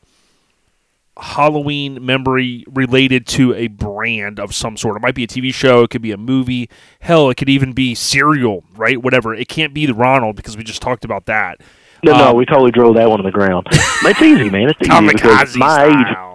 [1.15, 4.97] Halloween memory related to a brand of some sort?
[4.97, 6.69] It might be a TV show, it could be a movie,
[7.01, 9.01] hell, it could even be cereal, right?
[9.01, 9.35] Whatever.
[9.35, 11.61] It can't be the Ronald because we just talked about that.
[12.03, 13.67] No, no, Um, we totally drove that one to the ground.
[13.71, 14.69] it's easy, man.
[14.69, 16.32] It's easy because Kamikaze my age style.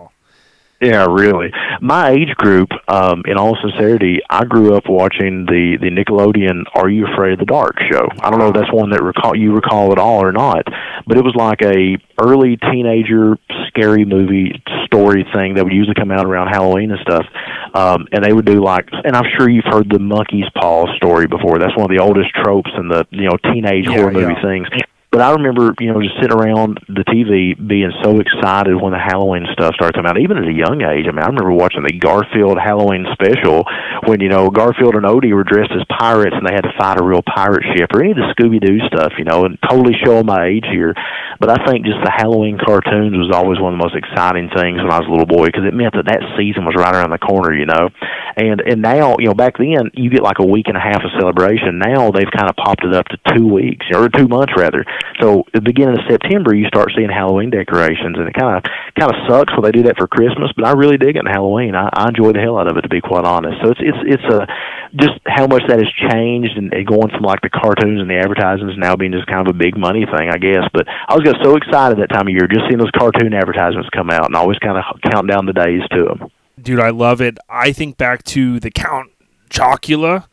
[0.81, 1.51] Yeah, really.
[1.81, 6.89] My age group, um, in all sincerity, I grew up watching the the Nickelodeon "Are
[6.89, 8.07] You Afraid of the Dark" show.
[8.21, 10.63] I don't know if that's one that recall you recall at all or not,
[11.07, 13.37] but it was like a early teenager
[13.67, 17.27] scary movie story thing that would usually come out around Halloween and stuff.
[17.75, 21.27] Um, and they would do like, and I'm sure you've heard the monkey's paw story
[21.27, 21.59] before.
[21.59, 24.43] That's one of the oldest tropes in the you know teenage Yeah, horror movie yeah.
[24.43, 24.69] things.
[25.10, 29.01] But I remember, you know, just sitting around the TV being so excited when the
[29.01, 31.09] Halloween stuff started coming out, even at a young age.
[31.09, 33.64] I mean, I remember watching the Garfield Halloween special
[34.05, 37.01] when, you know, Garfield and Odie were dressed as pirates and they had to fight
[37.01, 39.97] a real pirate ship or any of the Scooby Doo stuff, you know, and totally
[40.05, 40.93] showing my age here.
[41.40, 44.76] But I think just the Halloween cartoons was always one of the most exciting things
[44.85, 47.16] when I was a little boy because it meant that that season was right around
[47.16, 47.89] the corner, you know.
[48.36, 51.01] And and now, you know, back then you get like a week and a half
[51.01, 51.78] of celebration.
[51.78, 54.85] Now they've kind of popped it up to two weeks or two months rather.
[55.20, 58.62] So at the beginning of September, you start seeing Halloween decorations, and it kind of
[58.99, 60.51] kind of sucks when they do that for Christmas.
[60.55, 61.75] But I really dig it in Halloween.
[61.75, 63.59] I, I enjoy the hell out of it, to be quite honest.
[63.62, 64.47] So it's it's it's a
[64.95, 68.79] just how much that has changed and, going from like the cartoons and the advertisements
[68.79, 70.65] now being just kind of a big money thing, I guess.
[70.73, 73.91] But I was got so excited that time of year just seeing those cartoon advertisements
[73.91, 76.31] come out, and always kind of count down the days to them.
[76.61, 77.39] Dude, I love it.
[77.49, 79.11] I think back to the Count
[79.51, 80.27] Chocula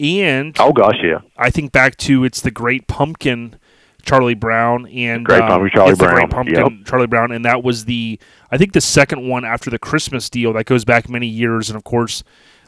[0.00, 1.18] and Oh gosh, yeah.
[1.36, 3.56] I think back to it's the Great Pumpkin,
[4.00, 6.28] Charlie Brown, and Great uh, Pumpkin, Charlie the Great Brown.
[6.30, 8.18] Pumpkin, Charlie Brown, and that was the
[8.50, 11.76] I think the second one after the Christmas deal that goes back many years, and
[11.76, 12.22] of course.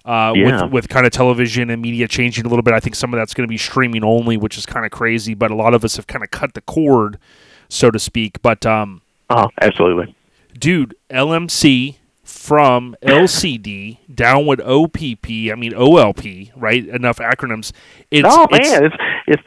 [0.05, 0.65] Uh, Yeah.
[0.65, 3.19] with with kind of television and media changing a little bit, I think some of
[3.21, 5.33] that's going to be streaming only, which is kind of crazy.
[5.33, 7.19] But a lot of us have kind of cut the cord,
[7.69, 8.43] so to speak.
[8.43, 10.13] But um, Uh, absolutely.
[10.59, 15.53] dude, LMC from LCD down with OPP.
[15.53, 16.85] I mean OLP, right?
[16.89, 17.71] Enough acronyms.
[18.11, 18.97] It's, oh man, it's it's
[19.29, 19.43] it's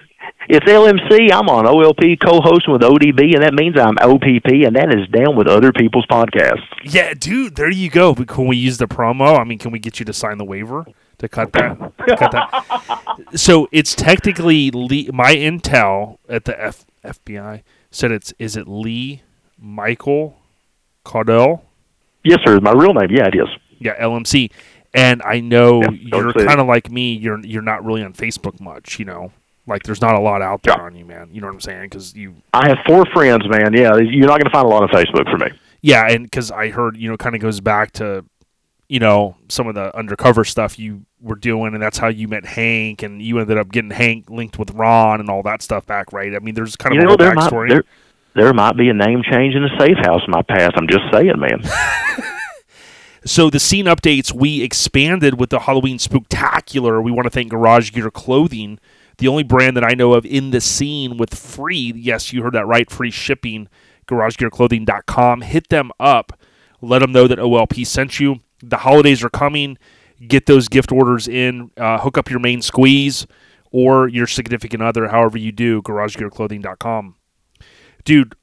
[0.50, 1.32] LMC.
[1.32, 5.36] I'm on OLP co-hosting with ODB, and that means I'm OPP, and that is down
[5.36, 6.64] with other people's podcasts.
[6.84, 7.56] yeah, dude.
[7.56, 8.14] There you go.
[8.14, 9.40] But Can we use the promo?
[9.40, 10.86] I mean, can we get you to sign the waiver
[11.18, 11.78] to cut that?
[12.18, 13.02] cut that.
[13.36, 19.22] So it's technically Lee, my intel at the F, FBI said it's is it Lee
[19.58, 20.38] Michael
[21.06, 21.62] Caudell?
[22.24, 22.60] Yes, sir.
[22.60, 23.10] My real name.
[23.10, 23.48] Yeah, it is.
[23.80, 24.52] Yeah, LMC.
[24.94, 27.14] And I know Yeah, you're kind of like me.
[27.14, 29.32] You're you're not really on Facebook much, you know.
[29.68, 30.84] Like there's not a lot out there Yeah.
[30.84, 31.30] on you, man.
[31.32, 31.84] You know what I'm saying?
[31.84, 33.74] Because you, I have four friends, man.
[33.74, 35.48] Yeah, you're not going to find a lot on Facebook for me.
[35.82, 38.24] yeah, and because I heard, you know, kind of goes back to,
[38.88, 42.46] you know, some of the undercover stuff you were doing, and that's how you met
[42.46, 46.14] Hank, and you ended up getting Hank linked with Ron and all that stuff back,
[46.14, 46.36] right?
[46.36, 47.70] I mean, there's kind of You a know, whole there might backstory.
[47.70, 47.84] there
[48.36, 50.74] there might be a name change in the safe house in my past.
[50.76, 51.62] I'm just saying, man.
[53.28, 57.02] So the scene updates we expanded with the Halloween Spooktacular.
[57.02, 58.78] We want to thank Garage Gear Clothing.
[59.18, 62.54] The only brand that I know of in the scene with free, yes, you heard
[62.54, 63.68] that right, free shipping,
[64.08, 65.42] garagegearclothing.com.
[65.42, 66.40] Hit them up.
[66.82, 68.42] Let them know that OLP sent you.
[68.62, 69.78] The holidays are coming.
[70.28, 71.72] Get those gift orders in.
[71.78, 73.26] Uh, hook up your main squeeze
[73.72, 77.16] or your significant other, however you do, garagegearclothing.com.
[78.06, 78.36] Dude,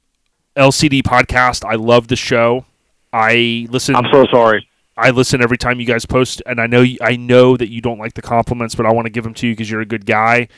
[0.57, 1.65] LCD podcast.
[1.65, 2.66] I love the show.
[3.12, 3.94] I listen.
[3.94, 4.69] I'm so sorry.
[4.97, 7.98] I listen every time you guys post, and I know I know that you don't
[7.98, 10.05] like the compliments, but I want to give them to you because you're a good
[10.06, 10.48] guy.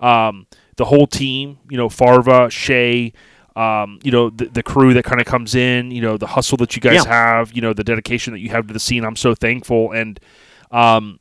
[0.00, 0.46] Um,
[0.76, 3.12] the whole team, you know, Farva, Shay,
[3.54, 6.56] um, you know, the, the crew that kind of comes in, you know, the hustle
[6.58, 7.12] that you guys Yeah.
[7.12, 9.04] have, you know, the dedication that you have to the scene.
[9.04, 9.92] I'm so thankful.
[9.92, 10.18] And
[10.72, 11.20] um,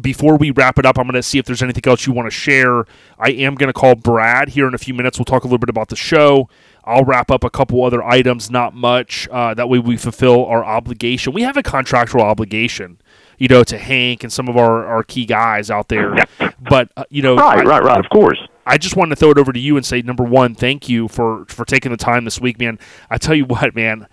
[0.00, 2.26] before we wrap it up, I'm going to see if there's anything else you want
[2.26, 2.84] to share.
[3.18, 5.18] I am going to call Brad here in a few minutes.
[5.18, 6.48] We'll talk a little bit about the show.
[6.84, 9.28] I'll wrap up a couple other items, not much.
[9.30, 11.32] Uh, that way we fulfill our obligation.
[11.32, 13.00] We have a contractual obligation,
[13.38, 16.14] you know, to Hank and some of our, our key guys out there.
[16.60, 17.98] But, uh, you know, Right, I- right, right.
[17.98, 18.38] Of course.
[18.66, 21.08] I just wanted to throw it over to you and say, number one, thank you
[21.08, 22.78] for for taking the time this week, man.
[23.10, 24.06] I tell you what, man,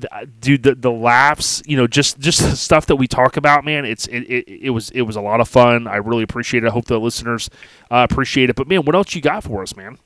[0.00, 3.64] th- dude, the the laughs, you know, just just the stuff that we talk about,
[3.64, 3.84] man.
[3.84, 5.86] It's it, it, it was it was a lot of fun.
[5.86, 6.68] I really appreciate it.
[6.68, 7.50] I hope the listeners
[7.90, 8.56] uh, appreciate it.
[8.56, 9.98] But man, what else you got for us, man?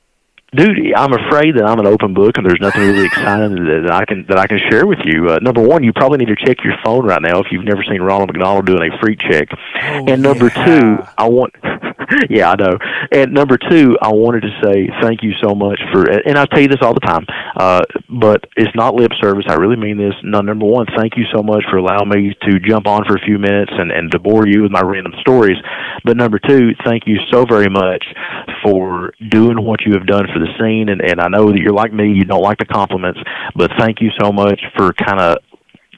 [0.57, 4.07] Dude, I'm afraid that I'm an open book, and there's nothing really exciting that I
[4.07, 5.29] can that I can share with you.
[5.29, 7.85] Uh, number one, you probably need to check your phone right now if you've never
[7.85, 9.49] seen Ronald McDonald doing a freak check.
[9.75, 10.65] and number yeah.
[10.65, 11.55] two, I want,
[12.31, 12.79] yeah, I know.
[13.13, 16.63] And number two, I wanted to say thank you so much for, and I tell
[16.63, 19.45] you this all the time, uh, but it's not lip service.
[19.49, 20.15] I really mean this.
[20.25, 23.21] No, number one, thank you so much for allowing me to jump on for a
[23.21, 25.59] few minutes and and to bore you with my random stories.
[26.05, 28.05] But number two, thank you so very much
[28.63, 30.89] for doing what you have done for the scene.
[30.89, 33.21] And, and I know that you're like me, you don't like the compliments,
[33.55, 35.39] but thank you so much for kind of,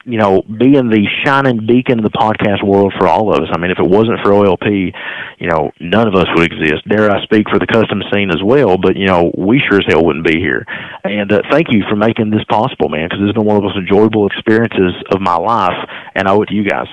[0.03, 3.49] you know, being the shining beacon of the podcast world for all of us.
[3.53, 4.91] I mean, if it wasn't for OLP,
[5.37, 6.89] you know, none of us would exist.
[6.89, 9.85] Dare I speak for the custom scene as well, but, you know, we sure as
[9.87, 10.65] hell wouldn't be here.
[11.03, 13.61] And uh, thank you for making this possible, man, because this has been one of
[13.61, 15.77] the most enjoyable experiences of my life,
[16.15, 16.87] and I owe it to you guys.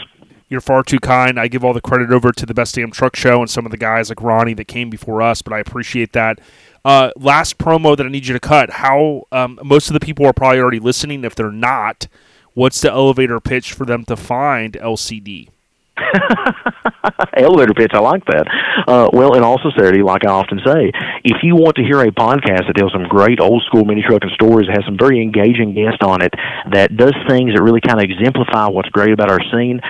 [0.50, 1.38] You're far too kind.
[1.38, 3.70] I give all the credit over to the Best Damn Truck Show and some of
[3.70, 6.40] the guys like Ronnie that came before us, but I appreciate that.
[6.89, 8.70] Uh, last promo that I need you to cut.
[8.70, 11.23] How um, most of the people are probably already listening.
[11.23, 12.09] If they're not,
[12.55, 15.51] what's the elevator pitch for them to find LCD?
[17.36, 17.90] elevator pitch.
[17.93, 18.47] I like that.
[18.89, 20.90] Uh, well, in all sincerity, like I often say,
[21.24, 24.31] if you want to hear a podcast that tells some great old school mini trucking
[24.32, 26.32] stories, has some very engaging guests on it,
[26.73, 29.82] that does things that really kind of exemplify what's great about our scene,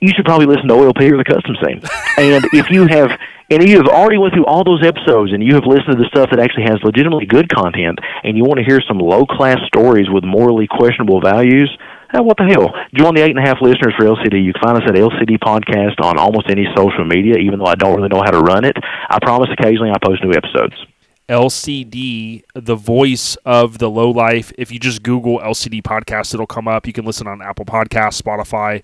[0.00, 1.80] you should probably listen to OLP or the Custom Scene.
[2.18, 3.18] and if you have
[3.60, 6.08] and you have already went through all those episodes and you have listened to the
[6.08, 9.58] stuff that actually has legitimately good content and you want to hear some low class
[9.66, 11.68] stories with morally questionable values,
[12.14, 12.72] eh, what the hell?
[12.94, 14.42] Join the eight and a half listeners for LCD.
[14.42, 17.74] You can find us at LCD Podcast on almost any social media, even though I
[17.74, 18.76] don't really know how to run it.
[19.10, 20.74] I promise occasionally I post new episodes.
[21.28, 24.52] LCD, the voice of the low life.
[24.56, 26.86] If you just Google LCD podcast, it'll come up.
[26.86, 28.82] You can listen on Apple Podcasts, Spotify.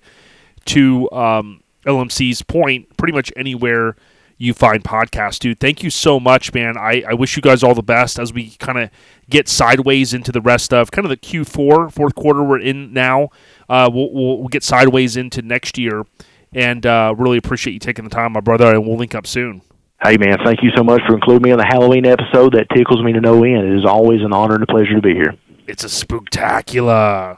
[0.65, 3.95] To um, LMC's point, pretty much anywhere
[4.39, 5.59] you find podcasts, dude.
[5.59, 6.77] Thank you so much, man.
[6.77, 8.89] I, I wish you guys all the best as we kind of
[9.29, 13.29] get sideways into the rest of kind of the Q4, fourth quarter we're in now.
[13.67, 16.05] Uh, we'll, we'll, we'll get sideways into next year.
[16.53, 19.61] And uh, really appreciate you taking the time, my brother, and we'll link up soon.
[20.01, 22.53] Hey, man, thank you so much for including me on the Halloween episode.
[22.53, 23.67] That tickles me to no end.
[23.67, 25.35] It is always an honor and a pleasure to be here.
[25.67, 27.37] It's a spooktacular.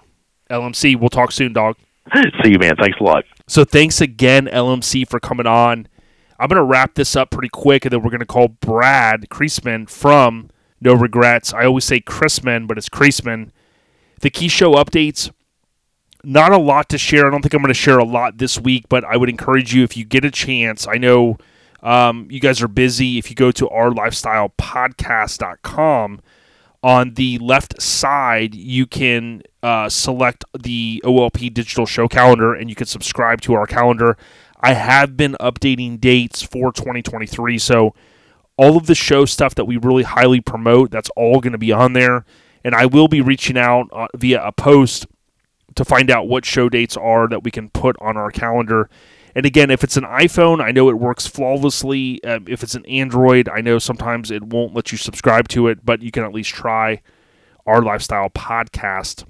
[0.52, 1.78] LMC, we'll talk soon, dog.
[2.44, 2.76] See you, man.
[2.80, 3.26] Thanks a lot.
[3.48, 5.88] So thanks again, LMC, for coming on.
[6.41, 9.30] I'm going to wrap this up pretty quick, and then we're going to call Brad
[9.30, 10.49] Kreisman from
[10.81, 11.53] No Regrets.
[11.53, 13.51] I always say Chrisman, but it's Kreisman.
[14.22, 15.31] The key show updates.
[16.23, 17.27] Not a lot to share.
[17.27, 19.76] I don't think I'm going to share a lot this week, but I would encourage
[19.76, 20.88] you if you get a chance.
[20.88, 21.38] I know
[21.84, 23.19] um, you guys are busy.
[23.19, 26.22] If you go to ourlifestylepodcast.com,
[26.84, 32.76] on the left side, you can uh, select the OLP digital show calendar and you
[32.76, 34.18] can subscribe to our calendar.
[34.61, 37.57] I have been updating dates for 2023.
[37.57, 37.93] So,
[38.57, 41.71] all of the show stuff that we really highly promote, that's all going to be
[41.71, 42.25] on there.
[42.63, 45.07] And I will be reaching out uh, via a post
[45.75, 48.89] to find out what show dates are that we can put on our calendar.
[49.33, 52.23] And again, if it's an iPhone, I know it works flawlessly.
[52.23, 55.85] Um, if it's an Android, I know sometimes it won't let you subscribe to it,
[55.85, 57.01] but you can at least try
[57.65, 59.25] our lifestyle podcast.com.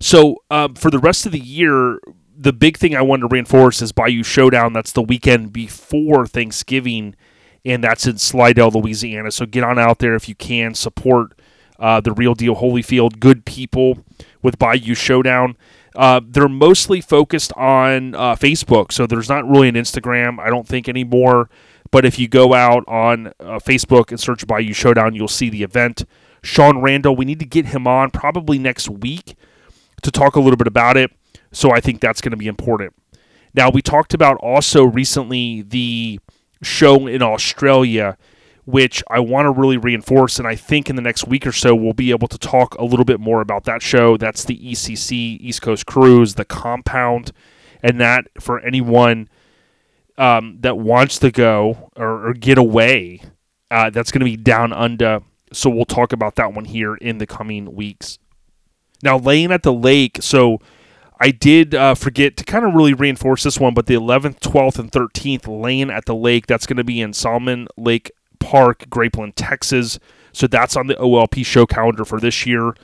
[0.00, 1.98] So um, for the rest of the year,
[2.38, 4.72] the big thing I wanted to reinforce is Bayou Showdown.
[4.72, 7.16] That's the weekend before Thanksgiving,
[7.64, 9.32] and that's in Slidell, Louisiana.
[9.32, 10.74] So get on out there if you can.
[10.74, 11.38] Support
[11.80, 13.18] uh, the real deal Holyfield.
[13.18, 14.04] Good people
[14.40, 15.56] with Bayou Showdown.
[15.96, 20.66] Uh, they're mostly focused on uh, Facebook, so there's not really an Instagram, I don't
[20.66, 21.50] think anymore.
[21.90, 25.64] But if you go out on uh, Facebook and search Bayou Showdown, you'll see the
[25.64, 26.04] event.
[26.42, 29.34] Sean Randall, we need to get him on probably next week
[30.02, 31.10] to talk a little bit about it.
[31.52, 32.94] So I think that's going to be important.
[33.54, 36.20] Now, we talked about also recently the
[36.62, 38.16] show in Australia,
[38.64, 40.38] which I want to really reinforce.
[40.38, 42.84] And I think in the next week or so, we'll be able to talk a
[42.84, 44.16] little bit more about that show.
[44.16, 47.32] That's the ECC, East Coast Cruise, the compound.
[47.82, 49.28] And that for anyone
[50.18, 53.22] um, that wants to go or, or get away,
[53.70, 55.20] uh, that's going to be down under.
[55.52, 58.18] So we'll talk about that one here in the coming weeks.
[59.02, 60.18] Now, laying at the lake.
[60.20, 60.60] So
[61.20, 64.78] I did uh, forget to kind of really reinforce this one, but the 11th, 12th,
[64.78, 69.32] and 13th lane at the lake, that's going to be in Salmon Lake Park, Grapeland,
[69.34, 69.98] Texas.
[70.32, 72.74] So that's on the OLP show calendar for this year.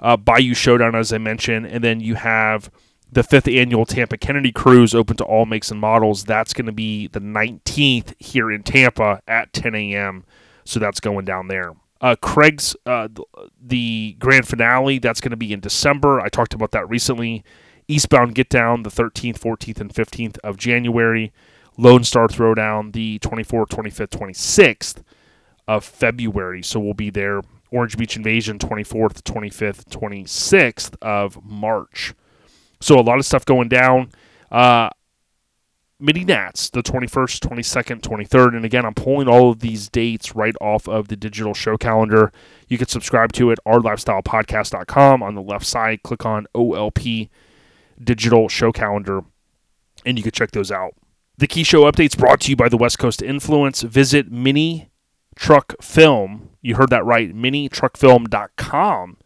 [0.00, 1.66] Uh, Bayou Showdown, as I mentioned.
[1.66, 2.70] And then you have
[3.12, 6.24] the fifth annual Tampa Kennedy Cruise, open to all makes and models.
[6.24, 10.24] That's going to be the 19th here in Tampa at 10 a.m.
[10.64, 11.74] So that's going down there.
[12.00, 13.08] Uh, Craig's uh,
[13.62, 14.98] the grand finale.
[14.98, 16.20] That's going to be in December.
[16.20, 17.44] I talked about that recently.
[17.88, 21.32] Eastbound Get Down the 13th, 14th, and 15th of January.
[21.76, 25.02] Lone Star Throwdown the 24th, 25th, 26th
[25.66, 26.62] of February.
[26.62, 27.42] So we'll be there.
[27.70, 32.14] Orange Beach Invasion 24th, 25th, 26th of March.
[32.80, 34.10] So a lot of stuff going down.
[34.52, 34.90] Uh,
[35.98, 38.56] Mini Nats, the 21st, 22nd, 23rd.
[38.56, 42.32] And again, I'm pulling all of these dates right off of the digital show calendar.
[42.68, 45.22] You can subscribe to it, ourlifestylepodcast.com.
[45.22, 47.30] On the left side, click on OLP
[48.02, 49.22] digital show calendar,
[50.04, 50.94] and you can check those out.
[51.36, 53.82] The key show updates brought to you by the West Coast Influence.
[53.82, 54.90] Visit Mini
[55.34, 56.50] Truck Film.
[56.62, 59.16] You heard that right, minitruckfilm.com.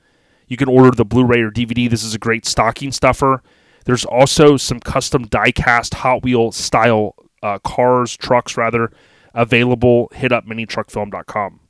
[0.46, 1.88] You can order the Blu ray or DVD.
[1.88, 3.42] This is a great stocking stuffer.
[3.84, 8.90] There's also some custom die cast Hot Wheel style uh, cars, trucks rather,
[9.34, 10.10] available.
[10.14, 11.60] Hit up minitruckfilm.com.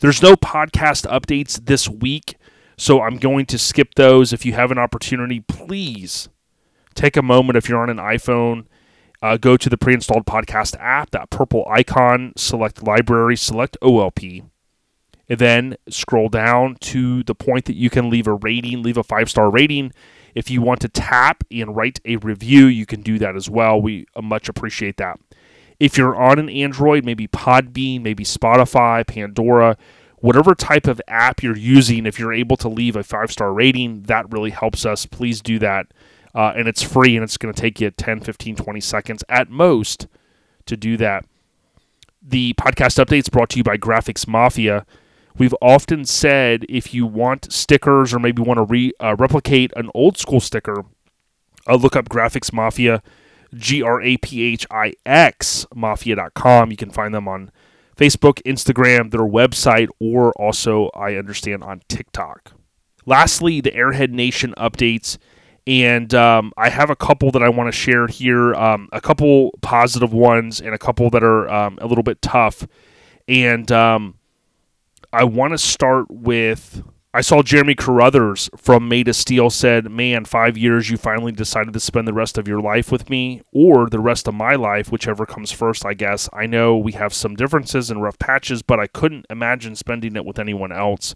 [0.00, 2.36] There's no podcast updates this week,
[2.76, 4.32] so I'm going to skip those.
[4.32, 6.28] If you have an opportunity, please
[6.94, 8.66] take a moment if you're on an iPhone.
[9.22, 14.44] Uh, go to the pre installed podcast app, that purple icon, select library, select OLP,
[15.28, 19.02] and then scroll down to the point that you can leave a rating, leave a
[19.02, 19.92] five star rating.
[20.34, 23.80] If you want to tap and write a review, you can do that as well.
[23.80, 25.18] We uh, much appreciate that.
[25.80, 29.76] If you're on an Android, maybe Podbean, maybe Spotify, Pandora,
[30.24, 34.04] whatever type of app you're using, if you're able to leave a five star rating,
[34.04, 35.04] that really helps us.
[35.04, 35.88] Please do that.
[36.34, 39.50] Uh, and it's free and it's going to take you 10, 15, 20 seconds at
[39.50, 40.06] most
[40.64, 41.26] to do that.
[42.22, 44.86] The podcast updates brought to you by Graphix Mafia.
[45.36, 49.90] We've often said if you want stickers or maybe want to re, uh, replicate an
[49.94, 50.86] old school sticker,
[51.68, 53.02] uh, look up Graphix Mafia,
[53.54, 56.70] G R A P H I X Mafia.com.
[56.70, 57.50] You can find them on
[57.96, 62.52] Facebook, Instagram, their website, or also, I understand, on TikTok.
[63.06, 65.18] Lastly, the Airhead Nation updates.
[65.66, 69.52] And um, I have a couple that I want to share here, um, a couple
[69.62, 72.66] positive ones and a couple that are um, a little bit tough.
[73.26, 74.18] And um,
[75.10, 76.82] I want to start with
[77.16, 81.72] I saw Jeremy Carruthers from Made of Steel said, Man, five years you finally decided
[81.74, 84.90] to spend the rest of your life with me, or the rest of my life,
[84.90, 86.28] whichever comes first, I guess.
[86.32, 90.24] I know we have some differences and rough patches, but I couldn't imagine spending it
[90.24, 91.14] with anyone else.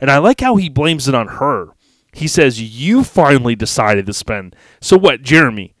[0.00, 1.68] And I like how he blames it on her.
[2.12, 4.56] He says, You finally decided to spend.
[4.80, 5.76] So what, Jeremy?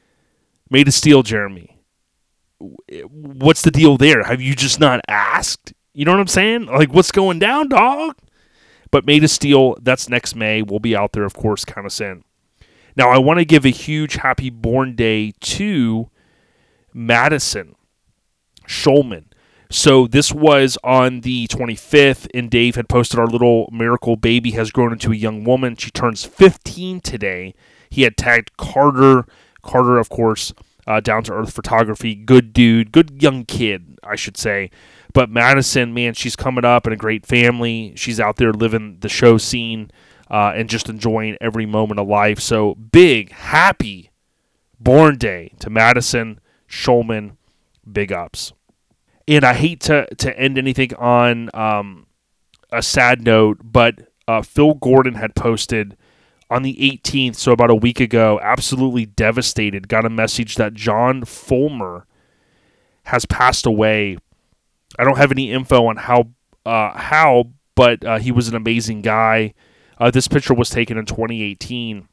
[0.70, 1.76] Made of Steel, Jeremy.
[2.60, 4.22] What's the deal there?
[4.22, 5.72] Have you just not asked?
[5.92, 6.66] You know what I'm saying?
[6.66, 8.14] Like, what's going down, dog?
[8.90, 10.62] But Made of Steel, that's next May.
[10.62, 12.24] We'll be out there, of course, kind of soon.
[12.96, 16.10] Now, I want to give a huge happy born day to
[16.92, 17.76] Madison
[18.66, 19.26] Schulman.
[19.70, 24.72] So this was on the 25th, and Dave had posted our little miracle baby has
[24.72, 25.76] grown into a young woman.
[25.76, 27.54] She turns 15 today.
[27.88, 29.26] He had tagged Carter.
[29.62, 30.52] Carter, of course,
[30.88, 32.16] uh, down to earth photography.
[32.16, 34.70] Good dude, good young kid, I should say.
[35.12, 37.92] But Madison, man, she's coming up in a great family.
[37.96, 39.90] She's out there living the show scene
[40.30, 42.40] uh, and just enjoying every moment of life.
[42.40, 44.10] So big, happy
[44.78, 47.36] born day to Madison Schulman.
[47.90, 48.52] Big ups.
[49.26, 52.06] And I hate to, to end anything on um,
[52.72, 55.96] a sad note, but uh, Phil Gordon had posted
[56.50, 61.24] on the 18th, so about a week ago, absolutely devastated, got a message that John
[61.24, 62.06] Fulmer
[63.04, 64.18] has passed away.
[64.98, 66.28] I don't have any info on how,
[66.66, 69.54] uh, how, but uh, he was an amazing guy.
[69.98, 72.08] Uh, this picture was taken in 2018.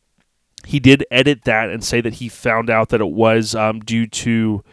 [0.65, 4.07] He did edit that and say that he found out that it was um, due
[4.07, 4.63] to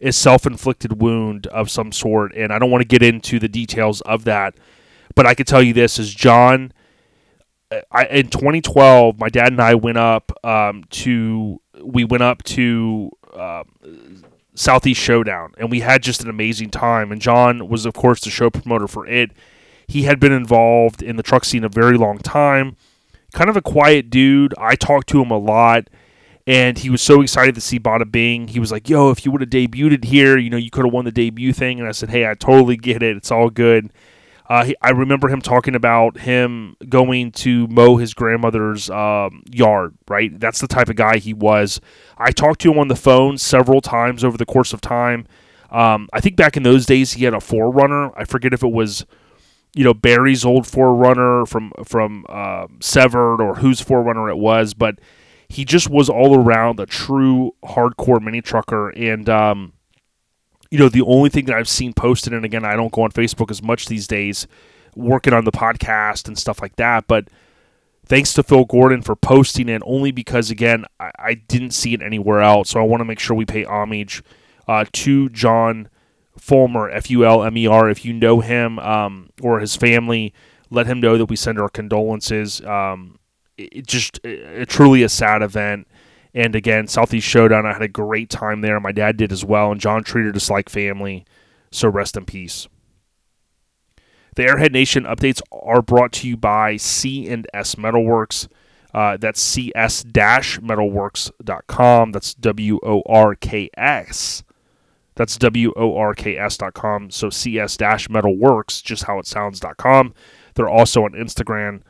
[0.00, 4.00] a self-inflicted wound of some sort, and I don't want to get into the details
[4.02, 4.54] of that.
[5.14, 6.72] But I can tell you this: is John.
[7.90, 13.10] I, in 2012, my dad and I went up um, to we went up to
[13.34, 13.64] uh,
[14.58, 17.12] Southeast Showdown, and we had just an amazing time.
[17.12, 19.30] And John was, of course, the show promoter for it.
[19.86, 22.76] He had been involved in the truck scene a very long time.
[23.32, 24.54] Kind of a quiet dude.
[24.58, 25.88] I talked to him a lot,
[26.46, 28.48] and he was so excited to see Bada Bing.
[28.48, 30.92] He was like, "Yo, if you would have debuted here, you know, you could have
[30.92, 33.16] won the debut thing." And I said, "Hey, I totally get it.
[33.16, 33.90] It's all good."
[34.48, 39.94] Uh, he, I remember him talking about him going to mow his grandmother's um, yard,
[40.08, 40.38] right?
[40.40, 41.80] That's the type of guy he was.
[42.16, 45.26] I talked to him on the phone several times over the course of time.
[45.70, 48.12] Um, I think back in those days he had a 4Runner.
[48.16, 49.04] I forget if it was,
[49.74, 54.98] you know, Barry's old 4Runner from from uh, Severed or whose 4Runner it was, but
[55.50, 59.28] he just was all around a true hardcore mini trucker and.
[59.28, 59.74] Um,
[60.70, 63.10] you know, the only thing that I've seen posted, and again, I don't go on
[63.10, 64.46] Facebook as much these days,
[64.94, 67.06] working on the podcast and stuff like that.
[67.06, 67.28] But
[68.04, 72.02] thanks to Phil Gordon for posting it, only because, again, I, I didn't see it
[72.02, 72.70] anywhere else.
[72.70, 74.22] So I want to make sure we pay homage
[74.66, 75.88] uh, to John
[76.38, 77.88] Fulmer, F U L M E R.
[77.88, 80.32] If you know him um, or his family,
[80.70, 82.60] let him know that we send our condolences.
[82.62, 83.18] Um,
[83.56, 85.88] it, it just it, truly a sad event.
[86.34, 88.78] And again, Southeast Showdown, I had a great time there.
[88.80, 91.24] My dad did as well, and John treated us like family.
[91.70, 92.66] So rest in peace.
[94.36, 98.46] The Airhead Nation updates are brought to you by C and S Metalworks.
[98.94, 102.12] Uh, that's cs-metalworks.com.
[102.12, 102.84] That's W-O-R-K-S.
[105.14, 107.10] That's W-O-R-K-S.com.
[107.10, 110.14] So cs-metalworks, just how it sounds.com.
[110.54, 111.82] They're also on Instagram,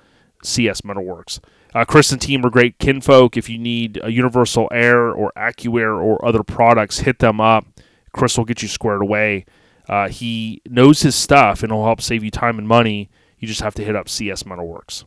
[0.42, 1.38] CS Metalworks.
[1.74, 3.36] Uh, Chris and team are great kinfolk.
[3.36, 7.66] If you need a Universal Air or AccuAir or other products, hit them up.
[8.12, 9.44] Chris will get you squared away.
[9.88, 13.10] Uh, he knows his stuff and he'll help save you time and money.
[13.38, 15.04] You just have to hit up CS Metalworks.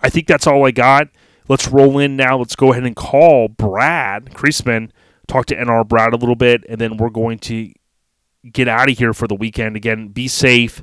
[0.00, 1.08] I think that's all I got.
[1.48, 2.38] Let's roll in now.
[2.38, 4.90] Let's go ahead and call Brad Creasman,
[5.26, 7.72] talk to NR Brad a little bit, and then we're going to
[8.50, 9.76] get out of here for the weekend.
[9.76, 10.82] Again, be safe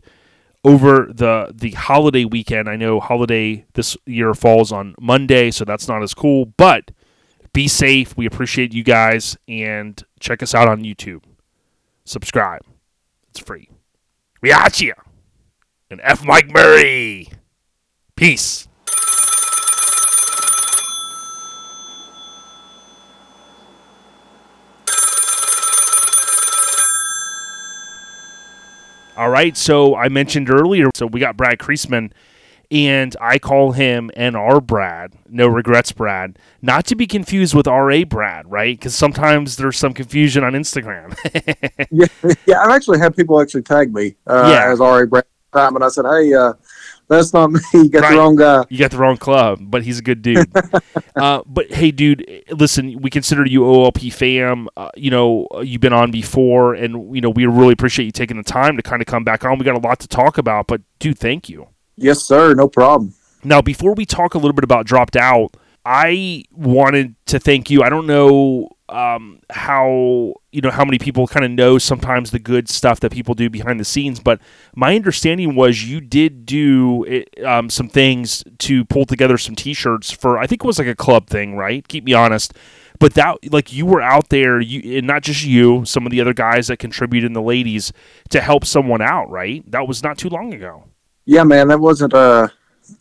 [0.64, 2.70] over the the holiday weekend.
[2.70, 6.46] I know holiday this year falls on Monday, so that's not as cool.
[6.46, 6.92] But
[7.54, 8.16] be safe.
[8.16, 11.24] We appreciate you guys, and check us out on YouTube.
[12.06, 12.62] Subscribe.
[13.30, 13.70] It's free.
[14.42, 14.94] We got you.
[15.92, 17.30] And F Mike Murray.
[18.16, 18.69] Peace.
[29.20, 32.14] All right, so I mentioned earlier, so we got Brad Creasman,
[32.72, 38.06] and I call him NR Brad, no regrets Brad, not to be confused with RA
[38.06, 38.80] Brad, right?
[38.80, 41.18] Because sometimes there's some confusion on Instagram.
[41.92, 42.06] yeah,
[42.46, 44.72] yeah, I've actually had people actually tag me uh, Yeah.
[44.72, 46.54] as RA Brad, time, and I said, hey, uh,
[47.10, 47.60] that's not me.
[47.74, 48.12] You got Right.
[48.12, 48.64] the wrong guy.
[48.70, 50.50] You got the wrong club, but he's a good dude.
[51.16, 54.68] uh, but hey, dude, listen, we consider you OLP fam.
[54.78, 58.38] Uh, you know, you've been on before, and you know we really appreciate you taking
[58.38, 59.58] the time to kind of come back on.
[59.60, 61.68] We got a lot to talk about, but dude, thank you.
[61.98, 62.54] Yes, sir.
[62.54, 63.14] No problem.
[63.44, 65.56] Now, before we talk a little bit about dropped out,
[65.86, 67.84] I wanted to thank you.
[67.84, 72.40] I don't know um, how you know how many people kind of know sometimes the
[72.40, 74.40] good stuff that people do behind the scenes, but
[74.76, 80.12] my understanding was you did do it, um, some things to pull together some T-shirts
[80.12, 81.88] for I think it was like a club thing, right?
[81.88, 82.54] Keep me honest.
[83.00, 86.20] But that, like, you were out there, you and not just you, some of the
[86.20, 87.94] other guys that contributed and the ladies
[88.30, 89.64] to help someone out, right?
[89.72, 90.84] That was not too long ago.
[91.26, 92.50] Yeah, man, that wasn't uh,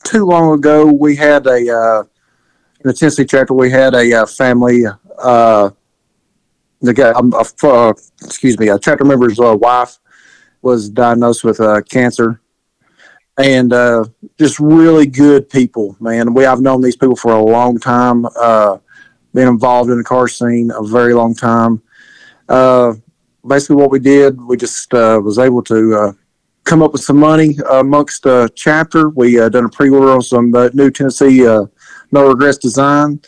[0.04, 0.86] too long ago.
[0.86, 3.54] We had a uh, in the Tennessee chapter.
[3.54, 4.84] We had a uh, family.
[5.18, 5.70] Uh,
[6.80, 7.92] the guy, uh, uh,
[8.24, 9.98] excuse me, a chapter member's uh, wife
[10.62, 12.40] was diagnosed with uh, cancer,
[13.38, 14.04] and uh,
[14.38, 16.34] just really good people, man.
[16.34, 18.26] We I've known these people for a long time.
[18.40, 18.78] Uh,
[19.34, 21.82] been involved in the car scene a very long time.
[23.46, 26.16] Basically, what we did, we just was able to.
[26.64, 29.08] Come up with some money amongst chapter.
[29.08, 31.38] We done a pre-order on some new Tennessee
[32.12, 33.20] no regrets design.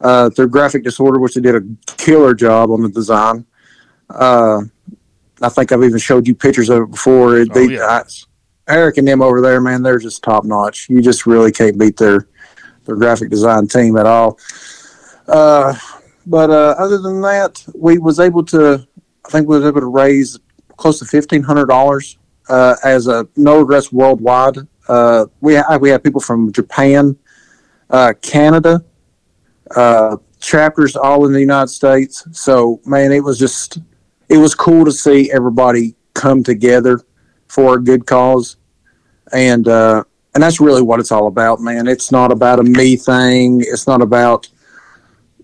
[0.00, 1.62] Uh, through graphic disorder, which they did a
[1.96, 3.44] killer job on the design.
[4.08, 4.60] Uh,
[5.42, 7.38] I think I've even showed you pictures of it before.
[7.38, 7.84] It, Oh, they, yeah.
[7.86, 8.02] I,
[8.68, 10.88] Eric and them over there, man, they're just top notch.
[10.88, 12.28] You just really can't beat their
[12.84, 14.38] their graphic design team at all.
[15.26, 15.74] Uh,
[16.26, 18.86] but uh, other than that, we was able to.
[19.26, 20.38] I think we was able to raise
[20.76, 22.18] close to fifteen hundred dollars
[22.48, 24.58] uh, as a no regrets worldwide.
[24.86, 27.16] Uh, we ha- we had people from Japan,
[27.90, 28.84] uh, Canada,
[29.76, 32.26] uh, chapters all in the United States.
[32.32, 33.78] So man, it was just
[34.28, 37.00] it was cool to see everybody come together
[37.48, 38.56] for a good cause,
[39.32, 40.04] and uh,
[40.34, 41.88] and that's really what it's all about, man.
[41.88, 43.60] It's not about a me thing.
[43.60, 44.48] It's not about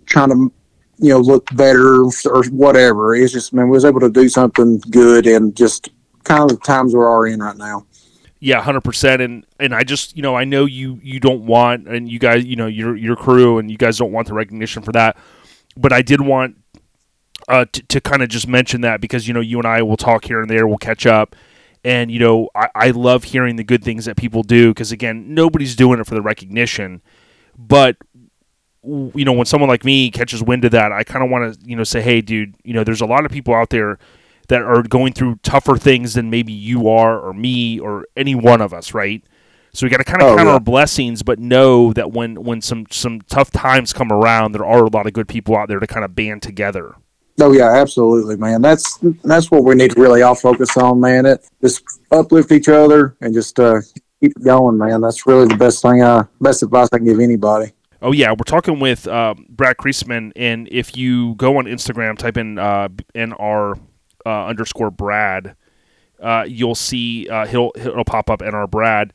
[0.07, 0.53] trying to
[0.99, 3.15] you know look better or whatever.
[3.15, 5.89] It's just man, we was able to do something good and just
[6.25, 7.87] kind of the times we are in right now.
[8.40, 9.23] Yeah, hundred percent.
[9.23, 12.44] And and I just you know I know you you don't want and you guys
[12.44, 15.16] you know your your crew and you guys don't want the recognition for that,
[15.77, 16.56] but I did want
[17.48, 19.97] uh, to to kind of just mention that because you know you and I will
[19.97, 21.36] talk here and there, we'll catch up,
[21.85, 25.35] and you know I, I love hearing the good things that people do because again
[25.35, 27.02] nobody's doing it for the recognition,
[27.56, 27.97] but
[28.82, 31.66] you know when someone like me catches wind of that, I kind of want to
[31.69, 33.98] you know say hey dude you know there's a lot of people out there
[34.49, 38.61] that are going through tougher things than maybe you are or me or any one
[38.61, 39.23] of us, right?
[39.73, 40.53] So we got to kind of Oh, count yeah.
[40.55, 44.85] our blessings, but know that when when some some tough times come around, there are
[44.85, 46.95] a lot of good people out there to kind of band together.
[47.41, 48.62] Oh yeah, absolutely, man.
[48.62, 51.27] That's that's what we need to really all focus on, man.
[51.27, 53.81] It just uplift each other and just uh,
[54.21, 55.01] keep going, man.
[55.01, 57.73] That's really the best thing, uh, best advice I can give anybody.
[58.01, 62.37] Oh yeah, we're talking with uh, Brad Creasman, and if you go on Instagram, type
[62.37, 63.81] in uh, nr
[64.25, 65.57] uh, underscore Brad,
[66.21, 69.13] uh, you'll see uh, he'll he'll pop up nr Brad.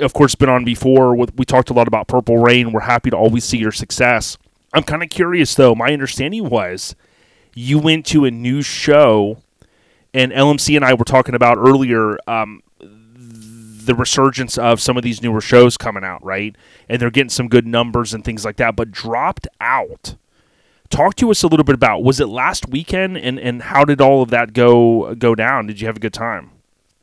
[0.00, 1.14] Of course, been on before.
[1.16, 2.72] With, we talked a lot about Purple Rain.
[2.72, 4.38] We're happy to always see your success.
[4.72, 5.74] I'm kind of curious though.
[5.74, 6.94] My understanding was
[7.54, 9.38] you went to a new show,
[10.14, 12.18] and LMC and I were talking about earlier.
[12.28, 12.62] Um,
[13.88, 16.54] the resurgence of some of these newer shows coming out, right?
[16.90, 20.14] And they're getting some good numbers and things like that, but dropped out.
[20.90, 24.00] Talk to us a little bit about was it last weekend and, and how did
[24.00, 25.66] all of that go go down?
[25.66, 26.50] Did you have a good time?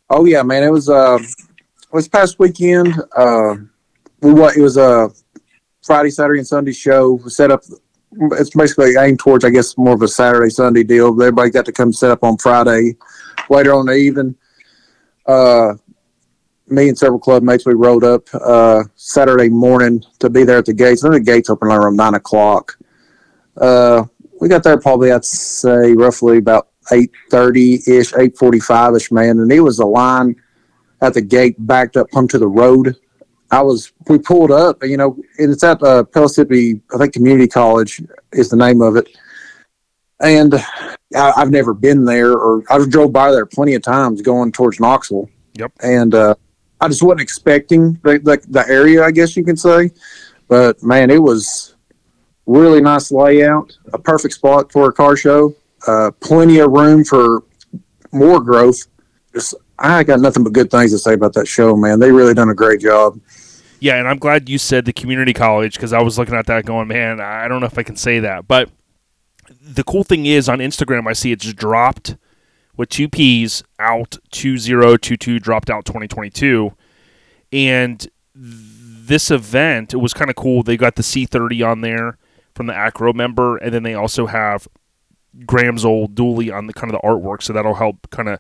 [0.10, 0.64] Oh yeah, man.
[0.64, 3.00] It was uh, it was past weekend.
[3.16, 3.56] Uh,
[4.22, 5.10] we what it was a
[5.86, 7.14] Friday, Saturday, and Sunday show.
[7.14, 7.64] We set up.
[8.12, 11.10] It's basically aimed towards, I guess, more of a Saturday, Sunday deal.
[11.10, 12.96] Everybody got to come set up on Friday.
[13.50, 14.36] Later on the evening,
[15.28, 15.74] uh,
[16.68, 20.66] me and several club mates we rode up uh, Saturday morning to be there at
[20.66, 21.04] the gates.
[21.04, 22.78] I think the gates open around nine o'clock.
[23.60, 24.06] Uh,
[24.40, 29.12] we got there probably I'd say roughly about eight thirty ish, eight forty five ish,
[29.12, 29.40] man.
[29.40, 30.36] And it was a line
[31.02, 32.96] at the gate backed up onto the road.
[33.52, 37.48] I was we pulled up, you know, and it's at uh, Pellissippi, I think Community
[37.48, 38.02] College
[38.34, 39.08] is the name of it.
[40.20, 40.56] And
[41.16, 44.80] I, I've never been there, or I've drove by there plenty of times going towards
[44.80, 45.30] Knoxville.
[45.54, 45.72] Yep.
[45.82, 46.36] And uh,
[46.82, 49.92] I just wasn't expecting the, the the area, I guess you can say.
[50.48, 51.75] But man, it was
[52.46, 55.56] really nice layout, a perfect spot for a car show.
[55.88, 57.44] Uh, plenty of room for
[58.12, 58.88] more growth.
[59.34, 62.00] Just I got nothing but good things to say about that show, man.
[62.00, 63.20] They really done a great job.
[63.80, 66.66] Yeah, and I'm glad you said the community college because I was looking at that
[66.66, 68.48] going, man, I don't know if I can say that.
[68.48, 68.70] But
[69.62, 72.16] the cool thing is on Instagram, I see it's dropped
[72.78, 76.74] with two P's out 2022, dropped out 2022.
[77.52, 80.64] And this event, it was kind of cool.
[80.64, 82.18] They got the C30 on there
[82.56, 84.68] from the Acro member, and then they also have
[85.46, 88.40] Graham's old dually on the kind of the artwork, so that'll help kind of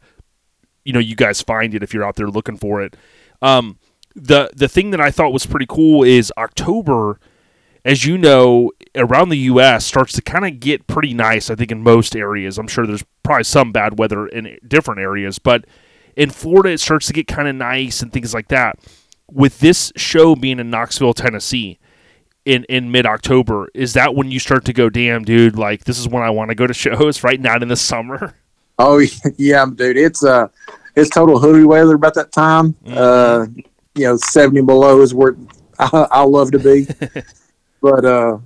[0.85, 2.95] you know you guys find it if you're out there looking for it.
[3.41, 3.77] Um,
[4.15, 7.19] the the thing that I thought was pretty cool is October,
[7.83, 9.85] as you know, around the U.S.
[9.85, 11.49] starts to kind of get pretty nice.
[11.49, 12.57] I think in most areas.
[12.57, 15.65] I'm sure there's probably some bad weather in different areas, but
[16.15, 18.79] in Florida it starts to get kind of nice and things like that.
[19.29, 21.79] With this show being in Knoxville, Tennessee,
[22.45, 25.99] in in mid October, is that when you start to go, damn, dude, like this
[25.99, 27.39] is when I want to go to shows, right?
[27.39, 28.35] Not in the summer.
[28.79, 28.99] Oh
[29.37, 30.47] yeah, dude, it's uh
[30.95, 32.75] it's total hoodie weather about that time.
[32.87, 33.47] Uh,
[33.95, 35.35] you know, seventy below is where
[35.79, 36.87] I, I love to be.
[37.81, 38.37] but uh,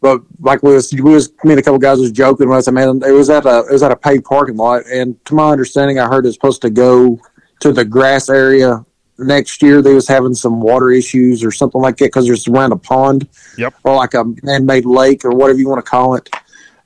[0.00, 2.60] but like we was we was me and a couple guys was joking when I
[2.60, 5.34] said, man, it was at a it was at a paid parking lot, and to
[5.34, 7.20] my understanding, I heard it's supposed to go
[7.60, 8.84] to the grass area
[9.18, 9.82] next year.
[9.82, 13.28] They was having some water issues or something like that because there's around a pond
[13.58, 13.74] Yep.
[13.84, 16.28] or like a man-made lake or whatever you want to call it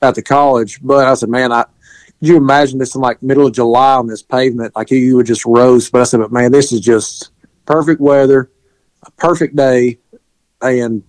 [0.01, 0.79] at the college.
[0.81, 1.63] But I said, man, I
[2.19, 4.75] could you imagine this in like middle of July on this pavement?
[4.75, 5.91] Like you would just roast.
[5.91, 7.29] But I said, but man, this is just
[7.65, 8.49] perfect weather,
[9.03, 9.99] a perfect day,
[10.61, 11.03] and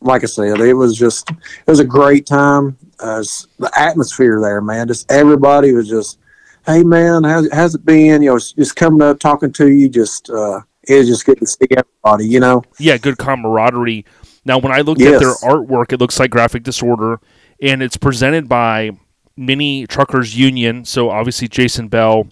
[0.00, 2.76] like I said, it was just it was a great time.
[2.98, 3.22] Uh,
[3.58, 6.18] the atmosphere there, man, just everybody was just,
[6.66, 8.22] hey man, how's, how's it been?
[8.22, 11.46] You know, just coming up, talking to you, just uh, it was just good to
[11.46, 12.26] see everybody.
[12.26, 14.04] You know, yeah, good camaraderie.
[14.44, 17.20] Now, when I looked at their artwork, it looks like Graphic Disorder,
[17.60, 18.90] and it's presented by
[19.36, 20.84] Mini Truckers Union.
[20.84, 22.28] So obviously Jason Bell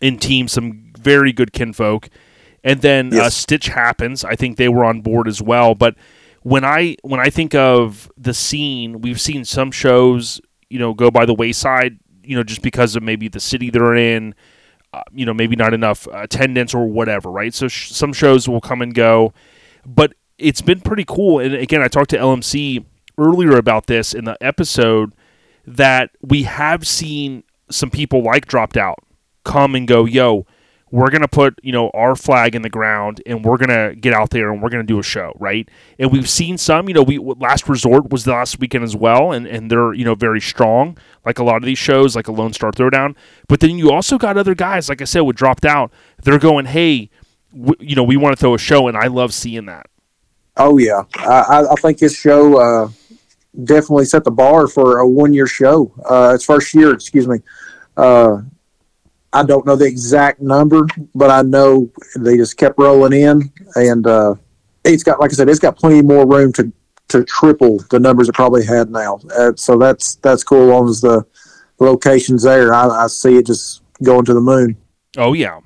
[0.00, 2.08] in team, some very good kinfolk,
[2.62, 4.24] and then uh, Stitch Happens.
[4.24, 5.74] I think they were on board as well.
[5.74, 5.96] But
[6.42, 11.10] when I when I think of the scene, we've seen some shows, you know, go
[11.10, 14.34] by the wayside, you know, just because of maybe the city they're in,
[14.92, 17.54] uh, you know, maybe not enough attendance or whatever, right?
[17.54, 19.32] So sh- some shows will come and go,
[19.86, 21.38] but it's been pretty cool.
[21.38, 22.84] And again, I talked to LMC
[23.16, 25.14] earlier about this in the episode
[25.66, 28.98] that we have seen some people like dropped out
[29.44, 30.46] come and go, yo,
[30.90, 34.30] we're gonna put you know our flag in the ground and we're gonna get out
[34.30, 37.18] there and we're gonna do a show right and we've seen some you know we
[37.18, 40.96] last resort was the last weekend as well and and they're you know very strong
[41.26, 43.14] like a lot of these shows like a lone star throwdown
[43.48, 45.92] but then you also got other guys like i said would dropped out
[46.22, 47.10] they're going hey
[47.52, 49.86] w- you know we want to throw a show and i love seeing that
[50.60, 52.88] Oh yeah, I, I- think this show uh,
[53.62, 55.92] definitely set the bar for a one-year show.
[56.04, 57.38] Uh, its first year, excuse me.
[57.96, 58.38] Uh,
[59.32, 64.06] I don't know the exact number, but I know they just kept rolling in, and
[64.06, 64.34] uh,
[64.84, 66.72] it's got, like I said, it's got plenty more room to
[67.08, 69.18] to triple the numbers it probably had now.
[69.36, 70.64] Uh, so that's that's cool.
[70.64, 71.26] As long as the
[71.78, 74.76] locations there, I, I see it just going to the moon.
[75.16, 75.60] Oh yeah.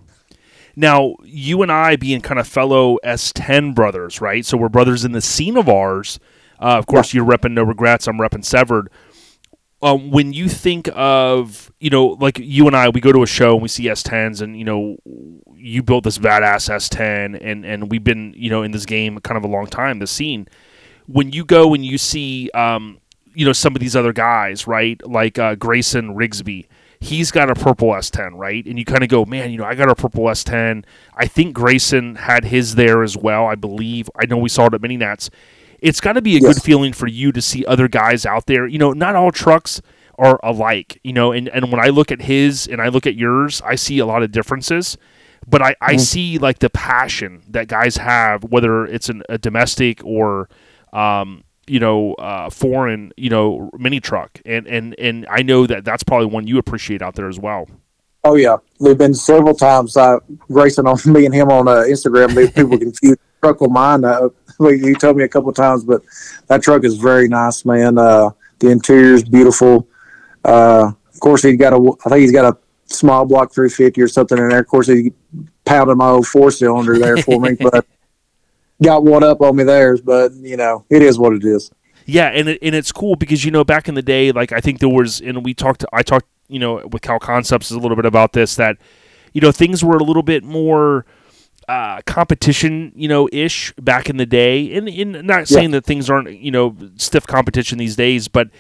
[0.74, 4.46] Now you and I being kind of fellow S10 brothers, right?
[4.46, 6.18] So we're brothers in the scene of ours.
[6.58, 8.06] Uh, of course, you're repping No Regrets.
[8.06, 8.88] I'm repping Severed.
[9.82, 13.26] Um, when you think of, you know, like you and I, we go to a
[13.26, 14.96] show and we see S10s, and you know,
[15.56, 19.36] you built this badass S10, and and we've been, you know, in this game kind
[19.36, 19.98] of a long time.
[19.98, 20.48] The scene.
[21.06, 23.00] When you go and you see, um,
[23.34, 25.04] you know, some of these other guys, right?
[25.06, 26.66] Like uh, Grayson Rigsby
[27.02, 28.64] he's got a purple S10, right?
[28.64, 30.84] And you kind of go, man, you know, I got a purple S10.
[31.14, 33.46] I think Grayson had his there as well.
[33.46, 34.08] I believe.
[34.16, 35.28] I know we saw it at Mini Nats.
[35.82, 36.54] It's got to be a Yes.
[36.54, 38.66] good feeling for you to see other guys out there.
[38.66, 39.82] You know, not all trucks
[40.18, 40.98] are alike.
[41.04, 43.74] You know, and and when I look at his and I look at yours, I
[43.74, 44.96] see a lot of differences.
[45.46, 50.00] But I, I see like the passion that guys have, whether it's an, a domestic
[50.04, 50.48] or
[50.92, 55.84] um, you know, uh, foreign, you know, mini truck, and and and I know that
[55.84, 57.66] that's probably one you appreciate out there as well.
[58.24, 59.96] Oh yeah, we've been several times.
[59.96, 60.18] Uh,
[60.50, 62.36] Grayson on me and him on uh, Instagram.
[62.54, 64.04] People confuse truck with mine.
[64.04, 64.28] Uh,
[64.70, 66.02] you told me a couple times, but
[66.48, 67.98] that truck is very nice, man.
[67.98, 69.88] Uh, the interior is beautiful.
[70.44, 71.92] Uh, of course, he's got a.
[72.04, 74.60] I think he's got a small block 350 or something in there.
[74.60, 75.12] Of course, he
[75.64, 77.86] pounded my old four cylinder there for me, but
[78.82, 79.96] got one up on me there.
[79.98, 81.70] But you know, it is what it is.
[82.06, 84.60] Yeah, and it, and it's cool because you know back in the day, like I
[84.60, 87.96] think there was, and we talked, I talked, you know, with Cal Concepts a little
[87.96, 88.76] bit about this that,
[89.32, 91.06] you know, things were a little bit more
[91.72, 96.10] uh, competition, you know, ish back in the day, and, and not saying that things
[96.10, 98.50] aren't, you know, stiff competition these days, but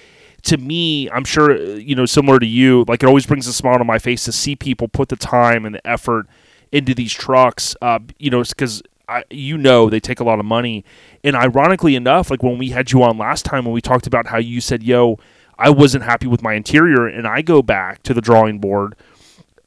[0.44, 3.52] to me, I'm sure, uh, you know, similar to you, like it always brings a
[3.52, 6.26] smile to my face to see people put the time and the effort
[6.72, 8.82] into these trucks, uh, you know, because
[9.30, 10.82] you know they take a lot of money.
[11.22, 14.28] And ironically enough, like when we had you on last time when we talked about
[14.28, 15.18] how you said, "Yo,
[15.58, 18.96] I wasn't happy with my interior," and I go back to the drawing board.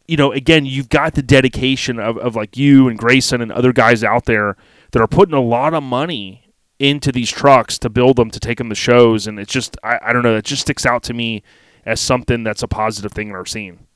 [0.07, 3.73] You know, again, you've got the dedication of, of like you and Grayson and other
[3.73, 4.55] guys out there
[4.91, 8.57] that are putting a lot of money into these trucks to build them to take
[8.57, 11.13] them to shows, and it's just I, I don't know, it just sticks out to
[11.13, 11.43] me
[11.85, 13.87] as something that's a positive thing in our scene.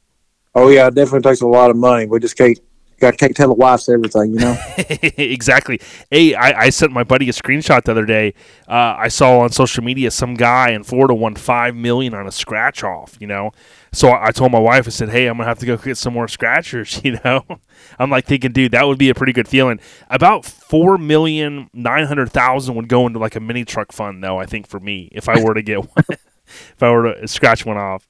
[0.55, 2.05] Oh yeah, it definitely takes a lot of money.
[2.05, 2.59] We just can't
[2.99, 4.57] got can't tell the wives everything, you know.
[5.17, 5.79] exactly.
[6.11, 8.33] Hey, I, I sent my buddy a screenshot the other day.
[8.67, 12.31] Uh, I saw on social media some guy in Florida won five million on a
[12.31, 13.17] scratch off.
[13.19, 13.51] You know,
[13.91, 15.97] so I, I told my wife, I said, "Hey, I'm gonna have to go get
[15.97, 17.43] some more scratchers." You know,
[17.97, 19.79] I'm like thinking, dude, that would be a pretty good feeling.
[20.11, 24.37] About four million nine hundred thousand would go into like a mini truck fund, though.
[24.37, 26.05] I think for me, if I were to get one,
[26.47, 28.07] if I were to scratch one off.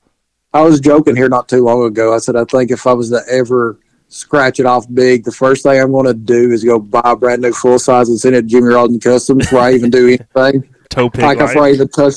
[0.53, 2.13] I was joking here not too long ago.
[2.13, 3.79] I said I think if I was to ever
[4.09, 7.15] scratch it off big, the first thing I'm going to do is go buy a
[7.15, 10.07] brand new full size and send it to Jimmy Rodden Customs before I even do
[10.07, 10.67] anything.
[10.89, 11.23] Toe pig.
[11.23, 11.49] like life.
[11.49, 12.15] before I even touch.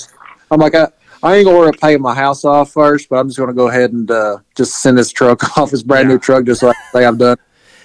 [0.51, 0.89] I'm like I,
[1.23, 3.69] I ain't gonna worry about paying my house off first, but I'm just gonna go
[3.69, 6.14] ahead and uh, just send this truck off, this brand Yeah.
[6.14, 7.36] new truck, just so I can say I've done.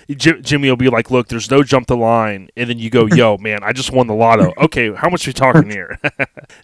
[0.09, 3.05] Jim, Jimmy will be like, "Look, there's no jump the line," and then you go,
[3.07, 5.99] "Yo, man, I just won the lotto." Okay, how much are we talking here?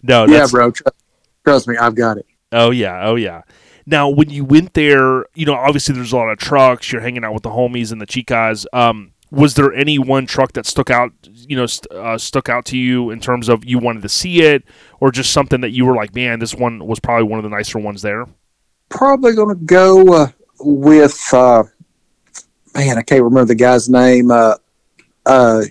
[0.02, 0.70] no, Yeah, bro.
[0.70, 0.82] Tr-
[1.44, 2.26] trust me, I've got it.
[2.52, 3.42] Oh yeah, oh yeah.
[3.86, 6.90] Now, when you went there, you know, obviously there's a lot of trucks.
[6.90, 8.66] You're hanging out with the homies and the chicas.
[8.72, 12.64] Um, was there any one truck that stuck out, you know, st- uh, stuck out
[12.66, 14.64] to you in terms of you wanted to see it,
[15.00, 17.50] or just something that you were like, man, this one was probably one of the
[17.50, 18.26] nicer ones there?
[18.88, 20.28] Probably gonna go uh,
[20.60, 21.64] with uh,
[22.74, 22.98] man.
[22.98, 24.30] I can't remember the guy's name.
[24.30, 24.56] Uh,
[25.26, 25.62] uh,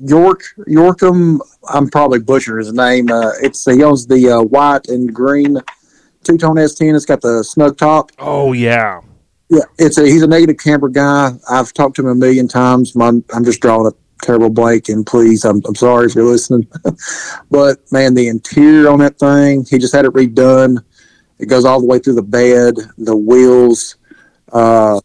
[0.00, 1.40] York Yorkham.
[1.68, 3.10] I'm probably butchering his name.
[3.10, 5.58] Uh, it's he owns the uh, white and green
[6.24, 6.94] two tone S10.
[6.94, 8.10] It's got the snug top.
[8.18, 9.00] Oh yeah,
[9.48, 11.32] Yeah, it's a he's a Negative Camber guy.
[11.50, 12.94] I've talked to him a million times.
[12.96, 13.92] I'm, I'm just drawing a
[14.24, 14.88] terrible blank.
[14.88, 16.66] And please, I'm, I'm sorry if you're listening.
[17.50, 20.78] but man, the interior on that thing, he just had it redone.
[21.38, 23.96] It goes all the way through the bed, the wheels.
[24.52, 25.00] Uh,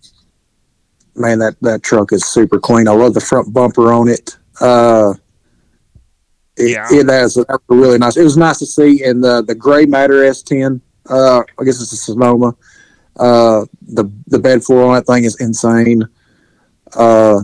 [1.15, 2.87] man, that, that truck is super clean.
[2.87, 4.35] I love the front bumper on it.
[4.59, 5.13] Uh,
[6.57, 6.87] it, Yeah.
[6.89, 8.17] it has a really nice.
[8.17, 10.81] It was nice to see in the the gray matter S10.
[11.09, 12.55] Uh, I guess it's a Sonoma.
[13.15, 16.03] Uh, the the bed floor on that thing is insane.
[16.95, 17.41] Uh,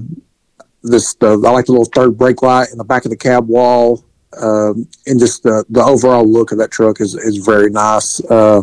[0.84, 3.48] this the I like the little third brake light in the back of the cab
[3.48, 4.06] wall.
[4.42, 8.20] Um, and just the the overall look of that truck is is very nice.
[8.26, 8.62] Uh,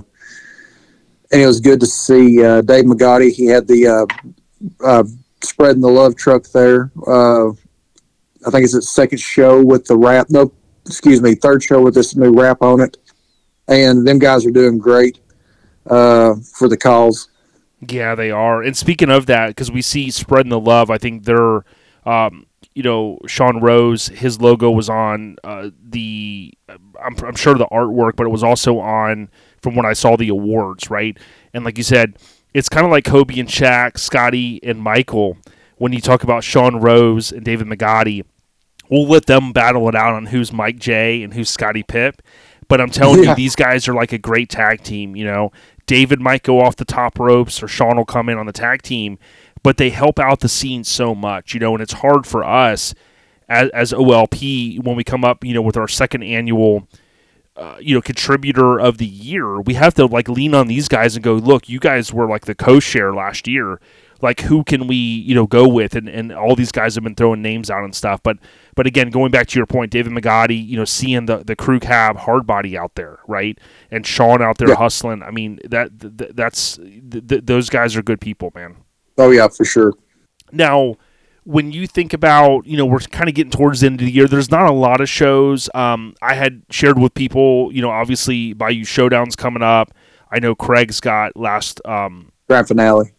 [1.32, 3.32] and it was good to see uh, Dave Magotti.
[3.32, 4.06] He had the uh,
[4.84, 5.04] uh,
[5.42, 6.92] spreading the love truck there.
[7.06, 7.50] Uh,
[8.46, 10.30] I think it's his second show with the wrap.
[10.30, 10.52] No,
[10.86, 12.96] excuse me, third show with this new wrap on it.
[13.68, 15.18] And them guys are doing great
[15.88, 17.30] uh, for the calls.
[17.88, 18.62] Yeah, they are.
[18.62, 21.64] And speaking of that, because we see spreading the love, I think they're,
[22.04, 27.66] um, you know, Sean Rose, his logo was on uh, the, I'm, I'm sure the
[27.66, 29.28] artwork, but it was also on
[29.62, 31.18] from when I saw the awards, right?
[31.52, 32.16] And like you said,
[32.54, 35.36] it's kind of like Kobe and Shaq, Scotty and Michael.
[35.76, 38.24] When you talk about Sean Rose and David McGotti,
[38.88, 42.22] we'll let them battle it out on who's Mike J and who's Scotty Pip.
[42.68, 45.14] But I'm telling you, these guys are like a great tag team.
[45.14, 45.52] You know,
[45.86, 48.82] David might go off the top ropes, or Sean will come in on the tag
[48.82, 49.18] team,
[49.62, 51.54] but they help out the scene so much.
[51.54, 52.94] You know, and it's hard for us
[53.48, 56.86] as, as OLP when we come up, you know, with our second annual.
[57.56, 59.58] Uh, you know, contributor of the year.
[59.58, 62.44] We have to like lean on these guys and go, look, you guys were like
[62.44, 63.80] the co-share last year.
[64.22, 65.94] Like, who can we, you know, go with?
[65.94, 68.22] And, and all these guys have been throwing names out and stuff.
[68.22, 68.38] But,
[68.74, 71.78] but again, going back to your point, David McGotti, you know, seeing the the crew
[71.80, 73.58] cab hard body out there, right,
[73.90, 74.76] and Sean out there Yeah.
[74.76, 75.22] hustling.
[75.22, 78.76] I mean, that th- th- that's th- th- those guys are good people, man.
[79.18, 79.92] Oh yeah, for sure.
[80.52, 80.96] Now,
[81.44, 84.12] when you think about, you know, we're kind of getting towards the end of the
[84.12, 84.26] year.
[84.26, 85.70] There's not a lot of shows.
[85.74, 89.92] Um, I had shared with people, you know, obviously Bayou Showdown's coming up.
[90.30, 93.12] I know Craig's got last um, Grand finale.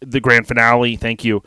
[0.00, 0.96] The grand finale.
[0.96, 1.42] Thank you.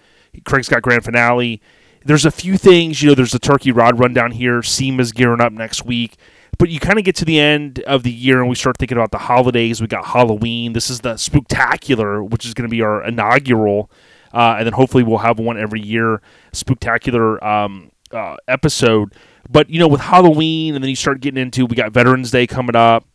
[0.46, 1.62] Craig's got grand finale.
[2.06, 3.16] There's a few things, you know.
[3.16, 4.62] There's the Turkey Rod rundown here.
[4.62, 6.16] SEMA's gearing up next week,
[6.58, 8.98] but you kind of get to the end of the year and we start thinking
[8.98, 9.82] about the holidays.
[9.82, 10.74] We got Halloween.
[10.74, 13.92] This is the Spooktacular, which is going to be our inaugural,
[14.34, 16.22] uh, and then hopefully we'll have one every year.
[16.54, 19.14] Spooktacular um, uh, episode.
[19.50, 22.48] But you know, with Halloween, and then you start getting into we got Veterans Day
[22.48, 23.06] coming up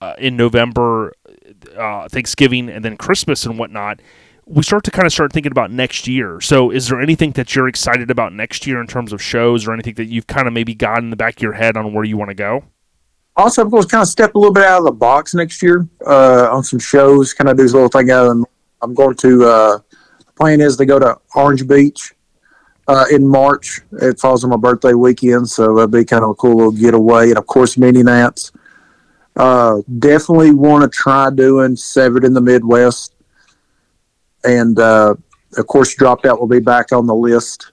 [0.00, 1.14] uh, in November,
[1.76, 4.00] uh, Thanksgiving, and then Christmas and whatnot,
[4.46, 6.40] we start to kind of start thinking about next year.
[6.40, 9.72] So, is there anything that you're excited about next year in terms of shows, or
[9.72, 12.04] anything that you've kind of maybe got in the back of your head on where
[12.04, 12.64] you want to go?
[13.36, 15.62] Also, I'm going to kind of step a little bit out of the box next
[15.62, 17.34] year uh, on some shows.
[17.34, 19.44] Kind of do a little thing I'm going to.
[19.44, 19.78] Uh,
[20.18, 22.14] the plan is to go to Orange Beach
[22.88, 23.80] uh, in March.
[24.00, 27.30] It falls on my birthday weekend, so that'll be kind of a cool little getaway.
[27.30, 28.52] And of course, mini nats.
[29.34, 33.15] Uh, definitely want to try doing Severed in the Midwest,
[34.44, 35.14] and uh,
[35.56, 37.72] of course, dropped out will be back on the list.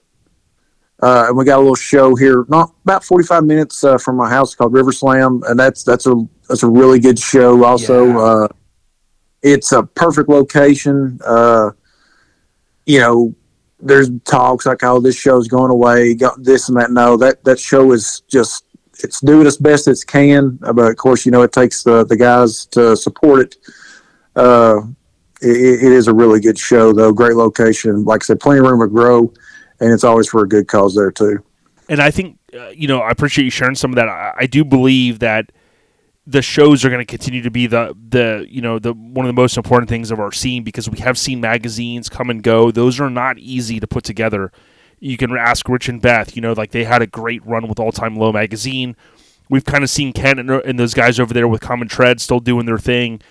[1.01, 4.29] Uh, and we got a little show here, not about 45 minutes uh, from my
[4.29, 6.15] house called River Slam, and that's that's a
[6.47, 7.63] that's a really good show.
[7.65, 8.17] Also, Yeah.
[8.19, 8.47] uh,
[9.41, 11.19] it's a perfect location.
[11.25, 11.71] Uh,
[12.85, 13.35] you know,
[13.81, 16.91] there's talks like, "Oh, this show's going away," got this and that.
[16.91, 18.63] No, that that show is just
[19.03, 22.05] it's doing as best it can, uh, but of course, you know, it takes the
[22.05, 23.55] the guys to support it.
[25.43, 27.11] It, it is a really good show, though.
[27.11, 29.33] Great location, like I said, plenty of room to grow,
[29.79, 31.43] and it's always for a good cause there too.
[31.89, 34.07] and I think uh, you know I appreciate you sharing some of that.
[34.07, 35.51] I, I do believe that
[36.25, 39.27] the shows are going to continue to be the the you know the one of
[39.27, 42.71] the most important things of our scene because we have seen magazines come and go.
[42.71, 44.51] Those are not easy to put together.
[44.99, 46.35] You can ask Rich and Beth.
[46.35, 48.95] You know, like they had a great run with All Time Low magazine.
[49.49, 52.39] We've kind of seen Ken and, and those guys over there with Common Tread still
[52.39, 53.21] doing their thing.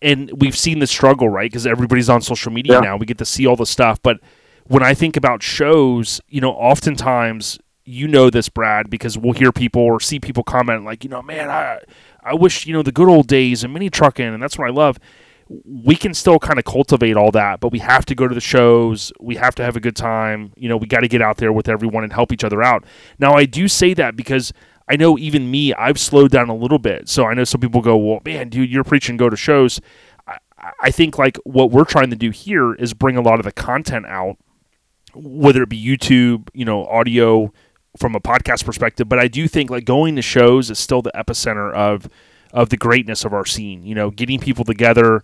[0.00, 1.50] And we've seen the struggle, right?
[1.50, 2.80] Because everybody's on social media Yeah.
[2.80, 2.96] now.
[2.96, 4.00] We get to see all the stuff.
[4.02, 4.18] But
[4.66, 9.50] when I think about shows, you know, oftentimes you know this, Brad, because we'll hear
[9.50, 11.80] people or see people comment like, you know, man, I
[12.22, 14.70] I wish you know the good old days and mini trucking, and that's what I
[14.70, 14.98] love.
[15.66, 18.40] We can still kind of cultivate all that, but we have to go to the
[18.40, 19.12] shows.
[19.20, 20.52] We have to have a good time.
[20.56, 22.84] You know, we got to get out there with everyone and help each other out.
[23.18, 24.52] Now, I do say that because
[24.92, 27.08] I know even me, I've slowed down a little bit.
[27.08, 29.80] So I know some people go, well, man, dude, you're preaching go to shows.
[30.26, 30.36] I,
[30.82, 33.52] I think like what we're trying to do here is bring a lot of the
[33.52, 34.36] content out
[35.14, 37.50] whether it be YouTube, you know, audio
[37.96, 41.12] from a podcast perspective, but I do think like going to shows is still the
[41.14, 42.06] epicenter of
[42.52, 43.84] of the greatness of our scene.
[43.84, 45.22] You know, getting people together,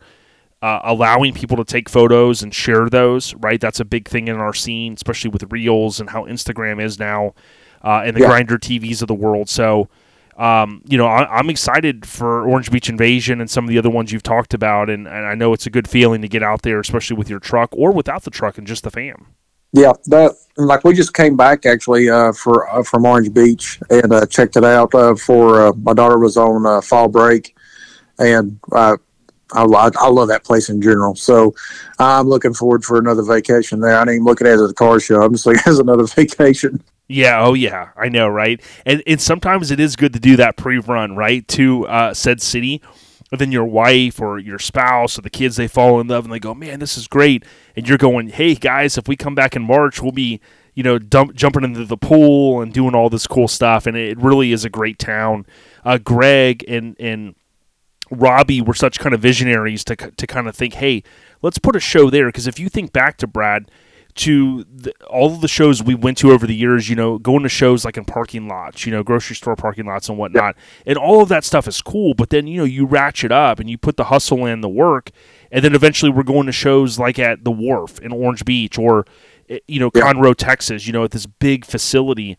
[0.62, 3.60] uh, allowing people to take photos and share those, right?
[3.60, 7.34] That's a big thing in our scene, especially with reels and how Instagram is now,
[7.82, 8.28] uh, and the Yeah.
[8.28, 9.48] grinder TVs of the world.
[9.48, 9.88] So,
[10.36, 13.90] um, you know, I, I'm excited for Orange Beach Invasion and some of the other
[13.90, 16.62] ones you've talked about, and, and I know it's a good feeling to get out
[16.62, 19.26] there, especially with your truck or without the truck and just the fam.
[19.72, 24.12] Yeah, that like we just came back actually uh, for uh, from Orange Beach and
[24.12, 27.54] uh, checked it out uh, for uh, my daughter was on uh, fall break,
[28.18, 28.96] and uh,
[29.52, 29.62] I,
[30.00, 31.14] I love that place in general.
[31.16, 31.54] So
[31.98, 33.96] I'm looking forward for another vacation there.
[33.96, 35.20] I ain't even looking at it as a car show.
[35.20, 36.82] I'm just looking at as another vacation.
[37.08, 38.60] Yeah, oh yeah, I know, right?
[38.84, 42.82] And and sometimes it is good to do that pre-run, right, to uh, said city.
[43.30, 46.32] And then your wife or your spouse or the kids they fall in love and
[46.32, 47.44] they go, man, this is great.
[47.76, 50.40] And you're going, hey guys, if we come back in March, we'll be
[50.74, 53.86] you know dump, jumping into the pool and doing all this cool stuff.
[53.86, 55.46] And it really is a great town.
[55.84, 57.34] Uh, Greg and and
[58.10, 61.02] Robbie were such kind of visionaries to to kind of think, hey,
[61.40, 63.70] let's put a show there because if you think back to Brad
[64.18, 67.42] to the, all of the shows we went to over the years, you know, going
[67.44, 70.98] to shows like in parking lots, you know, grocery store parking lots and whatnot, and
[70.98, 72.14] all of that stuff is cool.
[72.14, 75.10] But then you know you ratchet up and you put the hustle in, the work,
[75.52, 79.04] and then eventually we're going to shows like at the Wharf in Orange Beach or
[79.48, 80.02] eh, you know Yeah.
[80.02, 82.36] Conroe, Texas, you know, at this big facility.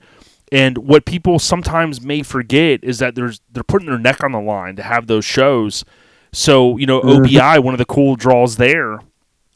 [0.52, 4.42] And what people sometimes may forget is that there's they're putting their neck on the
[4.42, 5.86] line to have those shows.
[6.34, 9.00] So you know, OBI, one of the cool draws there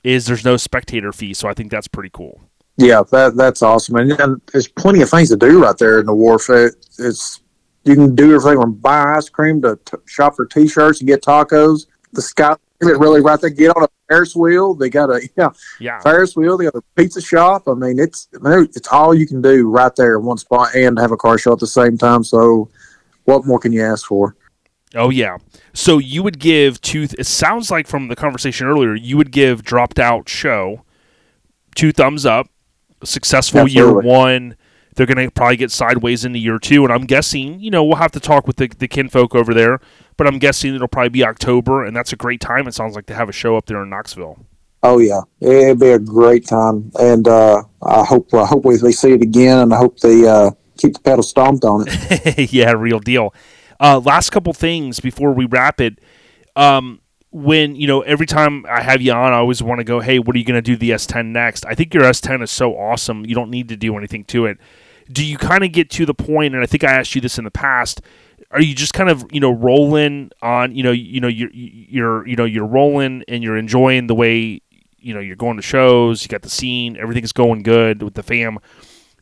[0.03, 1.33] is there's no spectator fee.
[1.33, 2.41] So I think that's pretty cool.
[2.77, 6.07] Yeah, that that's awesome, and, and there's plenty of things to do right there in
[6.07, 6.49] the wharf.
[6.49, 7.41] It, it's
[7.83, 11.21] you can do everything from buy ice cream to t- shop for t-shirts and get
[11.21, 11.85] tacos.
[12.13, 13.51] The sky is really right there.
[13.51, 14.73] Get on a Ferris wheel.
[14.73, 15.49] They got a yeah
[15.79, 15.99] Yeah.
[15.99, 16.57] Ferris wheel.
[16.57, 17.67] They got a pizza shop.
[17.67, 21.11] I mean, it's it's all you can do right there in one spot and have
[21.11, 22.23] a car show at the same time.
[22.23, 22.69] So,
[23.25, 24.35] what more can you ask for?
[24.95, 25.37] Oh yeah.
[25.73, 27.07] So you would give two.
[27.17, 30.83] It sounds like from the conversation earlier, you would give dropped out show
[31.75, 32.47] two thumbs up.
[33.03, 34.55] Successful year one.
[34.95, 37.97] They're going to probably get sideways into year two, and I'm guessing you know we'll
[37.97, 39.79] have to talk with the the kinfolk over there,
[40.17, 42.67] but I'm guessing it'll probably be October, and that's a great time.
[42.67, 44.45] It sounds like to have a show up there in Knoxville.
[44.83, 48.91] Oh yeah, it'd be a great time, and uh, I hope I hope we, we
[48.91, 52.51] see it again, and I hope they uh, keep the pedal stomped on it.
[52.53, 53.33] yeah, real deal.
[53.83, 55.99] Uh, last couple things before we wrap it.
[56.55, 57.01] Um,
[57.31, 60.19] when you know, every time I have you on, I always want to go, "Hey,
[60.19, 62.77] what are you going to do the S10 next?" I think your S10 is so
[62.77, 63.25] awesome.
[63.25, 64.57] You don't need to do anything to it.
[65.11, 66.55] Do you kind of get to the point?
[66.55, 68.01] And I think I asked you this in the past.
[68.51, 72.25] Are you just kind of you know rolling on you know you know you're you're
[72.25, 74.61] you know you're rolling and you're enjoying the way
[74.99, 78.23] you know you're going to shows, you got the scene, everything's going good with the
[78.23, 78.59] fam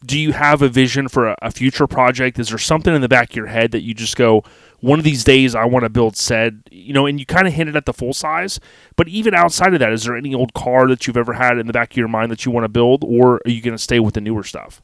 [0.06, 2.40] do you have a vision for a, a future project?
[2.40, 4.44] Is there something in the back of your head that you just go,
[4.80, 7.54] one of these days I want to build said, you know, and you kind of
[7.54, 8.60] hinted at the full size,
[8.96, 11.68] but even outside of that, is there any old car that you've ever had in
[11.68, 13.82] the back of your mind that you want to build, or are you going to
[13.82, 14.82] stay with the newer stuff?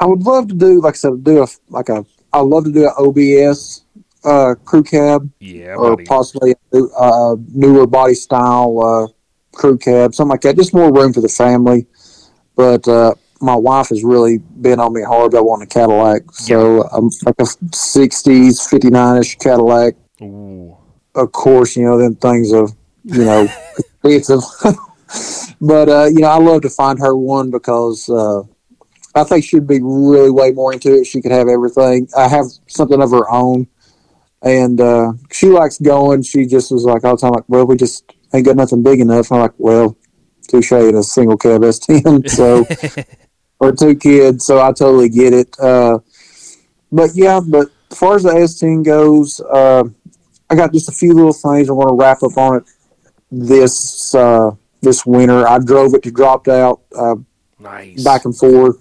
[0.00, 2.04] I would love to do, like I said, do a like a.
[2.32, 3.84] I love to do an OBS
[4.24, 6.04] uh, crew cab, Yeah, or buddy.
[6.04, 10.56] possibly a new- uh, newer body style uh, crew cab, something like that.
[10.56, 11.86] Just more room for the family.
[12.56, 15.34] But uh, my wife has really been on me hard.
[15.34, 19.94] I want a Cadillac, so um, like a '60s '59ish Cadillac.
[20.22, 20.76] Ooh.
[21.14, 22.72] Of course, you know them things of
[23.04, 23.48] you know
[24.04, 24.40] expensive.
[25.60, 28.42] but uh, you know, I love to find her one because uh,
[29.14, 31.06] I think she'd be really way more into it.
[31.06, 32.08] She could have everything.
[32.16, 33.66] I have something of her own,
[34.42, 36.22] and uh, she likes going.
[36.22, 39.00] She just was like all the time, like, "Well, we just ain't got nothing big
[39.00, 39.96] enough." I'm like, "Well,
[40.46, 42.64] touche, in a single cab S10, so
[43.58, 45.98] or two kids, so I totally get it." Uh,
[46.92, 49.84] but yeah, but as far as the S10 goes, uh,
[50.48, 52.64] I got just a few little things I want to wrap up on it
[53.30, 54.50] this uh,
[54.80, 55.46] this winter.
[55.46, 56.82] I drove it to dropped out.
[56.96, 57.16] Uh,
[57.58, 58.04] Nice.
[58.04, 58.76] back and forth.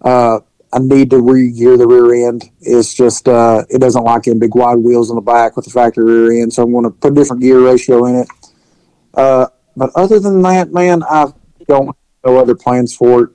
[0.00, 0.40] Uh,
[0.72, 2.48] I need to re-gear the rear end.
[2.60, 5.70] It's just uh, it doesn't like in big wide wheels on the back with the
[5.72, 8.28] factory rear end, so I'm going to put a different gear ratio in it.
[9.14, 9.46] Uh,
[9.76, 11.32] but other than that, man, I
[11.66, 13.30] don't have no other plans for it.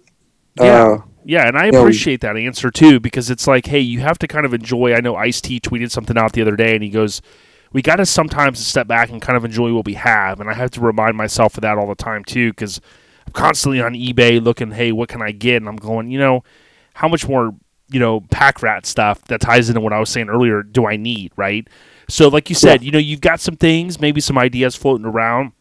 [0.60, 0.64] Yeah.
[0.84, 4.20] Uh, Yeah, and I know- appreciate that answer too because it's like, hey, you have
[4.20, 4.94] to kind of enjoy.
[4.94, 7.20] I know Ice T tweeted something out the other day, and he goes,
[7.74, 10.54] "We got to sometimes step back and kind of enjoy what we have." And I
[10.54, 12.80] have to remind myself of that all the time too because
[13.26, 15.58] I'm constantly on eBay looking, hey, what can I get?
[15.58, 16.44] And I'm going, you know,
[16.94, 17.56] how much more,
[17.90, 20.96] you know, pack rat stuff that ties into what I was saying earlier do I
[20.96, 21.68] need, right?
[22.08, 25.54] So, like you said, you know, you've got some things, maybe some ideas floating around.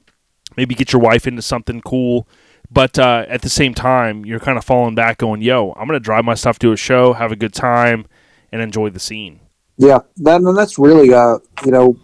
[0.59, 2.29] Maybe get your wife into something cool.
[2.71, 6.01] But uh, at the same time, you're kind of falling back, going, "Yo, I'm gonna
[6.01, 8.07] drive my stuff to a show, have a good time,
[8.53, 9.41] and enjoy the scene."
[9.77, 11.97] Yeah, that and that's really uh, you know,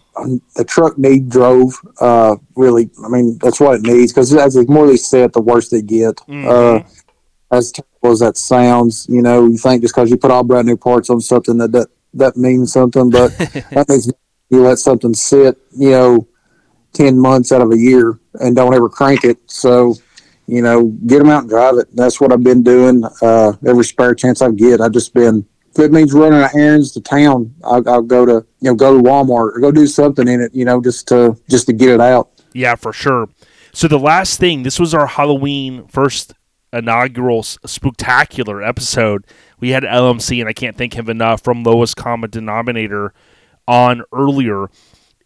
[0.57, 1.75] the truck need drove.
[2.01, 5.41] Uh, really, I mean that's what it needs because as the more they set, the
[5.41, 6.21] worse they get.
[6.29, 6.81] Uh,
[7.53, 10.67] as terrible as that sounds, you know, you think just because you put all brand
[10.67, 14.13] new parts on something that that, that means something, but that means
[14.51, 16.29] you let something sit, you know,
[16.93, 19.39] ten months out of a year and don't ever crank it.
[19.47, 19.97] So,
[20.51, 21.95] you know, get them out and drive it.
[21.95, 23.05] That's what I've been doing.
[23.23, 25.47] Uh, every spare chance I get, I've just been.
[25.73, 29.03] If it means running errands to town, I'll, I'll go to you know go to
[29.03, 32.01] Walmart or go do something in it, you know, just to just to get it
[32.01, 32.31] out.
[32.53, 33.29] Yeah, for sure.
[33.73, 36.35] So the last thing, this was our Halloween first
[36.73, 39.25] inaugural spectacular episode.
[39.61, 43.15] We had LMC, and I can't thank him enough from lowest common denominator
[43.69, 44.69] on earlier,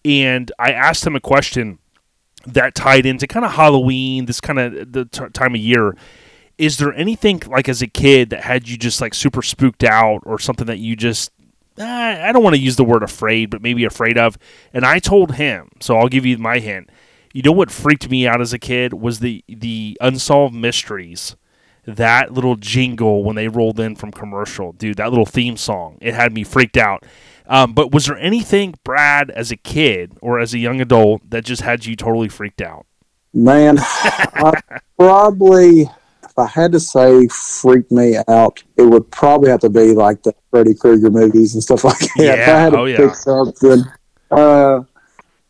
[0.05, 1.78] and I asked him a question
[2.46, 5.96] that tied into kind of Halloween, this kind of the t- time of year.
[6.56, 10.20] Is there anything like as a kid that had you just like super spooked out,
[10.24, 11.30] or something that you just
[11.78, 14.38] uh, I don't want to use the word afraid, but maybe afraid of.
[14.72, 16.88] And I told him, so I'll give you my hint.
[17.32, 21.36] You know what freaked me out as a kid was the the unsolved mysteries.
[21.86, 24.96] That little jingle when they rolled in from commercial, dude.
[24.98, 27.04] That little theme song, it had me freaked out.
[27.46, 31.44] Um, but was there anything, Brad, as a kid or as a young adult, that
[31.44, 32.86] just had you totally freaked out?
[33.32, 34.60] Man, I
[34.98, 39.92] probably, if I had to say, freak me out, it would probably have to be
[39.92, 42.10] like the Freddy Krueger movies and stuff like that.
[42.16, 42.32] Yeah.
[42.32, 42.96] if I had to oh, yeah.
[42.96, 43.84] pick something,
[44.30, 44.80] uh,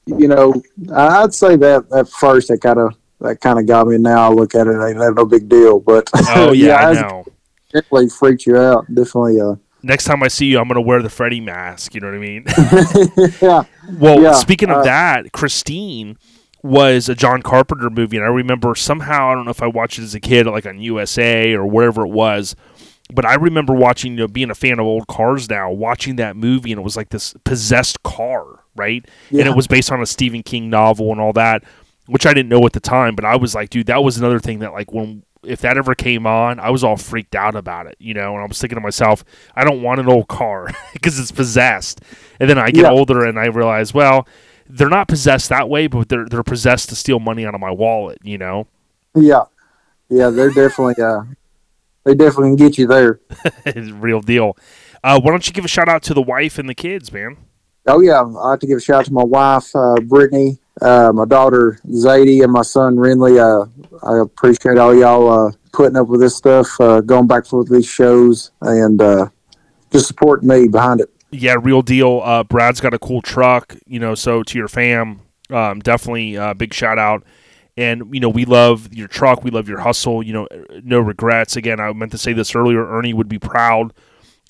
[0.07, 0.55] you know,
[0.95, 3.97] I'd say that at first that kind of that kind of got me.
[3.99, 5.81] Now I look at it, ain't that no big deal.
[5.81, 7.25] But Oh yeah, I know.
[7.73, 8.87] definitely freaked you out.
[8.93, 9.55] Definitely, uh,
[9.85, 11.95] Next time I see you, I'm gonna wear the Freddy mask.
[11.95, 12.45] You know what I mean?
[13.41, 13.65] yeah,
[13.99, 16.17] Well, Yeah, speaking of uh, that, Christine
[16.63, 19.99] was a John Carpenter movie, and I remember somehow I don't know if I watched
[19.99, 22.57] it as a kid, like on USA or wherever it was,
[23.13, 26.37] but I remember watching, you know, being a fan of old cars now, watching that
[26.37, 29.05] movie, and it was like this possessed car, right?
[29.29, 31.63] And it was based on a Stephen King novel and all that,
[32.07, 34.39] which I didn't know at the time, but I was like, dude, that was another
[34.39, 37.87] thing that like when if that ever came on, I was all freaked out about
[37.87, 39.25] it, you know, and I was thinking to myself,
[39.55, 42.01] I don't want an old car because it's possessed.
[42.41, 42.91] And then I get Yeah.
[42.91, 44.27] older and I realize, well,
[44.67, 47.71] they're not possessed that way, but they're they're possessed to steal money out of my
[47.71, 48.67] wallet, you know.
[49.15, 49.43] yeah,
[50.09, 50.31] yeah.
[50.31, 51.25] They're definitely, uh,
[52.05, 53.21] they definitely can get you there.
[53.77, 54.57] Real deal.
[55.03, 57.37] Uh, why don't you give a shout out to the wife and the kids, man?
[57.87, 61.13] Oh yeah, I have to give a shout out to my wife, uh, Brittany, uh,
[61.13, 63.39] my daughter Zadie, and my son Renly.
[63.39, 63.67] Uh,
[64.03, 67.87] I appreciate all y'all uh, putting up with this stuff, uh, going back for these
[67.87, 69.29] shows, and uh,
[69.91, 71.11] just supporting me behind it.
[71.31, 72.21] Yeah, real deal.
[72.25, 74.15] Uh, Brad's got a cool truck, you know.
[74.15, 75.21] So to your fam,
[75.51, 77.25] um, definitely uh, big shout out.
[77.77, 79.43] And you know, we love your truck.
[79.43, 80.23] We love your hustle.
[80.23, 80.49] You know,
[80.83, 81.57] no regrets.
[81.57, 82.87] Again, I meant to say this earlier.
[82.87, 83.93] Ernie would be proud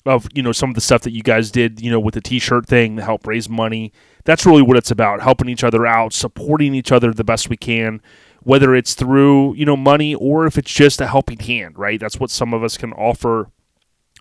[0.05, 1.81] of you know some of the stuff that you guys did.
[1.81, 3.91] You know, with the T-shirt thing to help raise money.
[4.23, 7.57] That's really what it's about: helping each other out, supporting each other the best we
[7.57, 8.01] can.
[8.41, 11.99] Whether it's through you know money or if it's just a helping hand, right?
[11.99, 13.49] That's what some of us can offer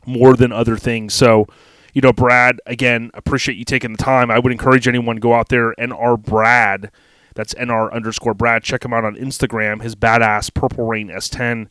[0.07, 1.15] more than other things.
[1.15, 1.47] So
[1.95, 4.31] you know, Brad, again, appreciate you taking the time.
[4.31, 6.91] I would encourage anyone to go out there and our Brad,
[7.35, 11.69] that's NR underscore Brad, check him out on Instagram, his badass Purple Rain S10.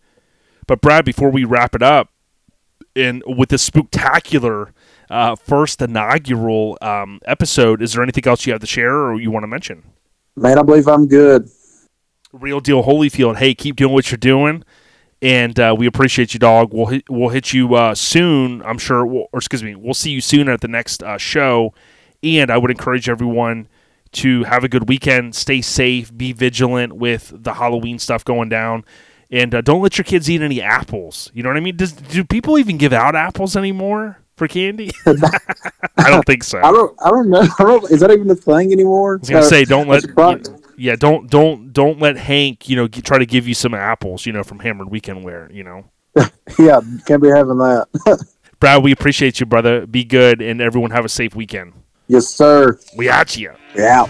[0.65, 2.12] But Brad, before we wrap it up,
[2.95, 4.73] and with this spectacular
[5.09, 9.31] uh, first inaugural um, episode, is there anything else you have to share or you
[9.31, 9.83] want to mention?
[10.35, 11.49] Man, I believe I'm good.
[12.31, 13.37] Real deal Holyfield.
[13.37, 14.63] Hey, keep doing what you're doing,
[15.21, 16.73] and uh, we appreciate you, dog.
[16.73, 19.05] We'll hit, we'll hit you uh, soon, I'm sure.
[19.05, 21.73] We'll, or excuse me, we'll see you soon at the next uh, show.
[22.23, 23.67] And I would encourage everyone
[24.13, 28.85] to have a good weekend, stay safe, be vigilant with the Halloween stuff going down,
[29.31, 31.31] and uh, don't let your kids eat any apples.
[31.33, 31.77] You know what I mean?
[31.77, 34.91] Does, do people even give out apples anymore for candy?
[35.05, 36.59] I don't think so.
[36.59, 37.47] I don't, I don't know.
[37.59, 39.15] I don't, is that even a thing anymore?
[39.15, 40.03] I was gonna say, don't let
[40.77, 44.25] yeah, don't don't don't let Hank you know g- try to give you some apples
[44.25, 45.49] you know from Hammered Weekend Wear.
[45.51, 45.85] You know,
[46.59, 47.87] yeah, can't be having that.
[48.59, 49.85] Brad, we appreciate you, brother.
[49.85, 51.73] Be good, and everyone have a safe weekend.
[52.07, 52.79] yes, sir.
[52.95, 53.53] We at you.
[53.75, 54.07] Yeah.